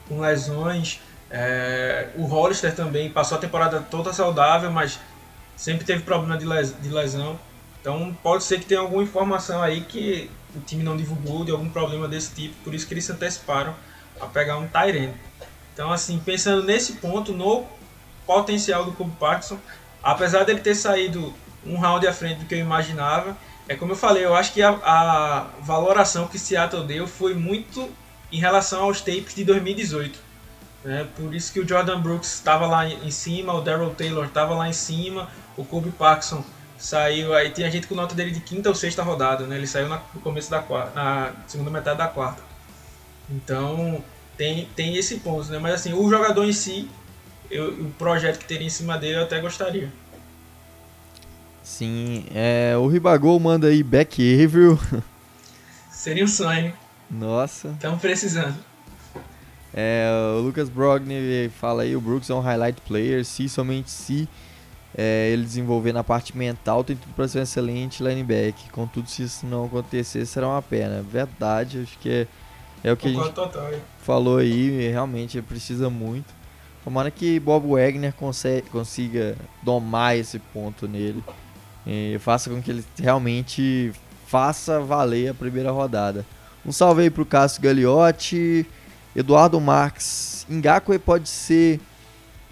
com 0.07 0.19
lesões. 0.19 0.99
É, 1.36 2.10
o 2.16 2.26
Hollister 2.26 2.76
também 2.76 3.10
passou 3.10 3.40
a 3.40 3.42
temporada 3.42 3.82
toda 3.90 4.14
saudável, 4.14 4.70
mas 4.70 5.00
sempre 5.58 5.84
teve 5.84 6.04
problema 6.04 6.38
de, 6.38 6.46
les, 6.46 6.80
de 6.80 6.90
lesão. 6.90 7.40
Então 7.82 8.16
pode 8.22 8.44
ser 8.44 8.60
que 8.60 8.66
tenha 8.66 8.80
alguma 8.80 9.02
informação 9.02 9.64
aí 9.64 9.82
que 9.82 10.30
o 10.56 10.60
time 10.60 10.84
não 10.84 10.96
divulgou 10.96 11.44
de 11.44 11.52
algum 11.52 11.68
problema 11.70 12.08
desse 12.08 12.36
tipo, 12.36 12.54
por 12.64 12.72
isso 12.72 12.88
que 12.88 12.94
eles 12.94 13.04
se 13.04 13.12
anteciparam 13.12 13.74
a 14.22 14.28
pegar 14.28 14.58
um 14.58 14.68
Tyrene. 14.68 15.16
Então 15.74 15.92
assim, 15.92 16.22
pensando 16.24 16.64
nesse 16.64 16.94
ponto, 16.94 17.34
no 17.34 17.66
potencial 18.28 18.86
do 18.86 18.92
Kobe 18.92 19.16
Parkinson, 19.20 19.58
apesar 20.04 20.44
dele 20.44 20.60
ter 20.60 20.76
saído 20.76 21.34
um 21.66 21.78
round 21.80 22.08
à 22.08 22.14
frente 22.14 22.42
do 22.42 22.46
que 22.46 22.54
eu 22.54 22.60
imaginava, 22.60 23.36
é 23.68 23.76
como 23.76 23.94
eu 23.94 23.96
falei, 23.96 24.24
eu 24.24 24.36
acho 24.36 24.54
que 24.54 24.62
a, 24.62 24.70
a 24.84 25.48
valoração 25.62 26.28
que 26.28 26.38
Seattle 26.38 26.86
deu 26.86 27.08
foi 27.08 27.34
muito 27.34 27.90
em 28.32 28.38
relação 28.40 28.84
aos 28.84 29.02
tapes 29.02 29.34
de 29.34 29.44
2018. 29.44 30.33
Né? 30.84 31.08
Por 31.16 31.34
isso 31.34 31.52
que 31.54 31.60
o 31.60 31.68
Jordan 31.68 32.02
Brooks 32.02 32.34
estava 32.34 32.68
lá 32.68 32.88
em 32.88 33.12
cima, 33.12 33.54
o 33.54 33.62
Daryl 33.62 33.92
Taylor 33.92 34.26
estava 34.26 34.54
lá 34.54 34.68
em 34.68 34.74
cima, 34.74 35.30
o 35.56 35.64
Kobe 35.64 35.92
Paxson 35.92 36.44
saiu, 36.78 37.34
aí 37.34 37.50
tinha 37.52 37.72
gente 37.72 37.88
com 37.88 37.96
nota 37.96 38.14
dele 38.14 38.32
de 38.32 38.42
quinta 38.42 38.68
ou 38.68 38.76
sexta 38.76 39.02
rodada, 39.02 39.46
né? 39.46 39.56
ele 39.56 39.68
saiu 39.68 39.88
na, 39.88 40.02
no 40.14 40.20
começo 40.20 40.52
da 40.52 40.60
quarta, 40.60 40.94
na 40.94 41.32
segunda 41.48 41.72
metade 41.72 41.98
da 41.98 42.08
quarta. 42.08 42.42
Então 43.30 44.04
tem, 44.38 44.68
tem 44.76 44.98
esse 44.98 45.18
ponto, 45.20 45.50
né? 45.50 45.60
mas 45.60 45.76
assim, 45.76 45.94
o 45.94 46.10
jogador 46.10 46.44
em 46.44 46.52
si, 46.52 46.90
eu, 47.50 47.70
o 47.70 47.92
projeto 47.92 48.40
que 48.40 48.46
teria 48.46 48.68
em 48.68 48.70
cima 48.70 48.98
dele 48.98 49.18
eu 49.20 49.24
até 49.24 49.40
gostaria. 49.40 49.90
Sim, 51.64 52.26
é, 52.36 52.76
o 52.78 52.88
Ribagol 52.88 53.40
manda 53.40 53.68
aí 53.68 53.82
Back 53.82 54.22
Averill. 54.44 54.78
Seria 55.90 56.26
um 56.26 56.28
sonho. 56.28 56.74
Nossa. 57.10 57.70
Estamos 57.70 58.02
precisando. 58.02 58.72
É, 59.74 60.07
o 60.38 60.41
Lucas 60.41 60.69
Brogni 60.69 61.49
fala 61.49 61.84
aí, 61.84 61.95
o 61.95 62.01
Brooks 62.01 62.30
é 62.30 62.34
um 62.34 62.39
highlight 62.39 62.80
player, 62.82 63.26
se 63.26 63.49
somente 63.49 63.89
se 63.89 64.30
é, 64.95 65.30
ele 65.32 65.43
desenvolver 65.43 65.91
na 65.91 66.03
parte 66.03 66.38
mental, 66.38 66.84
tem 66.84 66.95
tudo 66.95 67.13
para 67.15 67.28
ser 67.28 67.39
um 67.39 67.41
excelente 67.41 68.03
linebacker. 68.03 68.71
Contudo, 68.71 69.09
se 69.09 69.24
isso 69.24 69.45
não 69.45 69.65
acontecer, 69.65 70.26
será 70.26 70.47
uma 70.47 70.61
pena. 70.61 71.01
Verdade, 71.01 71.82
acho 71.82 71.97
que 71.97 72.09
é, 72.09 72.28
é 72.84 72.91
o 72.91 72.97
que 72.97 73.07
a 73.07 73.11
gente 73.11 73.32
total, 73.32 73.71
falou 74.01 74.38
aí, 74.38 74.89
realmente 74.91 75.41
precisa 75.41 75.89
muito. 75.89 76.32
Tomara 76.84 77.09
que 77.09 77.39
Bob 77.39 77.67
Wagner 77.69 78.13
consegue, 78.13 78.69
consiga 78.69 79.36
domar 79.63 80.17
esse 80.17 80.38
ponto 80.38 80.88
nele 80.88 81.24
e 81.88 82.17
faça 82.19 82.49
com 82.49 82.61
que 82.61 82.69
ele 82.69 82.84
realmente 82.99 83.93
faça 84.28 84.80
valer 84.80 85.30
a 85.30 85.34
primeira 85.34 85.71
rodada. 85.71 86.26
Um 86.65 86.71
salve 86.71 87.03
aí 87.03 87.09
pro 87.09 87.26
Cássio 87.26 87.61
Gagliotti, 87.61 88.65
Eduardo 89.16 89.59
Marques. 89.59 90.45
Ngakwe 90.49 90.99
pode 90.99 91.30
ser 91.30 91.80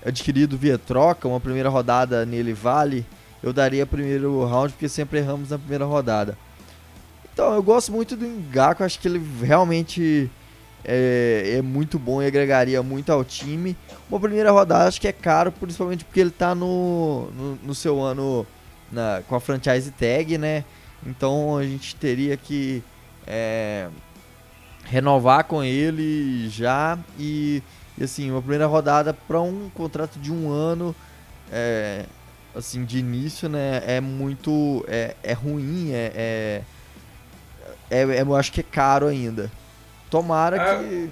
adquirido 0.05 0.57
via 0.57 0.77
troca, 0.77 1.27
uma 1.27 1.39
primeira 1.39 1.69
rodada 1.69 2.25
nele 2.25 2.53
vale. 2.53 3.05
Eu 3.41 3.51
daria 3.51 3.85
primeiro 3.85 4.45
round 4.45 4.73
porque 4.73 4.87
sempre 4.87 5.19
erramos 5.19 5.49
na 5.49 5.57
primeira 5.57 5.85
rodada. 5.85 6.37
Então, 7.33 7.53
eu 7.53 7.63
gosto 7.63 7.91
muito 7.91 8.15
do 8.15 8.25
Ngakwe, 8.25 8.85
acho 8.85 8.99
que 8.99 9.07
ele 9.07 9.21
realmente 9.41 10.29
é, 10.83 11.55
é, 11.57 11.61
muito 11.61 11.97
bom 11.97 12.21
e 12.21 12.27
agregaria 12.27 12.81
muito 12.83 13.11
ao 13.11 13.23
time. 13.23 13.75
Uma 14.09 14.19
primeira 14.19 14.51
rodada 14.51 14.87
acho 14.87 14.99
que 14.99 15.07
é 15.07 15.11
caro, 15.11 15.51
principalmente 15.51 16.03
porque 16.03 16.19
ele 16.19 16.29
está 16.29 16.53
no, 16.53 17.29
no, 17.31 17.55
no, 17.63 17.75
seu 17.75 18.01
ano 18.01 18.45
na, 18.91 19.21
com 19.27 19.35
a 19.35 19.39
franchise 19.39 19.91
tag, 19.91 20.37
né? 20.37 20.63
Então 21.05 21.57
a 21.57 21.63
gente 21.63 21.95
teria 21.95 22.35
que 22.37 22.83
é, 23.25 23.87
renovar 24.91 25.45
com 25.45 25.63
ele 25.63 26.49
já 26.49 26.99
e, 27.17 27.63
e, 27.97 28.03
assim 28.03 28.29
uma 28.29 28.41
primeira 28.41 28.65
rodada 28.65 29.13
para 29.13 29.39
um 29.39 29.69
contrato 29.73 30.19
de 30.19 30.31
um 30.31 30.51
ano 30.51 30.95
é, 31.51 32.05
assim 32.53 32.83
de 32.83 32.99
início, 32.99 33.47
né? 33.47 33.81
É 33.85 34.01
muito 34.01 34.85
é, 34.87 35.15
é 35.23 35.33
ruim, 35.33 35.91
é, 35.91 36.11
é, 36.13 36.61
é, 37.89 38.01
é 38.01 38.21
eu 38.21 38.35
acho 38.35 38.51
que 38.51 38.59
é 38.59 38.63
caro 38.63 39.07
ainda. 39.07 39.49
Tomara 40.09 40.61
ah, 40.61 40.83
que 40.83 41.09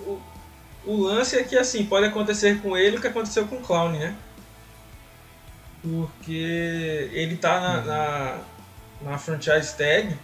o, 0.00 0.20
o 0.86 0.96
lance 1.02 1.36
é 1.36 1.42
que 1.42 1.56
assim 1.56 1.84
pode 1.84 2.06
acontecer 2.06 2.62
com 2.62 2.76
ele 2.76 2.98
o 2.98 3.00
que 3.00 3.08
aconteceu 3.08 3.46
com 3.48 3.56
o 3.56 3.60
Clown, 3.60 3.90
né? 3.90 4.14
porque 5.82 7.10
ele 7.12 7.36
tá 7.36 7.60
na, 7.60 7.80
na, 7.82 8.38
na, 9.02 9.18
franchise 9.18 9.76
tag, 9.76 10.16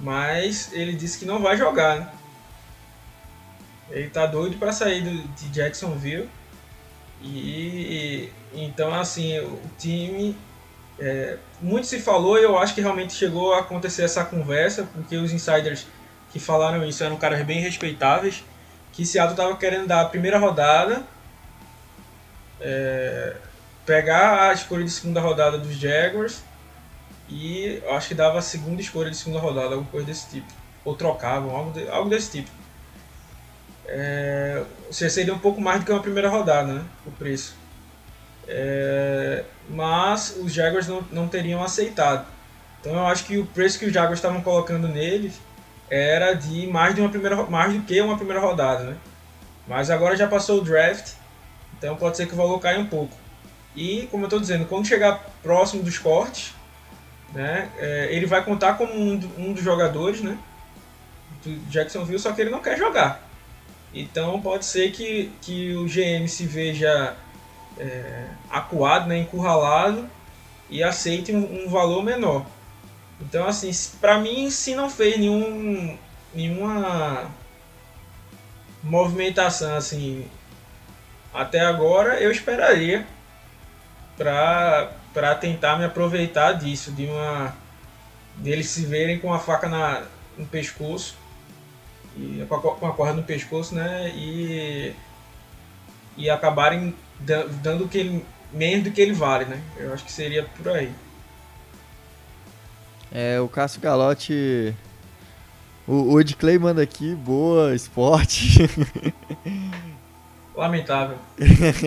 mas 0.00 0.72
ele 0.72 0.92
disse 0.92 1.18
que 1.18 1.24
não 1.24 1.40
vai 1.40 1.56
jogar, 1.56 2.00
né? 2.00 2.08
Ele 3.90 4.10
tá 4.10 4.26
doido 4.26 4.58
para 4.58 4.72
sair 4.72 5.02
do, 5.02 5.28
de 5.28 5.48
Jacksonville. 5.48 6.28
E 7.22 8.30
então 8.52 8.94
assim, 8.94 9.38
o 9.38 9.60
time 9.78 10.36
é, 10.98 11.38
muito 11.60 11.86
se 11.86 11.98
falou, 11.98 12.38
e 12.38 12.42
eu 12.42 12.58
acho 12.58 12.74
que 12.74 12.80
realmente 12.80 13.14
chegou 13.14 13.54
a 13.54 13.60
acontecer 13.60 14.02
essa 14.02 14.24
conversa, 14.24 14.88
porque 14.92 15.16
os 15.16 15.32
insiders 15.32 15.86
que 16.32 16.38
falaram 16.38 16.84
isso 16.84 17.02
eram 17.02 17.16
caras 17.16 17.44
bem 17.44 17.60
respeitáveis, 17.60 18.44
que 18.92 19.04
Seattle 19.04 19.36
tava 19.36 19.56
querendo 19.56 19.86
dar 19.86 20.02
a 20.02 20.06
primeira 20.06 20.38
rodada 20.38 21.04
é, 22.60 23.36
pegar 23.84 24.50
a 24.50 24.52
escolha 24.52 24.84
de 24.84 24.90
segunda 24.90 25.20
rodada 25.20 25.58
dos 25.58 25.76
Jaguars 25.76 26.42
e 27.28 27.82
acho 27.90 28.08
que 28.08 28.14
dava 28.14 28.38
a 28.38 28.42
segunda 28.42 28.80
escolha 28.80 29.10
de 29.10 29.16
segunda 29.16 29.40
rodada, 29.40 29.74
alguma 29.74 29.90
coisa 29.90 30.06
desse 30.06 30.28
tipo. 30.28 30.46
Ou 30.84 30.94
trocavam, 30.94 31.54
algo, 31.54 31.72
de, 31.72 31.88
algo 31.88 32.08
desse 32.08 32.30
tipo. 32.30 32.50
É, 33.86 34.62
seria 34.90 35.34
um 35.34 35.38
pouco 35.38 35.60
mais 35.60 35.80
do 35.80 35.86
que 35.86 35.92
uma 35.92 36.02
primeira 36.02 36.28
rodada, 36.28 36.72
né? 36.72 36.84
O 37.04 37.10
preço. 37.10 37.56
É, 38.46 39.44
mas 39.68 40.36
os 40.40 40.52
Jaguars 40.52 40.86
não, 40.86 41.04
não 41.10 41.28
teriam 41.28 41.62
aceitado. 41.62 42.26
Então 42.80 42.94
eu 42.94 43.06
acho 43.06 43.24
que 43.24 43.38
o 43.38 43.46
preço 43.46 43.78
que 43.78 43.86
os 43.86 43.92
Jaguars 43.92 44.18
estavam 44.18 44.40
colocando 44.40 44.86
neles 44.86 45.40
era 45.90 46.34
de 46.34 46.66
mais 46.68 46.94
de 46.94 47.00
uma 47.00 47.10
primeira 47.10 47.36
mais 47.44 47.72
do 47.72 47.82
que 47.82 48.00
uma 48.00 48.16
primeira 48.16 48.40
rodada, 48.40 48.84
né? 48.84 48.96
Mas 49.66 49.90
agora 49.90 50.16
já 50.16 50.28
passou 50.28 50.60
o 50.60 50.64
draft, 50.64 51.14
então 51.76 51.96
pode 51.96 52.16
ser 52.16 52.26
que 52.26 52.34
o 52.34 52.36
valor 52.36 52.60
caia 52.60 52.78
um 52.78 52.86
pouco. 52.86 53.14
E, 53.74 54.08
como 54.10 54.22
eu 54.22 54.26
estou 54.26 54.40
dizendo, 54.40 54.64
quando 54.66 54.86
chegar 54.86 55.20
próximo 55.42 55.82
dos 55.82 55.98
cortes, 55.98 56.54
né, 57.32 57.70
é, 57.78 58.08
ele 58.10 58.26
vai 58.26 58.44
contar 58.44 58.74
como 58.74 58.92
um, 58.92 59.14
um, 59.38 59.52
dos 59.52 59.62
jogadores 59.62 60.20
né, 60.20 60.38
do 61.44 61.70
Jacksonville, 61.70 62.18
só 62.18 62.32
que 62.32 62.40
ele 62.40 62.50
não 62.50 62.60
quer 62.60 62.76
jogar. 62.76 63.22
Então 63.92 64.40
pode 64.40 64.64
ser 64.64 64.90
que, 64.92 65.32
que 65.40 65.74
o 65.74 65.84
GM 65.86 66.26
se 66.28 66.46
veja 66.46 67.16
é, 67.78 68.26
acuado, 68.50 69.08
né, 69.08 69.18
encurralado 69.18 70.08
e 70.68 70.82
aceite 70.82 71.32
um, 71.32 71.64
um 71.64 71.68
valor 71.68 72.02
menor. 72.02 72.46
Então 73.20 73.46
assim, 73.46 73.70
para 74.00 74.18
mim 74.18 74.50
se 74.50 74.74
não 74.74 74.90
fez 74.90 75.18
nenhum, 75.18 75.96
nenhuma 76.34 77.30
movimentação 78.82 79.76
assim 79.76 80.26
até 81.32 81.60
agora, 81.60 82.18
eu 82.20 82.30
esperaria 82.30 83.06
para 84.16 85.34
tentar 85.40 85.78
me 85.78 85.84
aproveitar 85.84 86.52
disso, 86.52 86.90
de 86.92 87.06
uma 87.06 87.54
deles 88.36 88.68
se 88.68 88.84
verem 88.84 89.18
com 89.18 89.32
a 89.32 89.38
faca 89.38 89.68
na, 89.68 90.02
no 90.36 90.46
pescoço 90.46 91.16
e 92.16 92.44
com 92.48 92.86
a, 92.86 92.92
corda 92.92 93.14
no 93.14 93.22
pescoço, 93.22 93.74
né? 93.74 94.12
E 94.14 94.94
e 96.16 96.30
acabarem 96.30 96.94
dando 97.62 97.88
que 97.88 97.98
ele, 97.98 98.24
menos 98.52 98.84
do 98.84 98.90
que 98.90 99.00
ele 99.00 99.12
vale, 99.12 99.44
né? 99.44 99.60
Eu 99.76 99.92
acho 99.92 100.04
que 100.04 100.12
seria 100.12 100.44
por 100.44 100.68
aí. 100.68 100.92
É, 103.12 103.38
o 103.40 103.48
Cássio 103.48 103.80
Galotti. 103.80 104.74
O, 105.86 106.14
o 106.14 106.20
Ed 106.20 106.34
Clay 106.36 106.58
manda 106.58 106.82
aqui, 106.82 107.14
boa, 107.14 107.74
esporte. 107.74 108.58
Lamentável. 110.56 111.18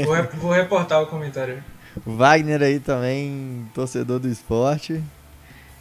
vou, 0.05 0.39
vou 0.39 0.51
reportar 0.51 1.01
o 1.01 1.07
comentário. 1.07 1.63
Wagner 2.05 2.61
aí 2.61 2.79
também, 2.79 3.69
torcedor 3.73 4.19
do 4.19 4.27
esporte. 4.27 5.03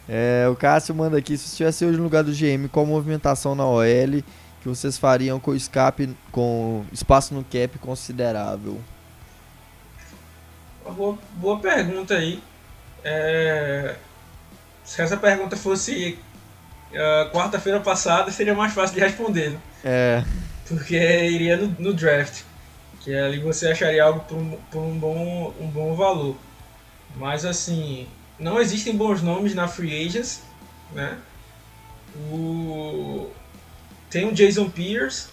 É, 0.07 0.47
o 0.51 0.55
Cássio 0.55 0.95
manda 0.95 1.17
aqui, 1.17 1.37
se 1.37 1.45
estivesse 1.47 1.85
hoje 1.85 1.97
no 1.97 2.03
lugar 2.03 2.23
do 2.23 2.31
GM, 2.31 2.67
qual 2.71 2.85
movimentação 2.85 3.53
na 3.53 3.65
OL 3.65 4.23
que 4.61 4.67
vocês 4.67 4.97
fariam 4.97 5.39
com 5.39 5.53
escape, 5.53 6.09
com 6.31 6.83
espaço 6.91 7.33
no 7.33 7.43
cap 7.43 7.77
considerável? 7.79 8.79
Boa, 10.95 11.17
boa 11.35 11.59
pergunta 11.59 12.15
aí. 12.15 12.41
É, 13.03 13.95
se 14.83 15.01
essa 15.01 15.15
pergunta 15.15 15.55
fosse 15.55 16.17
uh, 16.91 17.31
quarta-feira 17.31 17.79
passada, 17.79 18.31
seria 18.31 18.55
mais 18.55 18.73
fácil 18.73 18.95
de 18.95 19.01
responder. 19.01 19.51
Né? 19.51 19.59
É. 19.83 20.23
Porque 20.67 20.95
iria 20.95 21.55
no, 21.55 21.67
no 21.79 21.93
draft 21.93 22.48
que 22.99 23.15
ali 23.15 23.39
você 23.39 23.67
acharia 23.67 24.03
algo 24.03 24.19
por 24.21 24.37
um, 24.37 24.51
por 24.71 24.79
um, 24.79 24.99
bom, 24.99 25.53
um 25.59 25.67
bom 25.67 25.95
valor. 25.95 26.35
Mas 27.15 27.45
assim, 27.45 28.07
não 28.37 28.59
existem 28.59 28.95
bons 28.95 29.21
nomes 29.21 29.55
na 29.55 29.67
Free 29.67 30.05
Agents, 30.05 30.41
né? 30.91 31.17
O... 32.31 33.29
Tem 34.09 34.27
o 34.27 34.33
Jason 34.33 34.69
Pierce, 34.69 35.27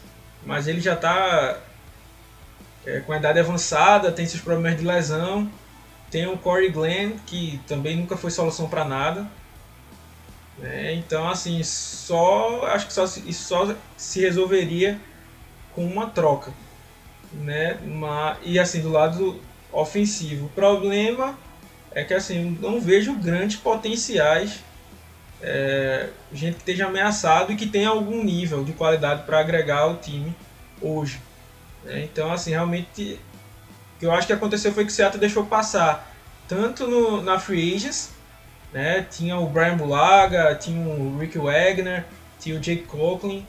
mas 0.44 0.68
ele 0.68 0.80
já 0.80 0.94
está 0.94 1.58
é, 2.84 3.00
com 3.00 3.12
a 3.12 3.16
idade 3.16 3.40
avançada, 3.40 4.12
tem 4.12 4.26
seus 4.26 4.42
problemas 4.42 4.78
de 4.78 4.86
lesão. 4.86 5.50
Tem 6.10 6.26
o 6.26 6.38
Corey 6.38 6.70
Glenn, 6.70 7.18
que 7.26 7.60
também 7.66 7.96
nunca 7.96 8.16
foi 8.16 8.30
solução 8.30 8.68
para 8.68 8.84
nada. 8.84 9.26
É, 10.62 10.94
então, 10.94 11.28
assim, 11.28 11.62
só 11.62 12.64
acho 12.66 12.86
que 12.86 12.92
só, 12.92 13.04
isso 13.04 13.44
só 13.44 13.74
se 13.96 14.20
resolveria 14.20 15.00
com 15.74 15.84
uma 15.84 16.08
troca 16.08 16.52
né? 17.32 17.78
Mas, 17.84 18.38
e 18.42 18.58
assim, 18.58 18.80
do 18.80 18.90
lado 18.90 19.40
ofensivo, 19.72 20.46
o 20.46 20.50
problema 20.50 21.36
é 21.92 22.04
que 22.04 22.14
assim, 22.14 22.58
não 22.60 22.80
vejo 22.80 23.14
grandes 23.14 23.56
potenciais, 23.56 24.60
é, 25.40 26.08
gente 26.32 26.54
que 26.54 26.60
esteja 26.60 26.86
ameaçado 26.86 27.52
e 27.52 27.56
que 27.56 27.66
tenha 27.66 27.88
algum 27.88 28.22
nível 28.22 28.64
de 28.64 28.72
qualidade 28.72 29.22
para 29.24 29.40
agregar 29.40 29.80
ao 29.80 29.96
time 29.96 30.34
hoje. 30.80 31.20
Né? 31.84 32.02
Então, 32.04 32.32
assim, 32.32 32.50
realmente, 32.50 33.18
o 33.96 33.98
que 33.98 34.06
eu 34.06 34.12
acho 34.12 34.26
que 34.26 34.32
aconteceu 34.32 34.72
foi 34.72 34.84
que 34.84 34.90
o 34.90 34.94
Seattle 34.94 35.20
deixou 35.20 35.46
passar 35.46 36.14
tanto 36.48 36.86
no, 36.86 37.22
na 37.22 37.38
Free 37.38 37.74
Agents, 37.74 38.10
né? 38.72 39.06
tinha 39.10 39.38
o 39.38 39.48
Brian 39.48 39.76
Bulaga, 39.76 40.54
tinha 40.54 40.80
o 40.86 41.18
Rick 41.18 41.38
Wagner, 41.38 42.04
tinha 42.38 42.56
o 42.56 42.60
Jake 42.60 42.82
Coughlin, 42.82 43.46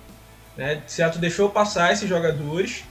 né? 0.55 0.81
o 0.87 0.89
Seattle 0.89 1.19
deixou 1.19 1.49
passar 1.49 1.91
esses 1.91 2.07
jogadores 2.07 2.83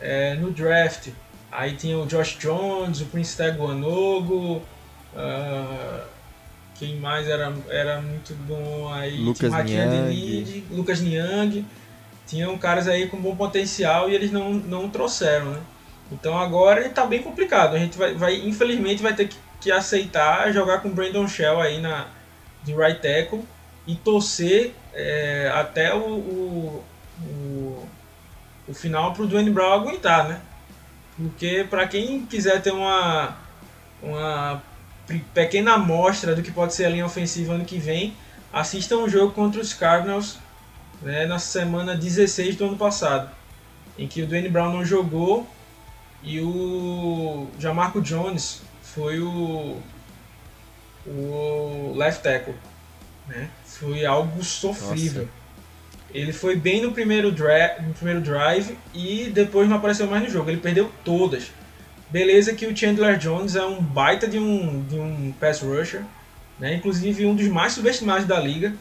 é, 0.00 0.34
no 0.34 0.50
draft. 0.50 1.08
Aí 1.50 1.74
tinha 1.74 1.98
o 1.98 2.06
Josh 2.06 2.36
Jones, 2.38 3.00
o 3.00 3.06
Prince 3.06 3.36
Teguanogo, 3.36 4.62
uh, 5.14 6.02
quem 6.78 6.96
mais 6.96 7.28
era, 7.28 7.52
era 7.68 8.00
muito 8.00 8.34
bom 8.46 8.92
aí? 8.92 9.16
Lucas 9.16 9.52
Niang. 9.64 10.64
Lucas 10.70 11.00
Niang. 11.00 11.64
Tinham 12.26 12.58
caras 12.58 12.88
aí 12.88 13.08
com 13.08 13.16
bom 13.16 13.36
potencial 13.36 14.10
e 14.10 14.14
eles 14.14 14.32
não, 14.32 14.52
não 14.52 14.90
trouxeram, 14.90 15.52
né? 15.52 15.60
Então 16.10 16.36
agora 16.36 16.80
ele 16.80 16.90
tá 16.90 17.06
bem 17.06 17.22
complicado. 17.22 17.74
A 17.76 17.78
gente 17.78 17.96
vai, 17.96 18.14
vai 18.14 18.36
infelizmente 18.36 19.02
vai 19.02 19.14
ter 19.14 19.28
que, 19.28 19.36
que 19.60 19.70
aceitar 19.70 20.52
jogar 20.52 20.80
com 20.80 20.88
o 20.88 20.92
Brandon 20.92 21.26
Shell 21.26 21.60
aí 21.60 21.80
na, 21.80 22.08
de 22.64 22.74
right 22.74 23.00
tackle 23.00 23.42
e 23.86 23.94
torcer 23.94 24.74
é, 24.92 25.50
até 25.54 25.94
o, 25.94 26.00
o 26.00 26.84
o 28.68 28.74
final 28.74 29.12
para 29.12 29.22
o 29.22 29.26
Dwayne 29.26 29.50
Brown 29.50 29.72
aguentar, 29.72 30.28
né? 30.28 30.40
Porque 31.16 31.66
para 31.68 31.86
quem 31.86 32.26
quiser 32.26 32.60
ter 32.60 32.72
uma, 32.72 33.36
uma 34.02 34.62
pequena 35.32 35.74
amostra 35.74 36.34
do 36.34 36.42
que 36.42 36.50
pode 36.50 36.74
ser 36.74 36.84
a 36.84 36.90
linha 36.90 37.06
ofensiva 37.06 37.54
ano 37.54 37.64
que 37.64 37.78
vem, 37.78 38.14
assista 38.52 38.96
um 38.96 39.08
jogo 39.08 39.32
contra 39.32 39.60
os 39.60 39.72
Cardinals 39.72 40.38
né, 41.02 41.26
na 41.26 41.38
semana 41.38 41.94
16 41.94 42.56
do 42.56 42.66
ano 42.66 42.76
passado, 42.76 43.30
em 43.98 44.06
que 44.06 44.22
o 44.22 44.26
Dwayne 44.26 44.48
Brown 44.48 44.72
não 44.72 44.84
jogou 44.84 45.46
e 46.22 46.40
o 46.40 47.46
Jamarco 47.58 48.00
Jones 48.00 48.60
foi 48.82 49.20
o, 49.20 49.80
o 51.06 51.94
left 51.96 52.22
tackle. 52.22 52.54
Né? 53.28 53.48
Foi 53.64 54.04
algo 54.04 54.42
sofrível. 54.42 55.22
Nossa. 55.22 55.45
Ele 56.16 56.32
foi 56.32 56.56
bem 56.56 56.80
no 56.80 56.92
primeiro, 56.92 57.30
no 57.30 57.92
primeiro 57.92 58.22
drive 58.22 58.78
e 58.94 59.30
depois 59.34 59.68
não 59.68 59.76
apareceu 59.76 60.06
mais 60.06 60.22
no 60.22 60.30
jogo. 60.30 60.48
Ele 60.48 60.60
perdeu 60.60 60.90
todas. 61.04 61.50
Beleza 62.08 62.54
que 62.54 62.66
o 62.66 62.74
Chandler 62.74 63.18
Jones 63.18 63.54
é 63.54 63.62
um 63.62 63.82
baita 63.82 64.26
de 64.26 64.38
um, 64.38 64.82
de 64.84 64.94
um 64.94 65.34
pass 65.38 65.60
rusher. 65.60 66.02
Né? 66.58 66.74
Inclusive 66.76 67.26
um 67.26 67.34
dos 67.34 67.48
mais 67.48 67.74
subestimados 67.74 68.26
da 68.26 68.40
liga. 68.40 68.72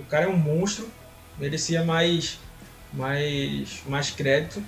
O 0.00 0.04
cara 0.04 0.24
é 0.24 0.28
um 0.28 0.36
monstro. 0.36 0.90
Merecia 1.38 1.84
mais, 1.84 2.40
mais, 2.92 3.80
mais 3.86 4.10
crédito. 4.10 4.60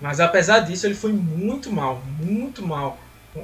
Mas 0.00 0.20
apesar 0.20 0.60
disso, 0.60 0.86
ele 0.86 0.94
foi 0.94 1.12
muito 1.12 1.72
mal. 1.72 2.00
Muito 2.20 2.64
mal. 2.64 2.96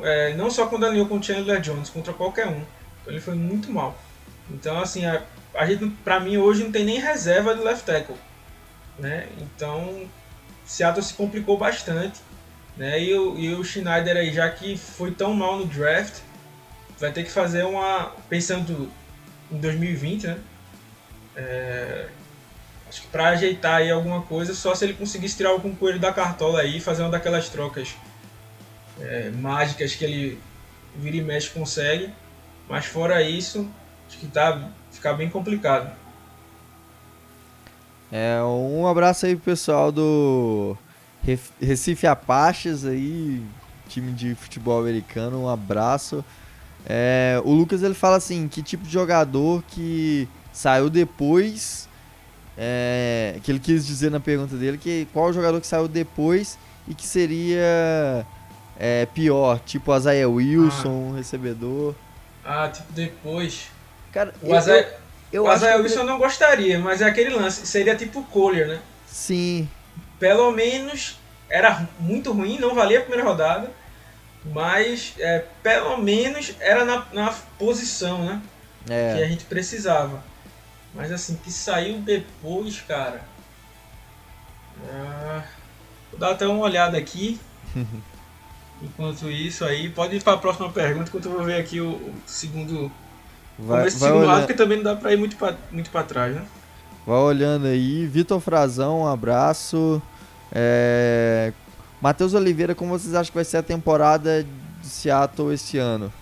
É, 0.04 0.32
não 0.34 0.48
só 0.48 0.68
quando 0.68 0.86
alinhou 0.86 1.08
com 1.08 1.18
o 1.18 1.22
Chandler 1.22 1.60
Jones, 1.60 1.90
contra 1.90 2.12
qualquer 2.12 2.46
um. 2.46 2.62
Então 3.00 3.12
ele 3.12 3.20
foi 3.20 3.34
muito 3.34 3.68
mal. 3.68 3.98
Então, 4.48 4.78
assim, 4.78 5.02
a, 5.54 5.66
gente, 5.66 5.86
pra 6.04 6.20
mim, 6.20 6.36
hoje 6.36 6.64
não 6.64 6.72
tem 6.72 6.84
nem 6.84 6.98
reserva 6.98 7.54
de 7.54 7.62
left 7.62 7.84
tackle. 7.84 8.16
Né? 8.98 9.28
Então, 9.38 10.08
Seattle 10.64 11.04
se 11.04 11.14
complicou 11.14 11.58
bastante. 11.58 12.20
Né? 12.76 13.02
E, 13.02 13.14
o, 13.14 13.38
e 13.38 13.54
o 13.54 13.64
Schneider 13.64 14.16
aí, 14.16 14.32
já 14.32 14.48
que 14.50 14.76
foi 14.76 15.10
tão 15.10 15.34
mal 15.34 15.58
no 15.58 15.66
draft, 15.66 16.20
vai 16.98 17.12
ter 17.12 17.24
que 17.24 17.30
fazer 17.30 17.64
uma. 17.64 18.12
Pensando 18.28 18.90
em 19.50 19.58
2020, 19.58 20.26
né? 20.26 20.38
É, 21.36 22.08
acho 22.88 23.02
que 23.02 23.08
pra 23.08 23.28
ajeitar 23.30 23.76
aí 23.76 23.90
alguma 23.90 24.22
coisa, 24.22 24.54
só 24.54 24.74
se 24.74 24.84
ele 24.84 24.94
conseguisse 24.94 25.36
tirar 25.36 25.50
algum 25.50 25.74
coelho 25.74 25.98
da 25.98 26.12
cartola 26.12 26.60
aí 26.60 26.76
e 26.76 26.80
fazer 26.80 27.02
uma 27.02 27.10
daquelas 27.10 27.48
trocas 27.48 27.94
é, 29.00 29.30
mágicas 29.30 29.94
que 29.94 30.04
ele 30.04 30.40
vira 30.96 31.16
e 31.16 31.22
mexe 31.22 31.50
consegue. 31.50 32.12
Mas 32.68 32.86
fora 32.86 33.22
isso, 33.22 33.68
acho 34.08 34.18
que 34.18 34.26
tá 34.26 34.70
ficar 35.02 35.14
bem 35.14 35.28
complicado. 35.28 35.90
É, 38.12 38.40
um 38.42 38.86
abraço 38.86 39.26
aí 39.26 39.34
pro 39.34 39.46
pessoal 39.46 39.90
do 39.90 40.76
Recife 41.60 42.06
Apaches 42.06 42.84
aí, 42.84 43.42
time 43.88 44.12
de 44.12 44.36
futebol 44.36 44.78
americano, 44.78 45.42
um 45.42 45.48
abraço. 45.48 46.24
É, 46.86 47.40
o 47.44 47.52
Lucas 47.52 47.82
ele 47.82 47.94
fala 47.94 48.16
assim, 48.16 48.46
que 48.46 48.62
tipo 48.62 48.84
de 48.84 48.92
jogador 48.92 49.64
que 49.68 50.28
saiu 50.52 50.88
depois, 50.88 51.88
é, 52.56 53.40
que 53.42 53.50
ele 53.50 53.58
quis 53.58 53.84
dizer 53.84 54.10
na 54.10 54.20
pergunta 54.20 54.54
dele, 54.56 54.78
que 54.78 55.08
qual 55.12 55.32
jogador 55.32 55.60
que 55.60 55.66
saiu 55.66 55.88
depois 55.88 56.56
e 56.86 56.94
que 56.94 57.06
seria 57.06 58.24
é, 58.78 59.06
pior, 59.06 59.58
tipo 59.60 59.96
Isaiah 59.96 60.28
Wilson, 60.28 61.10
ah. 61.12 61.16
recebedor. 61.16 61.94
Ah, 62.44 62.68
tipo 62.68 62.92
depois. 62.92 63.68
Cara, 64.12 64.34
o 64.42 64.54
Azael, 64.54 64.82
eu, 64.82 64.92
eu 65.32 65.44
o 65.44 65.48
Azael 65.48 65.82
Wilson 65.82 66.00
eu 66.00 66.04
não 66.04 66.18
gostaria, 66.18 66.78
mas 66.78 67.00
é 67.00 67.06
aquele 67.06 67.30
lance. 67.30 67.66
Seria 67.66 67.96
tipo 67.96 68.20
o 68.20 68.24
Collier, 68.24 68.68
né? 68.68 68.80
Sim. 69.06 69.68
Pelo 70.18 70.52
menos 70.52 71.18
era 71.48 71.88
muito 71.98 72.32
ruim, 72.32 72.58
não 72.58 72.74
valia 72.74 72.98
a 72.98 73.02
primeira 73.02 73.24
rodada. 73.24 73.70
Mas 74.44 75.14
é, 75.18 75.44
pelo 75.62 75.96
menos 75.98 76.54
era 76.58 76.84
na, 76.84 77.06
na 77.12 77.32
posição, 77.58 78.24
né? 78.24 78.42
É. 78.88 79.14
Que 79.14 79.22
a 79.22 79.28
gente 79.28 79.44
precisava. 79.44 80.22
Mas 80.94 81.12
assim, 81.12 81.36
que 81.36 81.50
saiu 81.50 81.98
depois, 81.98 82.80
cara. 82.80 83.22
Uh, 84.78 85.42
vou 86.10 86.20
dar 86.20 86.32
até 86.32 86.46
uma 86.46 86.64
olhada 86.64 86.98
aqui. 86.98 87.40
Enquanto 88.82 89.30
isso 89.30 89.64
aí, 89.64 89.88
pode 89.90 90.16
ir 90.16 90.22
para 90.22 90.32
a 90.32 90.38
próxima 90.38 90.68
pergunta, 90.68 91.08
enquanto 91.08 91.26
eu 91.26 91.32
vou 91.32 91.44
ver 91.44 91.60
aqui 91.60 91.80
o, 91.80 91.90
o 91.92 92.14
segundo. 92.26 92.90
Vai, 93.66 93.86
esse 93.86 93.98
vai 93.98 94.08
segundo 94.10 94.26
lado, 94.26 94.46
que 94.46 94.54
também 94.54 94.78
não 94.78 94.84
dá 94.84 94.96
para 94.96 95.12
ir 95.12 95.16
muito 95.16 95.36
para 95.36 95.56
muito 95.70 95.90
trás, 96.04 96.34
né? 96.34 96.42
Vai 97.06 97.18
olhando 97.18 97.66
aí. 97.66 98.06
Vitor 98.06 98.40
Frazão, 98.40 99.00
um 99.00 99.06
abraço. 99.06 100.00
É... 100.52 101.52
Matheus 102.00 102.34
Oliveira, 102.34 102.74
como 102.74 102.90
vocês 102.90 103.14
acham 103.14 103.30
que 103.30 103.36
vai 103.36 103.44
ser 103.44 103.58
a 103.58 103.62
temporada 103.62 104.44
de 104.44 104.86
Seattle 104.86 105.54
esse 105.54 105.78
ano? 105.78 106.12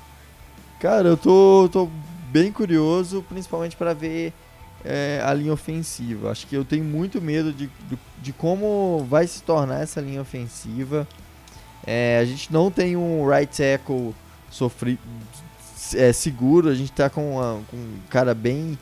Cara, 0.79 1.09
eu 1.09 1.17
tô, 1.17 1.69
tô 1.73 1.89
bem 2.31 2.53
curioso, 2.53 3.25
principalmente 3.29 3.77
para 3.77 3.95
ver 3.95 4.33
é, 4.85 5.21
a 5.25 5.33
linha 5.33 5.53
ofensiva. 5.53 6.31
Acho 6.31 6.47
que 6.47 6.55
eu 6.55 6.65
tenho 6.65 6.85
muito 6.85 7.21
medo 7.21 7.53
de, 7.53 7.67
de, 7.89 7.99
de 8.19 8.33
como 8.33 9.07
vai 9.09 9.27
se 9.27 9.43
tornar 9.43 9.83
essa 9.83 10.01
linha 10.01 10.21
ofensiva. 10.21 11.07
É, 11.87 12.19
a 12.21 12.25
gente 12.25 12.53
não 12.53 12.71
tem 12.71 12.97
um 12.97 13.27
right 13.27 13.55
tackle 13.57 14.15
sofri, 14.51 14.99
é, 15.95 16.13
seguro, 16.13 16.69
a 16.69 16.75
gente 16.75 16.93
tá 16.93 17.09
com, 17.09 17.37
uma, 17.37 17.61
com 17.71 17.77
um 17.77 17.99
cara 18.09 18.35
bem 18.35 18.79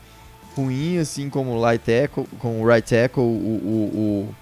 ruim, 0.55 0.97
assim 0.97 1.29
como 1.29 1.51
o 1.51 1.65
right 1.65 1.83
tackle, 1.83 2.25
com 2.39 2.61
o 2.61 2.67
right 2.67 2.87
tackle, 2.87 3.23
o, 3.23 3.25
o, 3.25 4.29
o 4.29 4.35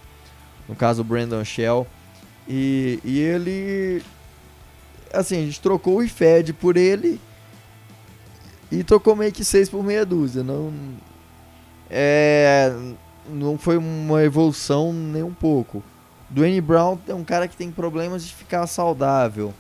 no 0.68 0.76
caso 0.76 1.02
o 1.02 1.06
Brandon 1.06 1.44
Shell. 1.44 1.88
E, 2.48 3.00
e 3.04 3.20
ele. 3.20 4.04
Assim, 5.14 5.38
a 5.38 5.46
gente 5.46 5.62
trocou 5.62 5.98
o 5.98 6.04
IFED 6.04 6.54
por 6.54 6.76
ele 6.76 7.20
e 8.72 8.84
trocou 8.84 9.16
meio 9.16 9.32
que 9.32 9.44
6 9.44 9.70
por 9.70 9.84
meia 9.84 10.06
dúzia. 10.06 10.44
Não, 10.44 10.74
é, 11.90 12.74
não 13.30 13.58
foi 13.58 13.78
uma 13.78 14.24
evolução 14.24 14.92
nem 14.92 15.24
um 15.24 15.34
pouco. 15.34 15.84
Dwayne 16.30 16.60
Brown 16.60 16.98
é 17.08 17.14
um 17.14 17.24
cara 17.24 17.48
que 17.48 17.56
tem 17.56 17.72
problemas 17.72 18.26
de 18.26 18.34
ficar 18.34 18.68
saudável. 18.68 19.54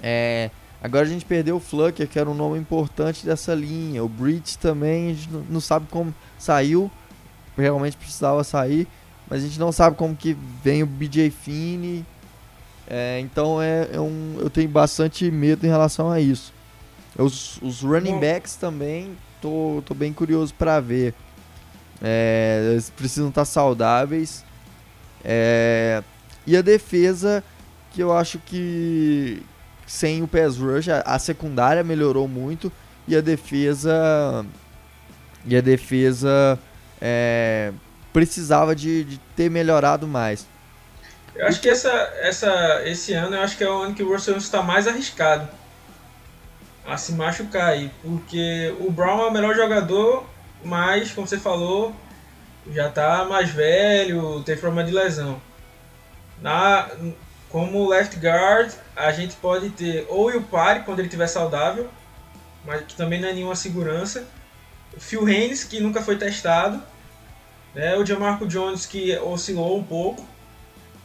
É, 0.00 0.50
agora 0.82 1.06
a 1.06 1.08
gente 1.08 1.24
perdeu 1.24 1.56
o 1.56 1.60
Flucker, 1.60 2.08
que 2.08 2.18
era 2.18 2.28
um 2.28 2.34
nome 2.34 2.58
importante 2.58 3.24
dessa 3.24 3.54
linha. 3.54 4.02
O 4.02 4.08
Bridge 4.08 4.58
também, 4.58 5.10
a 5.10 5.14
gente 5.14 5.28
não 5.48 5.60
sabe 5.60 5.86
como 5.90 6.14
saiu. 6.38 6.90
Realmente 7.56 7.96
precisava 7.96 8.42
sair. 8.42 8.88
Mas 9.28 9.42
a 9.42 9.46
gente 9.46 9.58
não 9.58 9.72
sabe 9.72 9.96
como 9.96 10.16
que 10.16 10.36
vem 10.62 10.82
o 10.82 10.86
BJ 10.86 11.30
Finney. 11.30 12.04
É, 12.86 13.20
então 13.20 13.62
é, 13.62 13.88
é, 13.92 14.00
um, 14.00 14.36
eu 14.38 14.50
tenho 14.50 14.68
bastante 14.68 15.30
medo 15.30 15.64
em 15.64 15.68
relação 15.70 16.10
a 16.10 16.20
isso. 16.20 16.52
Os, 17.16 17.60
os 17.62 17.82
running 17.82 18.18
backs 18.18 18.56
também, 18.56 19.16
tô, 19.40 19.82
tô 19.86 19.94
bem 19.94 20.12
curioso 20.12 20.52
para 20.54 20.80
ver. 20.80 21.14
É, 22.02 22.70
eles 22.72 22.90
precisam 22.90 23.28
estar 23.28 23.44
saudáveis. 23.44 24.44
É, 25.24 26.02
e 26.46 26.56
a 26.56 26.62
defesa, 26.62 27.44
que 27.92 28.02
eu 28.02 28.12
acho 28.14 28.38
que 28.40 29.42
sem 29.92 30.22
o 30.22 30.26
pass 30.26 30.56
rush, 30.56 30.88
a, 30.88 31.02
a 31.02 31.18
secundária 31.18 31.84
melhorou 31.84 32.26
muito 32.26 32.72
e 33.06 33.14
a 33.14 33.20
defesa 33.20 34.42
e 35.44 35.54
a 35.54 35.60
defesa 35.60 36.58
é, 36.98 37.72
precisava 38.10 38.74
de, 38.74 39.04
de, 39.04 39.18
ter 39.36 39.50
melhorado 39.50 40.08
mais. 40.08 40.46
Eu 41.34 41.46
acho 41.46 41.60
que 41.60 41.68
essa, 41.68 41.90
essa, 42.20 42.82
esse 42.86 43.12
ano 43.12 43.36
eu 43.36 43.42
acho 43.42 43.58
que 43.58 43.64
é 43.64 43.68
o 43.68 43.82
ano 43.82 43.94
que 43.94 44.02
o 44.02 44.10
Russell 44.10 44.38
está 44.38 44.62
mais 44.62 44.88
arriscado 44.88 45.46
a 46.86 46.96
se 46.96 47.12
machucar 47.12 47.68
aí, 47.68 47.90
porque 48.02 48.74
o 48.80 48.90
Brown 48.90 49.20
é 49.20 49.26
o 49.26 49.30
melhor 49.30 49.54
jogador, 49.54 50.24
mas 50.64 51.12
como 51.12 51.26
você 51.26 51.36
falou, 51.36 51.94
já 52.72 52.88
está 52.88 53.26
mais 53.26 53.50
velho, 53.50 54.42
tem 54.42 54.56
problema 54.56 54.88
de 54.88 54.94
lesão. 54.94 55.40
Na, 56.40 56.88
como 57.50 57.86
left 57.86 58.18
guard, 58.18 58.72
a 58.96 59.10
gente 59.12 59.36
pode 59.36 59.70
ter 59.70 60.06
ou 60.08 60.30
o 60.30 60.42
Pari 60.42 60.84
quando 60.84 60.98
ele 60.98 61.08
estiver 61.08 61.26
saudável, 61.26 61.88
mas 62.64 62.84
que 62.84 62.94
também 62.94 63.20
não 63.20 63.28
é 63.28 63.32
nenhuma 63.32 63.56
segurança. 63.56 64.26
O 64.96 65.00
Phil 65.00 65.26
Haynes, 65.26 65.64
que 65.64 65.80
nunca 65.80 66.02
foi 66.02 66.16
testado. 66.16 66.82
Né? 67.74 67.96
O 67.96 68.04
Jamarco 68.04 68.46
Jones, 68.46 68.84
que 68.84 69.16
oscilou 69.18 69.78
um 69.78 69.84
pouco. 69.84 70.26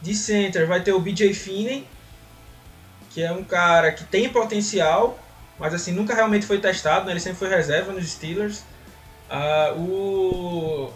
De 0.00 0.14
center 0.14 0.66
vai 0.66 0.80
ter 0.80 0.92
o 0.92 1.00
BJ 1.00 1.34
Finney, 1.34 1.84
que 3.10 3.20
é 3.20 3.32
um 3.32 3.42
cara 3.42 3.90
que 3.90 4.04
tem 4.04 4.28
potencial, 4.28 5.18
mas 5.58 5.74
assim 5.74 5.90
nunca 5.90 6.14
realmente 6.14 6.46
foi 6.46 6.60
testado, 6.60 7.06
né? 7.06 7.12
ele 7.12 7.20
sempre 7.20 7.40
foi 7.40 7.48
reserva 7.48 7.92
nos 7.92 8.08
Steelers. 8.08 8.62
Uh, 9.28 9.80
o 9.80 10.92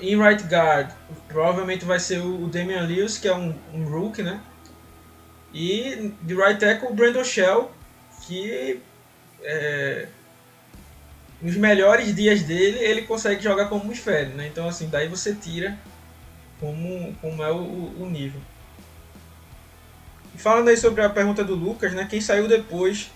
em 0.00 0.20
right 0.20 0.42
guard, 0.44 0.90
provavelmente 1.28 1.84
vai 1.84 1.98
ser 1.98 2.18
o 2.18 2.46
Damian 2.48 2.82
Lewis, 2.82 3.18
que 3.18 3.28
é 3.28 3.34
um, 3.34 3.54
um 3.72 3.84
rookie, 3.84 4.22
né? 4.22 4.40
E 5.58 6.12
de 6.20 6.34
right 6.34 6.60
tackle, 6.60 6.88
o 6.88 6.94
Brandon 6.94 7.24
Shell, 7.24 7.70
que 8.26 8.78
é, 9.42 10.06
nos 11.40 11.56
melhores 11.56 12.14
dias 12.14 12.42
dele, 12.42 12.78
ele 12.78 13.02
consegue 13.02 13.42
jogar 13.42 13.70
como 13.70 13.90
um 13.90 14.34
né? 14.34 14.48
Então, 14.48 14.68
assim, 14.68 14.86
daí 14.90 15.08
você 15.08 15.34
tira 15.34 15.78
como, 16.60 17.14
como 17.22 17.42
é 17.42 17.50
o, 17.50 17.56
o 17.56 18.06
nível. 18.10 18.38
E 20.34 20.38
falando 20.38 20.68
aí 20.68 20.76
sobre 20.76 21.02
a 21.02 21.08
pergunta 21.08 21.42
do 21.42 21.54
Lucas, 21.54 21.94
né? 21.94 22.06
Quem 22.08 22.20
saiu 22.20 22.46
depois 22.46 23.10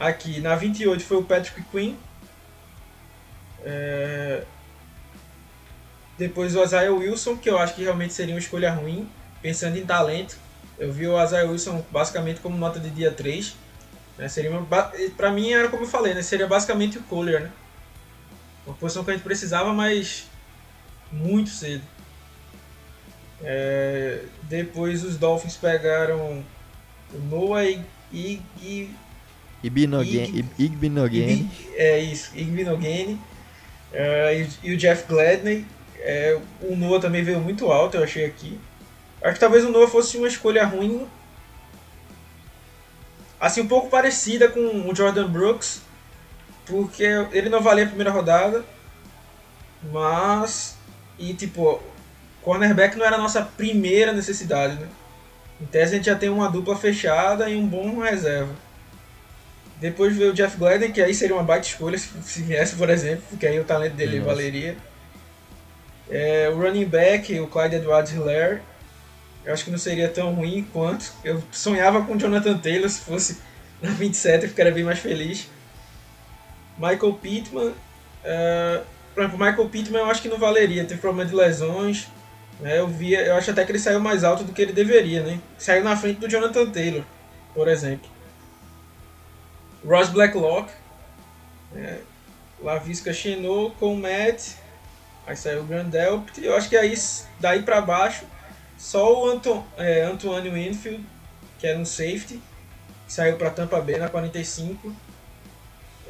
aqui 0.00 0.40
na 0.40 0.56
28 0.56 1.04
foi 1.04 1.18
o 1.18 1.22
Patrick 1.22 1.62
Quinn. 1.70 1.96
É, 3.62 4.42
depois 6.16 6.56
o 6.56 6.64
Isaiah 6.64 6.94
Wilson, 6.94 7.36
que 7.36 7.50
eu 7.50 7.58
acho 7.58 7.74
que 7.74 7.82
realmente 7.82 8.14
seria 8.14 8.34
uma 8.34 8.40
escolha 8.40 8.72
ruim, 8.72 9.06
pensando 9.42 9.76
em 9.76 9.84
talento. 9.84 10.47
Eu 10.78 10.92
vi 10.92 11.08
o 11.08 11.22
Isaiah 11.22 11.50
Wilson 11.50 11.84
basicamente 11.90 12.40
como 12.40 12.56
nota 12.56 12.78
de 12.78 12.90
dia 12.90 13.10
3. 13.10 13.54
Né? 14.16 14.28
Seria 14.28 14.50
pra 15.16 15.30
mim 15.30 15.52
era 15.52 15.68
como 15.68 15.84
eu 15.84 15.88
falei, 15.88 16.14
né? 16.14 16.22
Seria 16.22 16.46
basicamente 16.46 16.98
o 16.98 17.02
Collier, 17.02 17.42
né? 17.42 17.50
Uma 18.66 18.76
posição 18.76 19.02
que 19.02 19.10
a 19.10 19.14
gente 19.14 19.22
precisava, 19.22 19.72
mas 19.72 20.26
muito 21.10 21.50
cedo. 21.50 21.82
É, 23.42 24.22
depois 24.42 25.04
os 25.04 25.16
Dolphins 25.16 25.56
pegaram 25.56 26.44
o 27.12 27.18
Noah 27.30 27.64
e, 27.64 27.82
e, 28.12 28.42
e 28.60 28.90
Igbinogene. 30.58 31.50
É 31.74 31.98
isso, 31.98 32.30
Igbinogene. 32.36 33.14
Uh, 33.92 34.48
e, 34.62 34.68
e, 34.68 34.74
o 34.74 34.76
Jeff 34.76 35.06
Gladney. 35.08 35.66
É, 36.00 36.38
o 36.60 36.76
Noah 36.76 37.00
também 37.00 37.24
veio 37.24 37.40
muito 37.40 37.72
alto, 37.72 37.96
eu 37.96 38.04
achei 38.04 38.24
aqui. 38.24 38.58
Acho 39.22 39.34
que 39.34 39.40
talvez 39.40 39.64
o 39.64 39.70
Noah 39.70 39.90
fosse 39.90 40.16
uma 40.16 40.28
escolha 40.28 40.64
ruim. 40.64 41.06
Assim, 43.40 43.60
um 43.60 43.68
pouco 43.68 43.88
parecida 43.88 44.48
com 44.48 44.88
o 44.88 44.94
Jordan 44.94 45.28
Brooks. 45.28 45.82
Porque 46.66 47.04
ele 47.32 47.48
não 47.48 47.62
valia 47.62 47.84
a 47.84 47.88
primeira 47.88 48.10
rodada. 48.10 48.64
Mas. 49.92 50.76
E 51.18 51.34
tipo, 51.34 51.82
cornerback 52.42 52.96
não 52.96 53.04
era 53.04 53.16
a 53.16 53.20
nossa 53.20 53.42
primeira 53.42 54.12
necessidade, 54.12 54.74
né? 54.74 54.88
Em 55.60 55.66
tese 55.66 55.94
a 55.94 55.96
gente 55.96 56.06
já 56.06 56.14
tem 56.14 56.28
uma 56.28 56.48
dupla 56.48 56.76
fechada 56.76 57.48
e 57.48 57.56
um 57.56 57.66
bom 57.66 57.98
reserva. 58.00 58.54
Depois 59.80 60.16
veio 60.16 60.30
o 60.30 60.34
Jeff 60.34 60.56
Gladden, 60.56 60.92
que 60.92 61.00
aí 61.00 61.14
seria 61.14 61.36
uma 61.36 61.42
baita 61.42 61.66
escolha 61.66 61.98
se 61.98 62.42
viesse, 62.42 62.74
por 62.74 62.90
exemplo, 62.90 63.22
porque 63.30 63.46
aí 63.46 63.58
o 63.60 63.64
talento 63.64 63.94
dele 63.94 64.18
Nossa. 64.18 64.30
valeria. 64.30 64.76
É, 66.10 66.48
o 66.48 66.58
running 66.58 66.86
back, 66.86 67.38
o 67.38 67.46
Clyde 67.46 67.76
Edwards 67.76 68.12
Hilaire, 68.12 68.60
eu 69.48 69.54
acho 69.54 69.64
que 69.64 69.70
não 69.70 69.78
seria 69.78 70.10
tão 70.10 70.34
ruim 70.34 70.62
quanto. 70.74 71.10
Eu 71.24 71.42
sonhava 71.50 72.04
com 72.04 72.18
Jonathan 72.18 72.58
Taylor 72.58 72.86
se 72.86 73.00
fosse 73.00 73.38
na 73.80 73.88
27, 73.92 74.42
eu 74.42 74.50
ficaria 74.50 74.70
bem 74.70 74.84
mais 74.84 74.98
feliz. 74.98 75.48
Michael 76.76 77.14
Pittman, 77.14 77.68
uh, 77.68 78.84
por 79.14 79.22
exemplo, 79.22 79.38
Michael 79.38 79.68
Pittman 79.70 80.02
eu 80.02 80.10
acho 80.10 80.20
que 80.20 80.28
não 80.28 80.38
valeria, 80.38 80.84
teve 80.84 81.00
problema 81.00 81.26
de 81.26 81.34
lesões. 81.34 82.08
Né? 82.60 82.78
Eu, 82.78 82.88
via, 82.88 83.22
eu 83.22 83.36
acho 83.36 83.50
até 83.50 83.64
que 83.64 83.72
ele 83.72 83.78
saiu 83.78 84.00
mais 84.00 84.22
alto 84.22 84.44
do 84.44 84.52
que 84.52 84.60
ele 84.60 84.72
deveria, 84.74 85.22
né? 85.22 85.40
Saiu 85.56 85.82
na 85.82 85.96
frente 85.96 86.20
do 86.20 86.28
Jonathan 86.28 86.68
Taylor, 86.70 87.02
por 87.54 87.68
exemplo. 87.68 88.10
Ross 89.82 90.10
Blacklock, 90.10 90.70
é, 91.74 92.00
Lavisca 92.62 93.14
Chenot 93.14 93.74
com 93.76 93.96
Matt, 93.96 94.56
Aí 95.26 95.36
saiu 95.36 95.60
o 95.60 95.64
Grandelpt. 95.64 96.42
Eu 96.42 96.56
acho 96.56 96.70
que 96.70 96.76
aí, 96.76 96.94
daí 97.38 97.62
para 97.62 97.82
baixo, 97.82 98.24
só 98.78 99.20
o 99.20 99.28
Anto, 99.28 99.64
é, 99.76 100.04
Antoine 100.04 100.48
Winfield, 100.50 101.04
que 101.58 101.66
era 101.66 101.78
um 101.78 101.84
safety, 101.84 102.40
que 103.06 103.12
saiu 103.12 103.36
para 103.36 103.50
Tampa 103.50 103.80
Bay 103.80 103.98
na 103.98 104.08
45. 104.08 104.94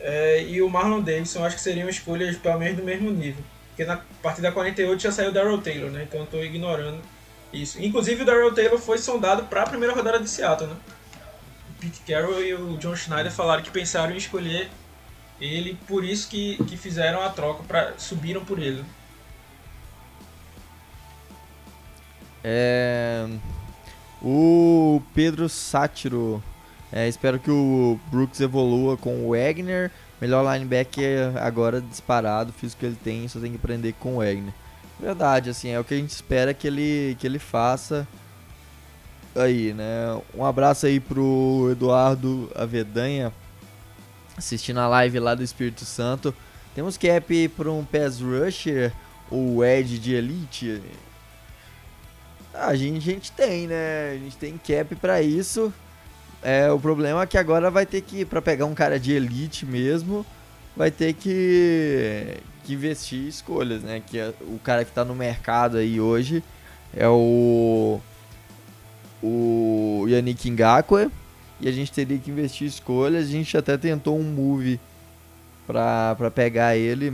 É, 0.00 0.42
e 0.42 0.60
o 0.60 0.68
Marlon 0.68 1.00
Davidson, 1.00 1.44
acho 1.44 1.56
que 1.56 1.62
seriam 1.62 1.88
escolhas 1.88 2.36
pelo 2.36 2.58
menos 2.58 2.76
do 2.76 2.84
mesmo 2.84 3.10
nível. 3.10 3.42
Porque 3.68 3.84
na 3.84 4.00
partir 4.22 4.42
da 4.42 4.52
48 4.52 5.02
já 5.02 5.10
saiu 5.10 5.30
o 5.30 5.32
Darrell 5.32 5.60
Taylor, 5.62 5.90
né? 5.90 6.02
Então 6.02 6.20
eu 6.20 6.24
estou 6.24 6.44
ignorando 6.44 7.00
isso. 7.52 7.82
Inclusive 7.82 8.22
o 8.22 8.26
Darrell 8.26 8.52
Taylor 8.52 8.78
foi 8.78 8.98
sondado 8.98 9.44
para 9.44 9.62
a 9.62 9.66
primeira 9.66 9.94
rodada 9.94 10.20
de 10.20 10.28
Seattle, 10.28 10.68
né? 10.68 10.76
O 11.70 11.80
Pete 11.80 12.00
Carroll 12.06 12.44
e 12.44 12.54
o 12.54 12.76
John 12.76 12.94
Schneider 12.94 13.32
falaram 13.32 13.62
que 13.62 13.70
pensaram 13.70 14.12
em 14.12 14.18
escolher 14.18 14.68
ele, 15.40 15.78
por 15.86 16.04
isso 16.04 16.28
que, 16.28 16.62
que 16.64 16.76
fizeram 16.76 17.22
a 17.22 17.30
troca, 17.30 17.62
pra, 17.62 17.94
subiram 17.96 18.44
por 18.44 18.58
ele. 18.58 18.84
É... 22.42 23.26
O 24.22 25.00
Pedro 25.14 25.48
Sátiro. 25.48 26.42
É, 26.90 27.06
espero 27.06 27.38
que 27.38 27.50
o 27.50 28.00
Brooks 28.10 28.40
evolua 28.40 28.96
com 28.96 29.26
o 29.26 29.30
Wagner. 29.30 29.90
Melhor 30.20 30.42
linebacker 30.52 31.36
agora 31.36 31.80
disparado. 31.80 32.52
Fiz 32.52 32.72
o 32.72 32.76
que 32.76 32.86
ele 32.86 32.98
tem, 33.02 33.28
só 33.28 33.38
tem 33.38 33.50
que 33.50 33.58
aprender 33.58 33.94
com 34.00 34.16
o 34.16 34.18
Wagner. 34.18 34.52
Verdade, 34.98 35.50
assim, 35.50 35.68
é 35.68 35.78
o 35.78 35.84
que 35.84 35.94
a 35.94 35.96
gente 35.96 36.10
espera 36.10 36.52
que 36.52 36.66
ele, 36.66 37.16
que 37.20 37.26
ele 37.26 37.38
faça 37.38 38.06
aí, 39.36 39.72
né? 39.72 40.20
Um 40.34 40.44
abraço 40.44 40.86
aí 40.86 40.98
pro 40.98 41.68
Eduardo 41.70 42.50
Avedanha, 42.54 43.32
assistindo 44.36 44.80
a 44.80 44.88
live 44.88 45.20
lá 45.20 45.36
do 45.36 45.42
Espírito 45.42 45.84
Santo. 45.84 46.34
Temos 46.74 46.96
cap 46.96 47.48
para 47.50 47.70
um 47.70 47.84
pass 47.84 48.20
rusher 48.20 48.92
ou 49.30 49.64
edge 49.64 49.98
de 49.98 50.14
elite? 50.14 50.82
A 52.60 52.74
gente, 52.74 52.96
a 52.96 53.12
gente 53.12 53.32
tem, 53.32 53.66
né? 53.66 54.12
A 54.12 54.18
gente 54.18 54.36
tem 54.36 54.58
cap 54.58 54.94
para 54.96 55.22
isso. 55.22 55.72
É, 56.42 56.70
o 56.70 56.78
problema 56.78 57.22
é 57.22 57.26
que 57.26 57.36
agora 57.36 57.70
vai 57.70 57.84
ter 57.84 58.00
que, 58.00 58.24
para 58.24 58.40
pegar 58.40 58.66
um 58.66 58.74
cara 58.74 58.98
de 58.98 59.12
elite 59.12 59.66
mesmo, 59.66 60.24
vai 60.76 60.90
ter 60.90 61.12
que, 61.14 62.38
que 62.64 62.74
investir 62.74 63.26
escolhas, 63.26 63.82
né? 63.82 64.02
Que 64.06 64.18
é, 64.18 64.32
o 64.42 64.58
cara 64.62 64.84
que 64.84 64.90
está 64.90 65.04
no 65.04 65.14
mercado 65.14 65.76
aí 65.78 66.00
hoje 66.00 66.42
é 66.96 67.08
o 67.08 68.00
o 69.20 70.06
Yannick 70.08 70.48
Ngakwe 70.48 71.10
e 71.60 71.68
a 71.68 71.72
gente 71.72 71.90
teria 71.90 72.18
que 72.18 72.30
investir 72.30 72.68
escolhas. 72.68 73.26
A 73.26 73.30
gente 73.30 73.56
até 73.56 73.76
tentou 73.76 74.18
um 74.18 74.22
move 74.22 74.80
para 75.66 76.30
pegar 76.34 76.76
ele, 76.76 77.12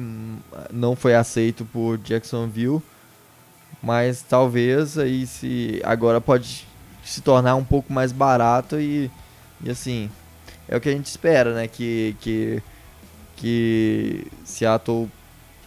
não 0.72 0.95
foi 0.95 1.14
aceito 1.14 1.64
por 1.64 1.99
Jacksonville, 1.99 2.80
mas 3.85 4.22
talvez 4.22 4.99
aí 4.99 5.26
se 5.26 5.80
agora 5.85 6.20
pode 6.20 6.66
se 7.05 7.20
tornar 7.20 7.55
um 7.55 7.64
pouco 7.64 7.93
mais 7.93 8.12
barato 8.12 8.80
e, 8.80 9.11
e 9.62 9.70
assim 9.70 10.11
é 10.66 10.74
o 10.74 10.80
que 10.80 10.89
a 10.89 10.93
gente 10.93 11.07
espera, 11.07 11.53
né? 11.53 11.68
Que 11.68 12.16
que 12.20 12.62
que 13.37 14.26
Seattle 14.45 15.11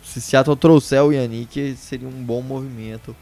se 0.03 0.19
Seattle 0.19 0.55
trouxer 0.55 1.03
o 1.03 1.11
Yannick 1.11 1.75
seria 1.75 2.07
um 2.07 2.23
bom 2.23 2.41
movimento. 2.41 3.15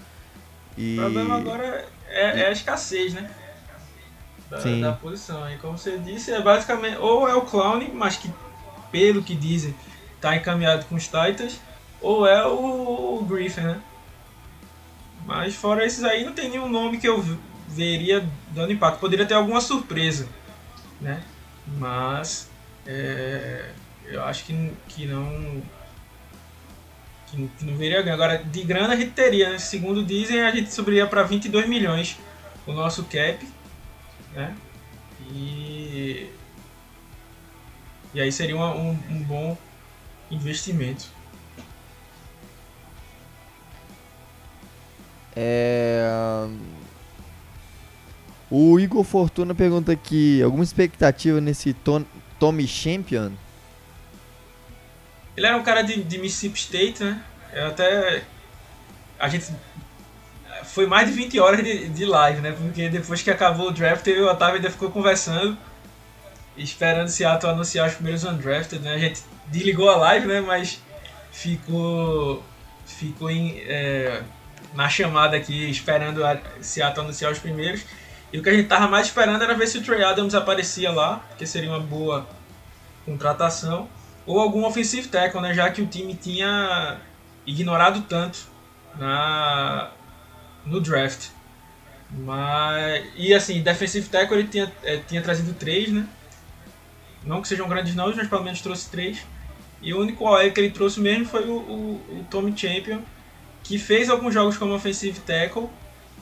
E... 0.78 0.98
O 0.98 1.02
problema 1.02 1.38
agora 1.38 1.86
é, 2.08 2.42
é 2.42 2.48
a 2.48 2.52
escassez, 2.52 3.14
né? 3.14 3.30
Da, 4.50 4.62
Sim. 4.62 4.80
da 4.80 4.94
posição. 4.94 5.52
E 5.52 5.58
como 5.58 5.78
você 5.78 5.98
disse, 5.98 6.32
é 6.32 6.42
basicamente 6.42 6.98
ou 6.98 7.28
é 7.28 7.36
o 7.36 7.42
Clown, 7.42 7.90
mas 7.94 8.16
que 8.16 8.32
pelo 8.92 9.22
que 9.22 9.36
dizem 9.36 9.76
está 10.16 10.36
encaminhado 10.38 10.86
com 10.86 10.96
os 10.96 11.04
Titans, 11.04 11.60
ou 12.02 12.26
é 12.26 12.46
o, 12.48 13.20
o 13.20 13.26
Griffin, 13.28 13.62
né? 13.62 13.82
Mas 15.26 15.56
fora 15.56 15.86
esses 15.86 16.04
aí 16.04 16.24
não 16.24 16.34
tem 16.34 16.50
nenhum 16.50 16.70
nome 16.70 17.00
que 17.00 17.08
eu 17.08 17.24
veria 17.68 18.28
dando 18.52 18.72
impacto. 18.72 19.00
Poderia 19.00 19.26
ter 19.26 19.34
alguma 19.34 19.60
surpresa, 19.60 20.30
né? 21.02 21.24
Mas 21.80 22.50
é, 22.86 23.72
eu 24.06 24.24
acho 24.24 24.46
que, 24.46 24.72
que 24.88 25.06
não 25.08 25.64
que, 27.28 27.50
que 27.58 27.66
não 27.66 27.76
veria 27.76 28.02
ganho. 28.02 28.14
Agora, 28.14 28.38
de 28.38 28.64
grana 28.64 28.94
a 28.94 28.96
gente 28.96 29.12
teria, 29.12 29.50
né? 29.50 29.58
Segundo 29.58 30.04
dizem, 30.04 30.42
a 30.42 30.52
gente 30.52 30.72
subiria 30.72 31.08
para 31.08 31.24
22 31.24 31.68
milhões 31.68 32.18
o 32.68 32.72
nosso 32.72 33.04
cap, 33.06 33.46
né? 34.34 34.56
E, 35.32 36.30
e 38.14 38.22
aí 38.22 38.32
seria 38.32 38.56
uma, 38.56 38.76
um, 38.76 38.92
um 39.10 39.24
bom 39.24 39.58
investimento. 40.30 41.15
É... 45.36 46.48
O 48.50 48.80
Igor 48.80 49.04
Fortuna 49.04 49.54
pergunta 49.54 49.92
aqui: 49.92 50.42
alguma 50.42 50.64
expectativa 50.64 51.42
nesse 51.42 51.74
Tom, 51.74 52.06
Tommy 52.40 52.68
Champion? 52.68 53.32
Ele 55.36 55.46
era 55.46 55.58
um 55.58 55.64
cara 55.64 55.82
de, 55.82 56.04
de 56.04 56.18
Mississippi 56.18 56.58
State, 56.60 57.04
né? 57.04 57.22
Eu 57.54 57.68
até. 57.68 58.24
A 59.20 59.28
gente. 59.28 59.48
Foi 60.64 60.88
mais 60.88 61.08
de 61.10 61.16
20 61.16 61.40
horas 61.40 61.64
de, 61.64 61.90
de 61.90 62.06
live, 62.06 62.42
né? 62.42 62.52
Porque 62.52 62.90
depois 62.90 63.22
que 63.22 63.30
acabou 63.30 63.68
o 63.68 63.72
draft, 63.72 64.06
eu 64.08 64.16
e 64.16 64.22
o 64.22 64.30
Otávio 64.30 64.56
ainda 64.56 64.72
ficou 64.72 64.90
conversando, 64.90 65.58
esperando 66.58 67.10
Seattle 67.10 67.52
anunciar 67.52 67.88
os 67.88 67.96
primeiros 67.96 68.24
undrafted, 68.24 68.82
né? 68.82 68.94
A 68.94 68.98
gente 68.98 69.22
desligou 69.48 69.90
a 69.90 69.98
live, 69.98 70.28
né? 70.28 70.42
Mas 70.42 70.82
ficou. 71.32 72.44
Ficou 72.86 73.32
em, 73.32 73.60
é, 73.68 74.22
na 74.76 74.90
chamada 74.90 75.38
aqui, 75.38 75.70
esperando 75.70 76.26
a 76.26 76.38
Seattle 76.62 77.06
anunciar 77.06 77.32
os 77.32 77.40
primeiros. 77.40 77.84
E 78.32 78.38
o 78.38 78.44
que 78.44 78.50
a 78.50 78.54
gente 78.54 78.68
tava 78.68 78.88
mais 78.88 79.08
esperando 79.08 79.42
era 79.42 79.54
ver 79.54 79.68
se 79.68 79.78
o 79.78 79.84
Trey 79.84 80.04
Adams 80.04 80.36
aparecia 80.36 80.92
lá, 80.92 81.24
porque 81.30 81.46
seria 81.46 81.70
uma 81.70 81.80
boa 81.80 82.28
contratação 83.06 83.88
ou 84.26 84.40
algum 84.40 84.66
offensive 84.66 85.08
tackle, 85.08 85.42
né, 85.42 85.54
já 85.54 85.70
que 85.70 85.82
o 85.82 85.86
time 85.86 86.16
tinha 86.16 86.98
ignorado 87.46 88.02
tanto 88.02 88.40
na 88.98 89.92
no 90.66 90.82
draft. 90.82 91.30
Mas 92.10 93.06
e 93.16 93.34
assim, 93.34 93.62
defensive 93.62 94.10
tackle 94.10 94.40
ele 94.40 94.48
tinha, 94.48 94.72
é, 94.84 94.98
tinha 94.98 95.22
trazido 95.22 95.54
três, 95.54 95.92
né? 95.92 96.08
Não 97.24 97.42
que 97.42 97.48
sejam 97.48 97.68
grandes 97.68 97.96
nomes, 97.96 98.16
mas 98.16 98.28
pelo 98.28 98.44
menos 98.44 98.62
trouxe 98.62 98.90
três. 98.90 99.26
E 99.82 99.94
o 99.94 100.00
único 100.00 100.26
OL 100.26 100.52
que 100.52 100.60
ele 100.60 100.70
trouxe 100.72 101.00
mesmo 101.00 101.26
foi 101.26 101.46
o, 101.48 101.58
o, 101.58 102.20
o 102.20 102.28
Tommy 102.30 102.56
Champion, 102.58 103.02
que 103.66 103.78
fez 103.78 104.10
alguns 104.10 104.34
jogos 104.34 104.58
como 104.58 104.74
offensive 104.74 105.20
tackle, 105.20 105.70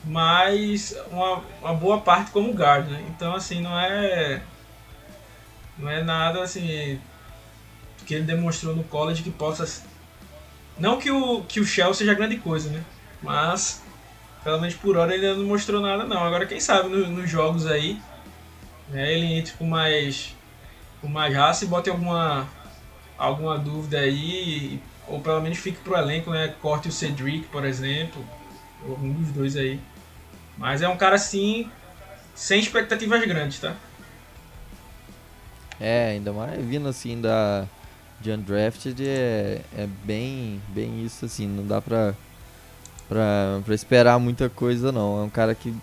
mas 0.04 0.96
uma, 1.10 1.42
uma 1.62 1.74
boa 1.74 2.00
parte 2.00 2.30
como 2.30 2.52
guard, 2.52 2.88
né? 2.88 3.04
Então 3.08 3.34
assim, 3.34 3.60
não 3.60 3.78
é 3.78 4.42
não 5.78 5.90
é 5.90 6.02
nada 6.02 6.42
assim 6.42 6.98
que 8.06 8.14
ele 8.14 8.24
demonstrou 8.24 8.74
no 8.74 8.84
college 8.84 9.22
que 9.22 9.30
possa. 9.30 9.84
Não 10.78 10.98
que 10.98 11.10
o, 11.10 11.42
que 11.42 11.60
o 11.60 11.64
Shell 11.64 11.94
seja 11.94 12.14
grande 12.14 12.36
coisa, 12.36 12.70
né? 12.70 12.82
Mas, 13.22 13.82
pelo 14.42 14.60
menos 14.60 14.74
por 14.74 14.96
hora, 14.96 15.14
ele 15.14 15.34
não 15.34 15.44
mostrou 15.44 15.80
nada, 15.80 16.04
não. 16.04 16.24
Agora, 16.24 16.46
quem 16.46 16.60
sabe 16.60 16.88
no, 16.88 17.08
nos 17.08 17.30
jogos 17.30 17.66
aí, 17.66 18.00
né, 18.88 19.12
ele 19.12 19.34
entre 19.34 19.52
com 19.54 19.66
mais, 19.66 20.34
com 21.00 21.08
mais 21.08 21.34
raça 21.34 21.64
e 21.64 21.68
bote 21.68 21.88
alguma, 21.88 22.46
alguma 23.16 23.56
dúvida 23.56 23.98
aí, 23.98 24.80
ou 25.06 25.20
pelo 25.20 25.40
menos 25.40 25.58
fique 25.58 25.78
pro 25.78 25.96
elenco, 25.96 26.30
né? 26.30 26.54
Corte 26.60 26.88
o 26.88 26.92
Cedric, 26.92 27.46
por 27.48 27.64
exemplo, 27.64 28.24
ou 28.86 28.96
um 28.98 29.12
dos 29.12 29.30
dois 29.32 29.56
aí. 29.56 29.80
Mas 30.56 30.82
é 30.82 30.88
um 30.88 30.96
cara 30.96 31.16
assim, 31.16 31.70
sem 32.34 32.60
expectativas 32.60 33.24
grandes, 33.26 33.58
tá? 33.58 33.74
É, 35.80 36.10
ainda 36.10 36.32
mais 36.32 36.64
vindo 36.64 36.88
assim 36.88 37.20
da 37.20 37.66
de 38.20 38.30
undrafted 38.30 39.06
é, 39.06 39.60
é 39.76 39.86
bem, 40.04 40.62
bem 40.68 41.04
isso 41.04 41.26
assim, 41.26 41.46
não 41.46 41.66
dá 41.66 41.82
pra, 41.82 42.14
pra, 43.08 43.60
pra 43.64 43.74
esperar 43.74 44.18
muita 44.18 44.48
coisa 44.48 44.90
não. 44.90 45.20
É 45.20 45.24
um 45.24 45.28
cara 45.28 45.54
que 45.54 45.74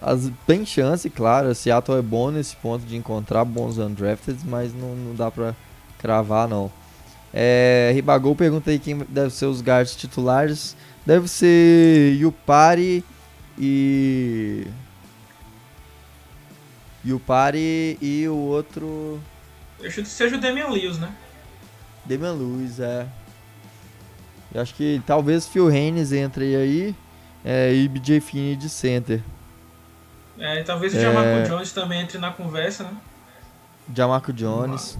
as, 0.00 0.30
tem 0.46 0.64
chance, 0.64 1.08
claro, 1.10 1.54
Seattle 1.54 1.98
é 1.98 2.02
bom 2.02 2.30
nesse 2.30 2.56
ponto 2.56 2.84
de 2.84 2.96
encontrar 2.96 3.44
bons 3.44 3.78
undrafted, 3.78 4.38
mas 4.44 4.72
não, 4.74 4.94
não 4.96 5.14
dá 5.14 5.30
pra 5.30 5.54
cravar 5.98 6.48
não. 6.48 6.72
É, 7.32 7.90
Ribagol 7.94 8.36
pergunta 8.36 8.70
aí 8.70 8.78
quem 8.78 8.98
deve 9.08 9.30
ser 9.30 9.46
os 9.46 9.62
guards 9.62 9.96
titulares. 9.96 10.76
Deve 11.06 11.28
ser 11.28 12.14
Yupari 12.14 13.04
e. 13.58 14.66
Yupari 17.04 17.98
e 18.00 18.28
o 18.28 18.36
outro. 18.36 19.20
Eu 19.80 19.90
chuto 19.90 20.08
que 20.08 20.14
seja 20.14 20.36
o 20.36 20.40
Damian 20.40 20.68
Lewis, 20.68 20.98
né? 20.98 21.12
Damian 22.04 22.32
Lewis, 22.32 22.78
é. 22.78 23.06
Eu 24.54 24.60
acho 24.60 24.74
que 24.74 25.02
talvez 25.06 25.46
Phil 25.46 25.68
Haynes 25.68 26.12
entre 26.12 26.54
aí 26.54 26.94
é, 27.44 27.72
e 27.72 27.88
BJ 27.88 28.20
Finney 28.20 28.54
de 28.54 28.68
center. 28.68 29.22
É, 30.38 30.60
e 30.60 30.64
talvez 30.64 30.94
o 30.94 30.98
é... 30.98 31.00
Jamarco 31.00 31.48
Jones 31.48 31.72
também 31.72 32.02
entre 32.02 32.18
na 32.18 32.30
conversa, 32.30 32.84
né? 32.84 32.96
Jamarco 33.94 34.32
Jones. 34.32 34.98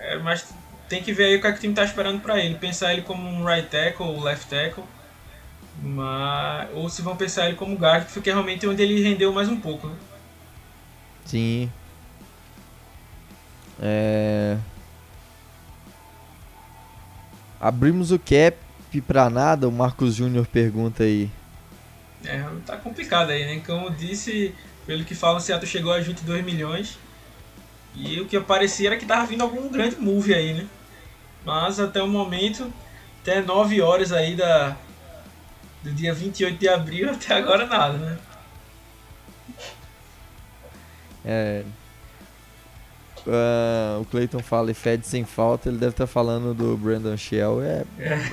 É, 0.00 0.18
mas 0.18 0.52
tem 0.88 1.02
que 1.02 1.12
ver 1.12 1.24
aí 1.24 1.36
o 1.36 1.40
que, 1.40 1.46
é 1.46 1.52
que 1.52 1.58
o 1.58 1.60
time 1.60 1.74
tá 1.74 1.84
esperando 1.84 2.20
para 2.20 2.38
ele. 2.38 2.56
Pensar 2.56 2.92
ele 2.92 3.02
como 3.02 3.28
um 3.28 3.44
right 3.44 3.68
tackle 3.68 4.06
ou 4.06 4.22
left 4.22 4.48
tackle. 4.48 4.84
Mas, 5.82 6.68
ou 6.72 6.88
se 6.88 7.02
vão 7.02 7.16
pensar 7.16 7.46
ele 7.46 7.56
como 7.56 7.76
guard, 7.76 8.06
porque 8.12 8.30
realmente 8.30 8.64
é 8.64 8.68
onde 8.68 8.82
ele 8.82 9.02
rendeu 9.02 9.32
mais 9.32 9.48
um 9.48 9.60
pouco, 9.60 9.88
né? 9.88 9.96
Sim, 11.24 11.70
é... 13.80 14.56
Abrimos 17.60 18.10
o 18.12 18.18
cap 18.18 18.56
pra 19.06 19.30
nada? 19.30 19.68
O 19.68 19.72
Marcos 19.72 20.14
Júnior 20.14 20.46
pergunta 20.46 21.02
aí. 21.02 21.30
É, 22.24 22.42
tá 22.64 22.76
complicado 22.76 23.30
aí, 23.30 23.44
né? 23.44 23.62
Como 23.64 23.86
eu 23.86 23.90
disse, 23.90 24.54
pelo 24.86 25.04
que 25.04 25.14
falam, 25.14 25.38
o 25.38 25.40
Seattle 25.40 25.68
chegou 25.68 25.92
a 25.92 26.00
22 26.00 26.44
milhões. 26.44 26.98
E 27.94 28.20
o 28.20 28.26
que 28.26 28.38
parecia 28.40 28.88
era 28.88 28.96
que 28.96 29.06
tava 29.06 29.26
vindo 29.26 29.42
algum 29.42 29.68
grande 29.68 29.96
move 29.96 30.34
aí, 30.34 30.52
né? 30.52 30.66
Mas 31.44 31.78
até 31.78 32.02
o 32.02 32.08
momento, 32.08 32.72
até 33.22 33.40
9 33.40 33.80
horas 33.80 34.12
aí 34.12 34.34
da, 34.34 34.76
do 35.82 35.92
dia 35.92 36.12
28 36.12 36.58
de 36.58 36.68
abril 36.68 37.10
até 37.12 37.34
agora 37.34 37.66
nada, 37.66 37.98
né? 37.98 38.18
É, 41.26 41.64
uh, 43.26 44.00
o 44.00 44.04
Clayton 44.06 44.40
fala 44.40 44.70
e 44.70 44.74
fede 44.74 45.06
sem 45.06 45.24
falta, 45.24 45.68
ele 45.68 45.78
deve 45.78 45.92
estar 45.92 46.06
tá 46.06 46.12
falando 46.12 46.54
do 46.54 46.76
Brandon 46.76 47.16
Shell. 47.16 47.62
É. 47.62 47.84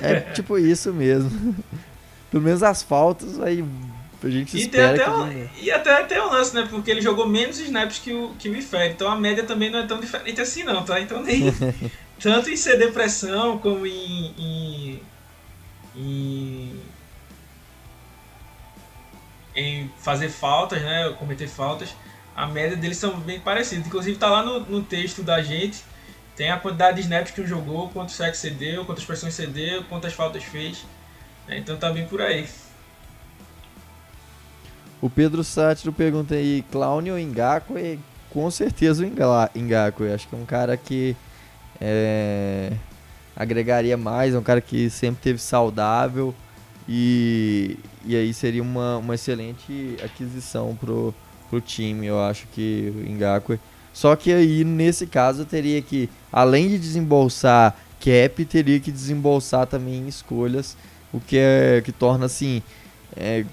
é 0.02 0.20
tipo 0.34 0.58
isso 0.58 0.92
mesmo. 0.92 1.54
Pelo 2.30 2.42
menos 2.42 2.62
as 2.62 2.82
faltas 2.82 3.40
aí 3.40 3.64
a 4.26 4.30
gente 4.30 4.56
e 4.56 4.62
espera 4.62 4.90
até 4.90 5.10
um, 5.10 5.48
E 5.60 5.70
até, 5.70 5.92
até 5.94 6.22
o 6.22 6.30
lance, 6.30 6.54
né? 6.54 6.66
Porque 6.68 6.90
ele 6.90 7.00
jogou 7.00 7.28
menos 7.28 7.58
snaps 7.58 7.98
que 7.98 8.12
o, 8.12 8.34
que 8.38 8.48
o 8.48 8.56
Ifere. 8.56 8.92
Então 8.92 9.10
a 9.10 9.16
média 9.16 9.44
também 9.44 9.70
não 9.70 9.80
é 9.80 9.86
tão 9.86 10.00
diferente 10.00 10.40
assim 10.40 10.62
não, 10.64 10.84
tá? 10.84 11.00
Então 11.00 11.22
nem... 11.22 11.52
tanto 12.20 12.50
em 12.50 12.56
ceder 12.56 12.92
pressão 12.92 13.58
como 13.58 13.84
em, 13.84 14.34
em, 14.38 15.02
em, 15.96 16.80
em 19.56 19.90
fazer 19.98 20.28
faltas, 20.28 20.80
né? 20.80 21.14
Cometer 21.18 21.48
faltas 21.48 21.94
a 22.34 22.46
média 22.46 22.76
deles 22.76 22.96
são 22.96 23.18
bem 23.20 23.40
parecidas. 23.40 23.86
Inclusive 23.86 24.18
tá 24.18 24.28
lá 24.28 24.42
no, 24.42 24.60
no 24.60 24.82
texto 24.82 25.22
da 25.22 25.42
gente, 25.42 25.82
tem 26.36 26.50
a 26.50 26.58
quantidade 26.58 26.96
de 26.96 27.02
snaps 27.02 27.32
que 27.32 27.40
um 27.40 27.46
jogou, 27.46 27.88
quantos 27.90 28.14
sacks 28.14 28.40
cedeu, 28.40 28.84
quantas 28.84 29.04
pressões 29.04 29.34
cedeu, 29.34 29.84
quantas 29.84 30.12
faltas 30.12 30.42
fez. 30.42 30.84
Né? 31.46 31.58
Então 31.58 31.76
tá 31.76 31.90
bem 31.90 32.06
por 32.06 32.20
aí. 32.20 32.48
O 35.02 35.10
Pedro 35.10 35.42
Sátiro 35.42 35.92
pergunta 35.92 36.36
aí, 36.36 36.64
Clown 36.70 37.02
ou 37.10 37.18
Engaku? 37.18 37.76
E 37.76 37.98
com 38.30 38.48
certeza 38.52 39.02
o 39.02 39.58
Engaku. 39.58 40.04
Eu 40.04 40.14
acho 40.14 40.28
que 40.28 40.34
é 40.36 40.38
um 40.38 40.46
cara 40.46 40.76
que 40.76 41.16
é, 41.80 42.72
agregaria 43.34 43.96
mais, 43.96 44.32
é 44.32 44.38
um 44.38 44.42
cara 44.44 44.60
que 44.60 44.88
sempre 44.88 45.20
teve 45.20 45.40
saudável 45.40 46.32
e, 46.88 47.76
e 48.04 48.14
aí 48.14 48.32
seria 48.32 48.62
uma, 48.62 48.98
uma 48.98 49.16
excelente 49.16 49.96
aquisição 50.04 50.76
pro, 50.76 51.12
pro 51.50 51.60
time, 51.60 52.06
eu 52.06 52.20
acho 52.20 52.46
que 52.54 52.92
o 52.94 53.10
Ngakwe. 53.10 53.58
Só 53.92 54.14
que 54.14 54.32
aí, 54.32 54.62
nesse 54.62 55.04
caso, 55.08 55.44
teria 55.44 55.82
que, 55.82 56.08
além 56.32 56.68
de 56.68 56.78
desembolsar 56.78 57.76
cap, 57.98 58.44
teria 58.44 58.78
que 58.78 58.92
desembolsar 58.92 59.66
também 59.66 60.06
escolhas, 60.06 60.76
o 61.12 61.18
que 61.18 61.36
é 61.38 61.82
que 61.84 61.90
torna 61.90 62.26
assim 62.26 62.62
é, 63.16 63.44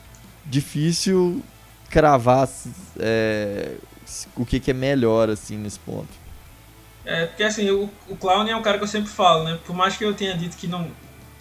difícil 0.50 1.44
cravar 1.90 2.50
é, 3.00 3.76
o 4.36 4.46
que, 4.46 4.60
que 4.60 4.72
é 4.72 4.74
melhor 4.74 5.30
assim 5.30 5.58
nesse 5.58 5.80
ponto. 5.80 6.10
É, 7.06 7.26
porque 7.26 7.44
assim, 7.44 7.70
o, 7.70 7.90
o 8.08 8.16
Clown 8.16 8.48
é 8.48 8.56
um 8.56 8.62
cara 8.62 8.78
que 8.78 8.84
eu 8.84 8.88
sempre 8.88 9.10
falo, 9.10 9.44
né? 9.44 9.60
Por 9.66 9.76
mais 9.76 9.98
que 9.98 10.04
eu 10.04 10.14
tenha 10.14 10.38
dito 10.38 10.58
que 10.58 10.68
não 10.68 10.92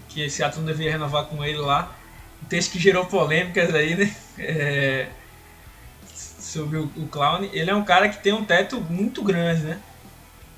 que 0.09 0.23
esse 0.23 0.43
ato 0.43 0.59
não 0.59 0.65
deveria 0.65 0.93
renovar 0.93 1.27
com 1.27 1.45
ele 1.45 1.59
lá, 1.59 1.95
o 2.43 2.47
texto 2.47 2.73
que 2.73 2.79
gerou 2.79 3.05
polêmicas 3.07 3.75
aí, 3.75 3.95
né? 3.95 4.15
É, 4.41 5.09
sobre 6.15 6.79
o, 6.79 6.85
o 6.97 7.09
Clown, 7.09 7.49
ele 7.53 7.69
é 7.69 7.75
um 7.75 7.83
cara 7.83 8.09
que 8.09 8.23
tem 8.23 8.33
um 8.33 8.45
teto 8.45 8.81
muito 8.81 9.21
grande, 9.21 9.63
né? 9.63 9.81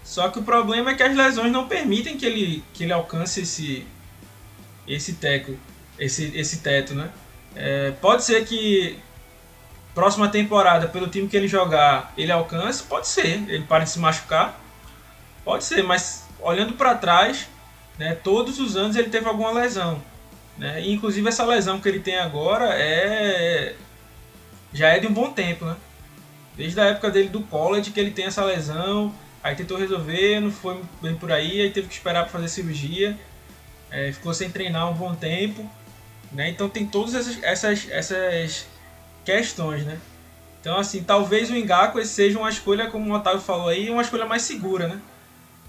Só 0.05 0.29
que 0.29 0.39
o 0.39 0.43
problema 0.43 0.91
é 0.91 0.95
que 0.95 1.03
as 1.03 1.17
lesões 1.17 1.51
não 1.51 1.67
permitem 1.67 2.19
que 2.19 2.27
ele, 2.27 2.63
que 2.75 2.85
ele 2.85 2.93
alcance 2.93 3.41
esse, 3.41 3.87
esse 4.87 5.15
teco, 5.15 5.57
esse, 5.99 6.37
esse 6.37 6.59
teto, 6.59 6.95
né? 6.95 7.11
É, 7.55 7.93
pode 8.01 8.25
ser 8.25 8.45
que 8.45 8.99
próxima 9.95 10.29
temporada, 10.29 10.89
pelo 10.89 11.09
time 11.09 11.29
que 11.29 11.37
ele 11.37 11.49
jogar, 11.49 12.13
ele 12.17 12.31
alcance, 12.31 12.83
pode 12.83 13.09
ser, 13.09 13.43
ele 13.49 13.65
pare 13.65 13.85
de 13.85 13.91
se 13.91 13.99
machucar, 13.99 14.59
pode 15.45 15.65
ser, 15.65 15.83
mas 15.83 16.27
olhando 16.41 16.75
para 16.75 16.95
trás, 16.95 17.49
né, 17.99 18.15
todos 18.15 18.59
os 18.59 18.77
anos 18.77 18.97
ele 18.97 19.11
teve 19.11 19.27
alguma 19.27 19.51
lesão, 19.51 20.01
né? 20.57 20.81
E, 20.81 20.93
inclusive 20.93 21.29
essa 21.29 21.45
lesão 21.45 21.81
que 21.81 21.89
ele 21.89 22.01
tem 22.01 22.19
agora 22.19 22.67
é 22.75 23.75
já 24.73 24.89
é 24.89 24.99
de 25.01 25.07
um 25.07 25.13
bom 25.13 25.33
tempo, 25.33 25.65
né? 25.65 25.77
Desde 26.57 26.81
a 26.81 26.85
época 26.85 27.11
dele 27.11 27.29
do 27.29 27.41
college 27.43 27.91
que 27.91 27.99
ele 27.99 28.11
tem 28.11 28.27
essa 28.27 28.45
lesão, 28.45 29.13
aí 29.43 29.55
tentou 29.57 29.77
resolver, 29.77 30.41
não 30.41 30.51
foi 30.51 30.81
bem 31.03 31.15
por 31.17 31.33
aí, 31.33 31.61
aí 31.61 31.71
teve 31.71 31.89
que 31.89 31.95
esperar 31.95 32.23
para 32.23 32.33
fazer 32.33 32.49
cirurgia, 32.49 33.19
é, 33.91 34.13
ficou 34.13 34.33
sem 34.33 34.51
treinar 34.51 34.89
um 34.89 34.95
bom 34.95 35.15
tempo, 35.15 35.69
né? 36.33 36.49
Então 36.51 36.68
tem 36.68 36.87
todas 36.87 37.14
essas, 37.14 37.43
essas, 37.43 37.89
essas 37.91 38.66
questões, 39.24 39.85
né? 39.85 39.99
Então 40.61 40.78
assim, 40.78 41.03
talvez 41.03 41.51
o 41.51 41.55
Ngaku 41.55 42.05
seja 42.05 42.39
uma 42.39 42.51
escolha, 42.51 42.91
como 42.91 43.12
o 43.12 43.16
Otávio 43.16 43.41
falou 43.41 43.68
aí, 43.68 43.91
uma 43.91 44.03
escolha 44.03 44.26
mais 44.26 44.43
segura, 44.43 44.89
né? 44.89 45.01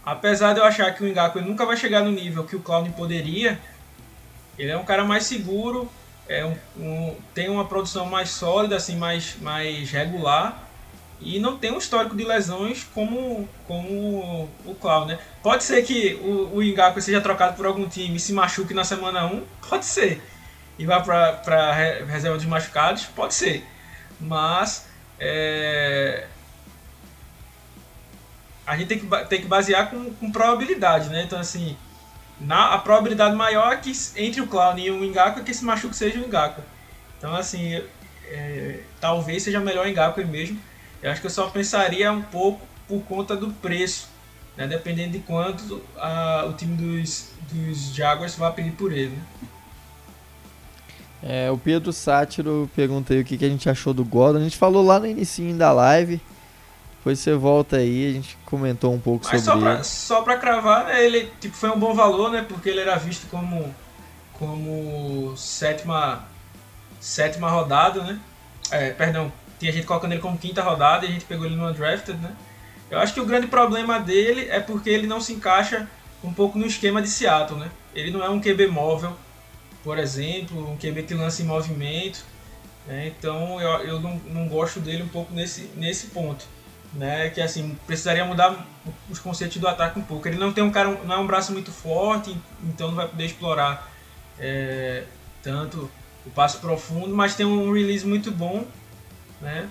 Apesar 0.05 0.53
de 0.53 0.59
eu 0.59 0.65
achar 0.65 0.93
que 0.93 1.03
o 1.03 1.07
Ngaku 1.07 1.41
nunca 1.41 1.65
vai 1.65 1.77
chegar 1.77 2.03
no 2.03 2.11
nível 2.11 2.43
que 2.43 2.55
o 2.55 2.59
Cloud 2.59 2.89
poderia, 2.91 3.59
ele 4.57 4.71
é 4.71 4.77
um 4.77 4.83
cara 4.83 5.03
mais 5.03 5.25
seguro, 5.25 5.89
é 6.27 6.45
um, 6.45 6.55
um, 6.77 7.15
tem 7.33 7.49
uma 7.49 7.65
produção 7.65 8.05
mais 8.05 8.29
sólida, 8.29 8.75
assim, 8.75 8.95
mais, 8.95 9.35
mais 9.39 9.91
regular 9.91 10.69
e 11.23 11.39
não 11.39 11.57
tem 11.57 11.71
um 11.71 11.77
histórico 11.77 12.15
de 12.15 12.23
lesões 12.23 12.83
como, 12.95 13.47
como 13.67 14.49
o 14.65 14.75
Clown, 14.75 15.05
né? 15.05 15.19
Pode 15.43 15.63
ser 15.63 15.83
que 15.83 16.15
o, 16.15 16.57
o 16.57 16.63
Ingaku 16.63 16.99
seja 16.99 17.21
trocado 17.21 17.55
por 17.55 17.65
algum 17.65 17.87
time 17.87 18.15
e 18.15 18.19
se 18.19 18.33
machuque 18.33 18.73
na 18.73 18.83
semana 18.83 19.25
1, 19.27 19.43
pode 19.69 19.85
ser. 19.85 20.21
E 20.81 20.85
vá 20.87 20.99
para 20.99 21.71
reserva 22.07 22.39
de 22.39 22.47
machucados, 22.47 23.05
pode 23.05 23.35
ser. 23.35 23.63
Mas 24.19 24.87
é, 25.19 26.25
a 28.65 28.75
gente 28.75 28.87
tem 28.87 28.97
que, 28.97 29.25
tem 29.25 29.41
que 29.41 29.47
basear 29.47 29.91
com, 29.91 30.11
com 30.11 30.31
probabilidade, 30.31 31.09
né? 31.09 31.21
Então, 31.21 31.39
assim, 31.39 31.77
na, 32.39 32.73
a 32.73 32.79
probabilidade 32.79 33.35
maior 33.35 33.73
é 33.73 33.77
que 33.77 33.91
entre 34.15 34.41
o 34.41 34.47
Clown 34.47 34.79
e 34.79 34.89
o 34.89 35.05
Engaku 35.05 35.41
é 35.41 35.43
que 35.43 35.51
esse 35.51 35.63
machuque 35.63 35.95
seja 35.95 36.19
o 36.19 36.25
Engaku. 36.25 36.63
Então, 37.19 37.35
assim, 37.35 37.79
é, 38.25 38.79
talvez 38.99 39.43
seja 39.43 39.59
melhor 39.59 39.85
o 39.85 39.89
Engaku 39.89 40.25
mesmo. 40.25 40.59
Eu 41.03 41.11
acho 41.11 41.21
que 41.21 41.27
eu 41.27 41.31
só 41.31 41.47
pensaria 41.51 42.11
um 42.11 42.23
pouco 42.23 42.65
por 42.87 43.03
conta 43.03 43.35
do 43.35 43.51
preço, 43.51 44.09
né? 44.57 44.65
dependendo 44.65 45.11
de 45.11 45.19
quanto 45.19 45.79
a, 45.95 46.45
o 46.49 46.53
time 46.53 46.75
dos, 46.75 47.33
dos 47.51 47.93
Jaguars 47.93 48.33
vai 48.33 48.51
pedir 48.51 48.71
por 48.71 48.91
ele. 48.91 49.15
Né? 49.15 49.23
É, 51.23 51.51
o 51.51 51.57
Pedro 51.57 51.93
Sátiro 51.93 52.69
pergunta 52.75 53.13
aí 53.13 53.21
o 53.21 53.25
que, 53.25 53.37
que 53.37 53.45
a 53.45 53.49
gente 53.49 53.69
achou 53.69 53.93
do 53.93 54.03
Gordon. 54.03 54.39
A 54.39 54.43
gente 54.43 54.57
falou 54.57 54.83
lá 54.83 54.99
no 54.99 55.05
início 55.05 55.53
da 55.55 55.71
live. 55.71 56.19
Depois 56.97 57.19
você 57.19 57.33
volta 57.33 57.77
aí, 57.77 58.09
a 58.09 58.13
gente 58.13 58.37
comentou 58.45 58.93
um 58.93 58.99
pouco 58.99 59.25
Mas 59.31 59.43
sobre 59.43 59.59
só 59.59 59.65
pra, 59.65 59.73
ele. 59.73 59.83
Só 59.83 60.21
pra 60.21 60.37
cravar, 60.37 60.85
né, 60.85 61.03
ele 61.03 61.31
tipo, 61.39 61.55
foi 61.55 61.71
um 61.71 61.79
bom 61.79 61.95
valor, 61.95 62.31
né? 62.31 62.45
Porque 62.47 62.69
ele 62.69 62.79
era 62.79 62.95
visto 62.95 63.27
como, 63.27 63.73
como 64.33 65.35
sétima, 65.35 66.27
sétima 66.99 67.49
rodada, 67.49 68.03
né? 68.03 68.19
É, 68.69 68.91
perdão, 68.91 69.31
tinha 69.59 69.71
gente 69.71 69.87
colocando 69.87 70.11
ele 70.11 70.21
como 70.21 70.37
quinta 70.37 70.61
rodada 70.61 71.05
e 71.05 71.09
a 71.09 71.11
gente 71.11 71.25
pegou 71.25 71.45
ele 71.45 71.55
no 71.55 71.67
undrafted, 71.67 72.19
né? 72.19 72.31
Eu 72.89 72.99
acho 72.99 73.13
que 73.13 73.19
o 73.19 73.25
grande 73.25 73.47
problema 73.47 73.99
dele 73.99 74.47
é 74.49 74.59
porque 74.59 74.89
ele 74.89 75.07
não 75.07 75.19
se 75.19 75.33
encaixa 75.33 75.87
um 76.23 76.31
pouco 76.31 76.59
no 76.59 76.67
esquema 76.67 77.01
de 77.01 77.09
Seattle, 77.09 77.59
né? 77.59 77.71
Ele 77.95 78.11
não 78.11 78.23
é 78.23 78.29
um 78.29 78.39
QB 78.39 78.67
móvel, 78.67 79.15
por 79.83 79.97
exemplo, 79.97 80.71
um 80.71 80.77
QB 80.77 81.03
que 81.03 81.13
lança 81.13 81.41
em 81.41 81.45
movimento, 81.45 82.25
né? 82.87 83.07
Então 83.07 83.59
eu, 83.59 83.69
eu 83.85 83.99
não, 83.99 84.15
não 84.27 84.47
gosto 84.47 84.79
dele 84.79 85.03
um 85.03 85.07
pouco 85.07 85.33
nesse, 85.33 85.69
nesse 85.75 86.07
ponto 86.07 86.45
né? 86.93 87.29
Que 87.29 87.41
assim 87.41 87.77
precisaria 87.87 88.25
mudar 88.25 88.65
os 89.09 89.19
conceitos 89.19 89.57
do 89.57 89.67
ataque 89.67 89.99
um 89.99 90.03
pouco. 90.03 90.27
Ele 90.27 90.37
não 90.37 90.51
tem 90.51 90.63
um 90.63 90.71
cara, 90.71 90.89
não 90.89 91.15
é 91.15 91.17
um 91.17 91.27
braço 91.27 91.51
muito 91.51 91.71
forte, 91.71 92.35
então 92.63 92.89
não 92.89 92.95
vai 92.95 93.07
poder 93.07 93.25
explorar 93.25 93.89
é, 94.39 95.05
tanto 95.41 95.89
o 96.25 96.29
passo 96.29 96.59
profundo, 96.59 97.15
mas 97.15 97.35
tem 97.35 97.45
um 97.45 97.71
release 97.71 98.05
muito 98.05 98.31
bom, 98.31 98.65
né? 99.39 99.69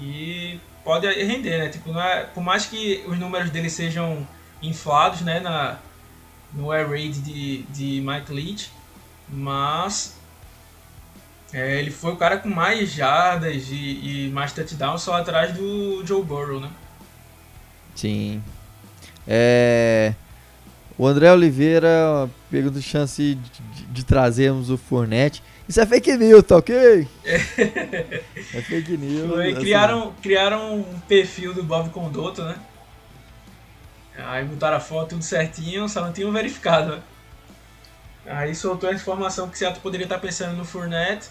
E 0.00 0.60
pode 0.84 1.06
render, 1.06 1.58
né? 1.58 1.68
Tipo, 1.68 1.96
é, 1.98 2.24
por 2.24 2.42
mais 2.42 2.66
que 2.66 3.04
os 3.06 3.18
números 3.18 3.50
dele 3.50 3.70
sejam 3.70 4.26
inflados, 4.62 5.20
né? 5.22 5.40
Na 5.40 5.78
no 6.52 6.70
air 6.70 6.88
raid 6.88 7.20
de, 7.20 7.62
de 7.64 8.00
Mike 8.00 8.32
Leach, 8.32 8.70
mas 9.28 10.16
é, 11.52 11.78
ele 11.78 11.90
foi 11.90 12.12
o 12.12 12.16
cara 12.16 12.38
com 12.38 12.48
mais 12.48 12.90
jardas 12.90 13.68
e, 13.70 14.26
e, 14.26 14.30
mais 14.30 14.52
touchdowns 14.52 15.02
só 15.02 15.14
atrás 15.14 15.52
do 15.52 16.04
Joe 16.04 16.22
Burrow, 16.22 16.60
né? 16.60 16.70
Sim. 17.94 18.42
É... 19.26 20.12
O 20.98 21.06
André 21.06 21.30
Oliveira 21.30 22.28
pergunta 22.50 22.80
chance 22.80 23.34
de, 23.34 23.50
de, 23.60 23.86
de, 23.86 24.04
trazermos 24.04 24.70
o 24.70 24.78
Fournette. 24.78 25.42
Isso 25.68 25.80
é 25.80 25.86
fake 25.86 26.16
news, 26.16 26.42
tá 26.42 26.56
ok? 26.56 27.06
É, 27.24 27.34
é 28.54 28.62
fake 28.62 28.96
news. 28.96 29.30
Foi, 29.30 29.52
assim. 29.52 29.60
criaram, 29.60 30.14
criaram 30.22 30.76
um 30.76 31.00
perfil 31.00 31.52
do 31.52 31.62
Bob 31.62 31.90
Condoto, 31.90 32.42
né? 32.42 32.56
Aí 34.16 34.44
botaram 34.44 34.78
a 34.78 34.80
foto 34.80 35.10
tudo 35.10 35.22
certinho, 35.22 35.88
só 35.88 36.00
não 36.00 36.12
tinham 36.12 36.32
verificado, 36.32 36.96
né? 36.96 37.02
Aí 38.28 38.54
soltou 38.54 38.90
a 38.90 38.92
informação 38.92 39.48
que 39.48 39.58
Seattle 39.58 39.82
poderia 39.82 40.04
estar 40.04 40.18
pensando 40.18 40.56
no 40.56 40.64
Fournette, 40.64 41.28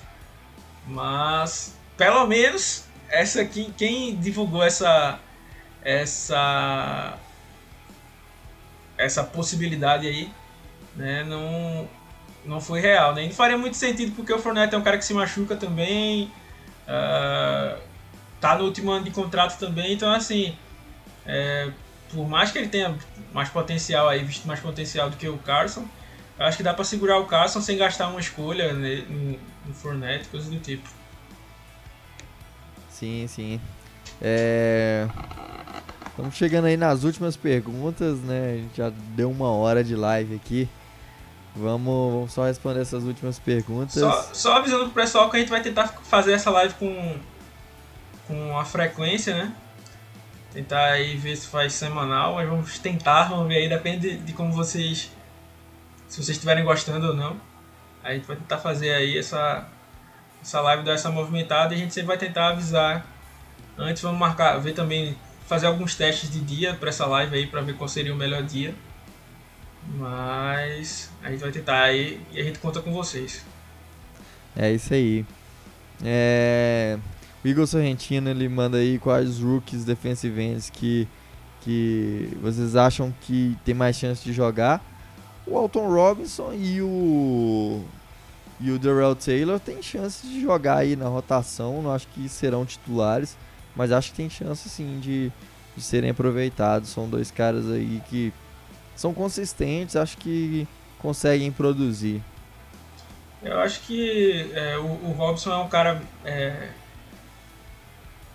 mas 0.87 1.75
pelo 1.97 2.25
menos 2.25 2.85
essa 3.09 3.41
aqui, 3.41 3.73
quem 3.77 4.15
divulgou 4.15 4.63
essa 4.63 5.19
essa 5.83 7.17
essa 8.97 9.23
possibilidade 9.23 10.07
aí, 10.07 10.31
né, 10.95 11.23
não 11.23 11.87
não 12.45 12.61
foi 12.61 12.79
real, 12.79 13.13
né? 13.13 13.23
E 13.23 13.27
não 13.27 13.35
faria 13.35 13.57
muito 13.57 13.75
sentido 13.75 14.15
porque 14.15 14.31
o 14.31 14.39
Fournette 14.39 14.75
é 14.75 14.77
um 14.77 14.81
cara 14.81 14.97
que 14.97 15.05
se 15.05 15.13
machuca 15.13 15.55
também, 15.55 16.31
uh, 16.87 17.79
tá 18.39 18.55
no 18.57 18.65
último 18.65 18.91
ano 18.91 19.03
de 19.03 19.11
contrato 19.11 19.57
também, 19.57 19.93
então 19.93 20.11
assim, 20.11 20.55
é, 21.25 21.71
por 22.13 22.27
mais 22.27 22.51
que 22.51 22.59
ele 22.59 22.67
tenha 22.67 22.95
mais 23.33 23.49
potencial 23.49 24.07
aí, 24.07 24.23
visto 24.23 24.47
mais 24.47 24.59
potencial 24.59 25.09
do 25.09 25.17
que 25.17 25.27
o 25.27 25.37
Carson, 25.39 25.85
acho 26.39 26.57
que 26.57 26.63
dá 26.63 26.73
para 26.73 26.83
segurar 26.83 27.19
o 27.19 27.25
Carson 27.25 27.61
sem 27.61 27.77
gastar 27.77 28.07
uma 28.09 28.19
escolha 28.19 28.73
né, 28.73 29.05
no, 29.09 29.39
no 29.67 29.73
Fournette, 29.73 30.27
coisa 30.29 30.49
do 30.49 30.59
tipo. 30.59 30.88
Sim, 32.89 33.25
sim. 33.27 33.61
É... 34.21 35.07
Estamos 36.09 36.36
chegando 36.36 36.65
aí 36.65 36.77
nas 36.77 37.03
últimas 37.03 37.36
perguntas, 37.36 38.19
né? 38.19 38.53
A 38.53 38.55
gente 38.55 38.77
já 38.77 38.89
deu 38.89 39.29
uma 39.29 39.49
hora 39.51 39.83
de 39.83 39.95
live 39.95 40.36
aqui. 40.36 40.69
Vamos, 41.53 42.13
vamos 42.13 42.33
só 42.33 42.45
responder 42.45 42.81
essas 42.81 43.03
últimas 43.03 43.38
perguntas. 43.38 43.93
Só, 43.93 44.29
só 44.33 44.53
avisando 44.57 44.86
pro 44.86 44.93
pessoal 44.93 45.29
que 45.29 45.38
a 45.38 45.39
gente 45.39 45.49
vai 45.49 45.61
tentar 45.61 45.88
fazer 45.88 46.33
essa 46.33 46.49
live 46.51 46.73
com, 46.75 47.17
com 48.27 48.57
a 48.57 48.63
frequência, 48.63 49.36
né? 49.36 49.53
Tentar 50.53 50.86
aí 50.86 51.17
ver 51.17 51.36
se 51.36 51.47
faz 51.47 51.73
semanal, 51.73 52.36
mas 52.36 52.47
vamos 52.47 52.79
tentar, 52.79 53.25
vamos 53.25 53.47
ver 53.49 53.57
aí, 53.57 53.69
depende 53.69 54.11
de, 54.11 54.17
de 54.17 54.33
como 54.33 54.53
vocês. 54.53 55.11
Se 56.08 56.18
vocês 56.18 56.30
estiverem 56.30 56.64
gostando 56.64 57.08
ou 57.08 57.14
não. 57.14 57.39
A 58.03 58.14
gente 58.14 58.26
vai 58.26 58.36
tentar 58.36 58.60
fazer 58.60 58.93
aí 58.93 59.18
essa, 59.18 59.68
essa 60.41 60.62
live 60.62 60.84
dessa 60.84 61.10
movimentada 61.10 61.74
e 61.74 61.78
a 61.78 61.80
gente 61.80 61.93
sempre 61.93 62.08
vai 62.08 62.18
tentar 62.18 62.49
avisar. 62.49 63.06
Antes 63.78 64.01
vamos 64.01 64.20
marcar, 64.20 64.58
ver 64.60 64.74
também, 64.74 65.18
fazer 65.47 65.66
alguns 65.66 65.95
testes 65.95 66.32
de 66.32 66.39
dia 66.39 66.76
para 66.76 66.89
essa 66.89 67.06
live 67.06 67.36
aí 67.36 67.47
para 67.47 67.62
ver 67.62 67.76
qual 67.76 67.88
seria 67.88 68.14
o 68.14 68.18
melhor 68.18 68.43
dia. 68.43 68.76
Mas 69.97 71.12
a 71.24 71.32
gente 71.32 71.41
vai 71.41 71.51
tentar 71.51 71.84
aí 71.84 72.22
e 72.32 72.39
a 72.39 72.43
gente 72.43 72.60
conta 72.60 72.82
com 72.82 72.93
vocês. 72.93 73.43
É 74.56 74.72
isso 74.72 74.93
aí. 74.93 75.26
É... 76.03 76.97
O 77.43 77.47
Igor 77.47 77.68
Sorrentino 77.68 78.30
ele 78.30 78.49
manda 78.49 78.78
aí 78.78 78.97
quais 78.97 79.39
rookies 79.39 79.86
defensive 79.86 80.41
ends 80.41 80.70
que, 80.70 81.08
que 81.62 82.36
vocês 82.41 82.76
acham 82.76 83.14
que 83.22 83.56
tem 83.64 83.76
mais 83.76 83.95
chance 83.95 84.24
de 84.24 84.34
jogar. 84.34 84.84
O 85.47 85.57
Alton 85.57 85.87
Robinson 85.87 86.53
e 86.53 86.81
o 86.81 87.83
e 88.59 88.71
o 88.71 88.79
Darrell 88.79 89.15
Taylor 89.15 89.59
tem 89.59 89.81
chance 89.81 90.25
de 90.25 90.41
jogar 90.41 90.77
aí 90.77 90.95
na 90.95 91.07
rotação. 91.07 91.81
Não 91.81 91.93
acho 91.93 92.07
que 92.07 92.27
serão 92.29 92.65
titulares, 92.65 93.37
mas 93.75 93.91
acho 93.91 94.11
que 94.11 94.17
tem 94.17 94.29
chance 94.29 94.69
sim 94.69 94.99
de, 94.99 95.31
de 95.75 95.83
serem 95.83 96.09
aproveitados. 96.09 96.89
São 96.89 97.09
dois 97.09 97.29
caras 97.31 97.69
aí 97.69 98.01
que 98.09 98.33
são 98.95 99.13
consistentes, 99.13 99.95
acho 99.95 100.17
que 100.17 100.67
conseguem 100.99 101.51
produzir. 101.51 102.23
Eu 103.43 103.59
acho 103.59 103.81
que 103.81 104.51
é, 104.53 104.77
o, 104.77 104.85
o, 104.85 105.11
Robson 105.11 105.51
é 105.51 105.57
um 105.57 105.67
cara 105.67 106.01
é, 106.23 106.69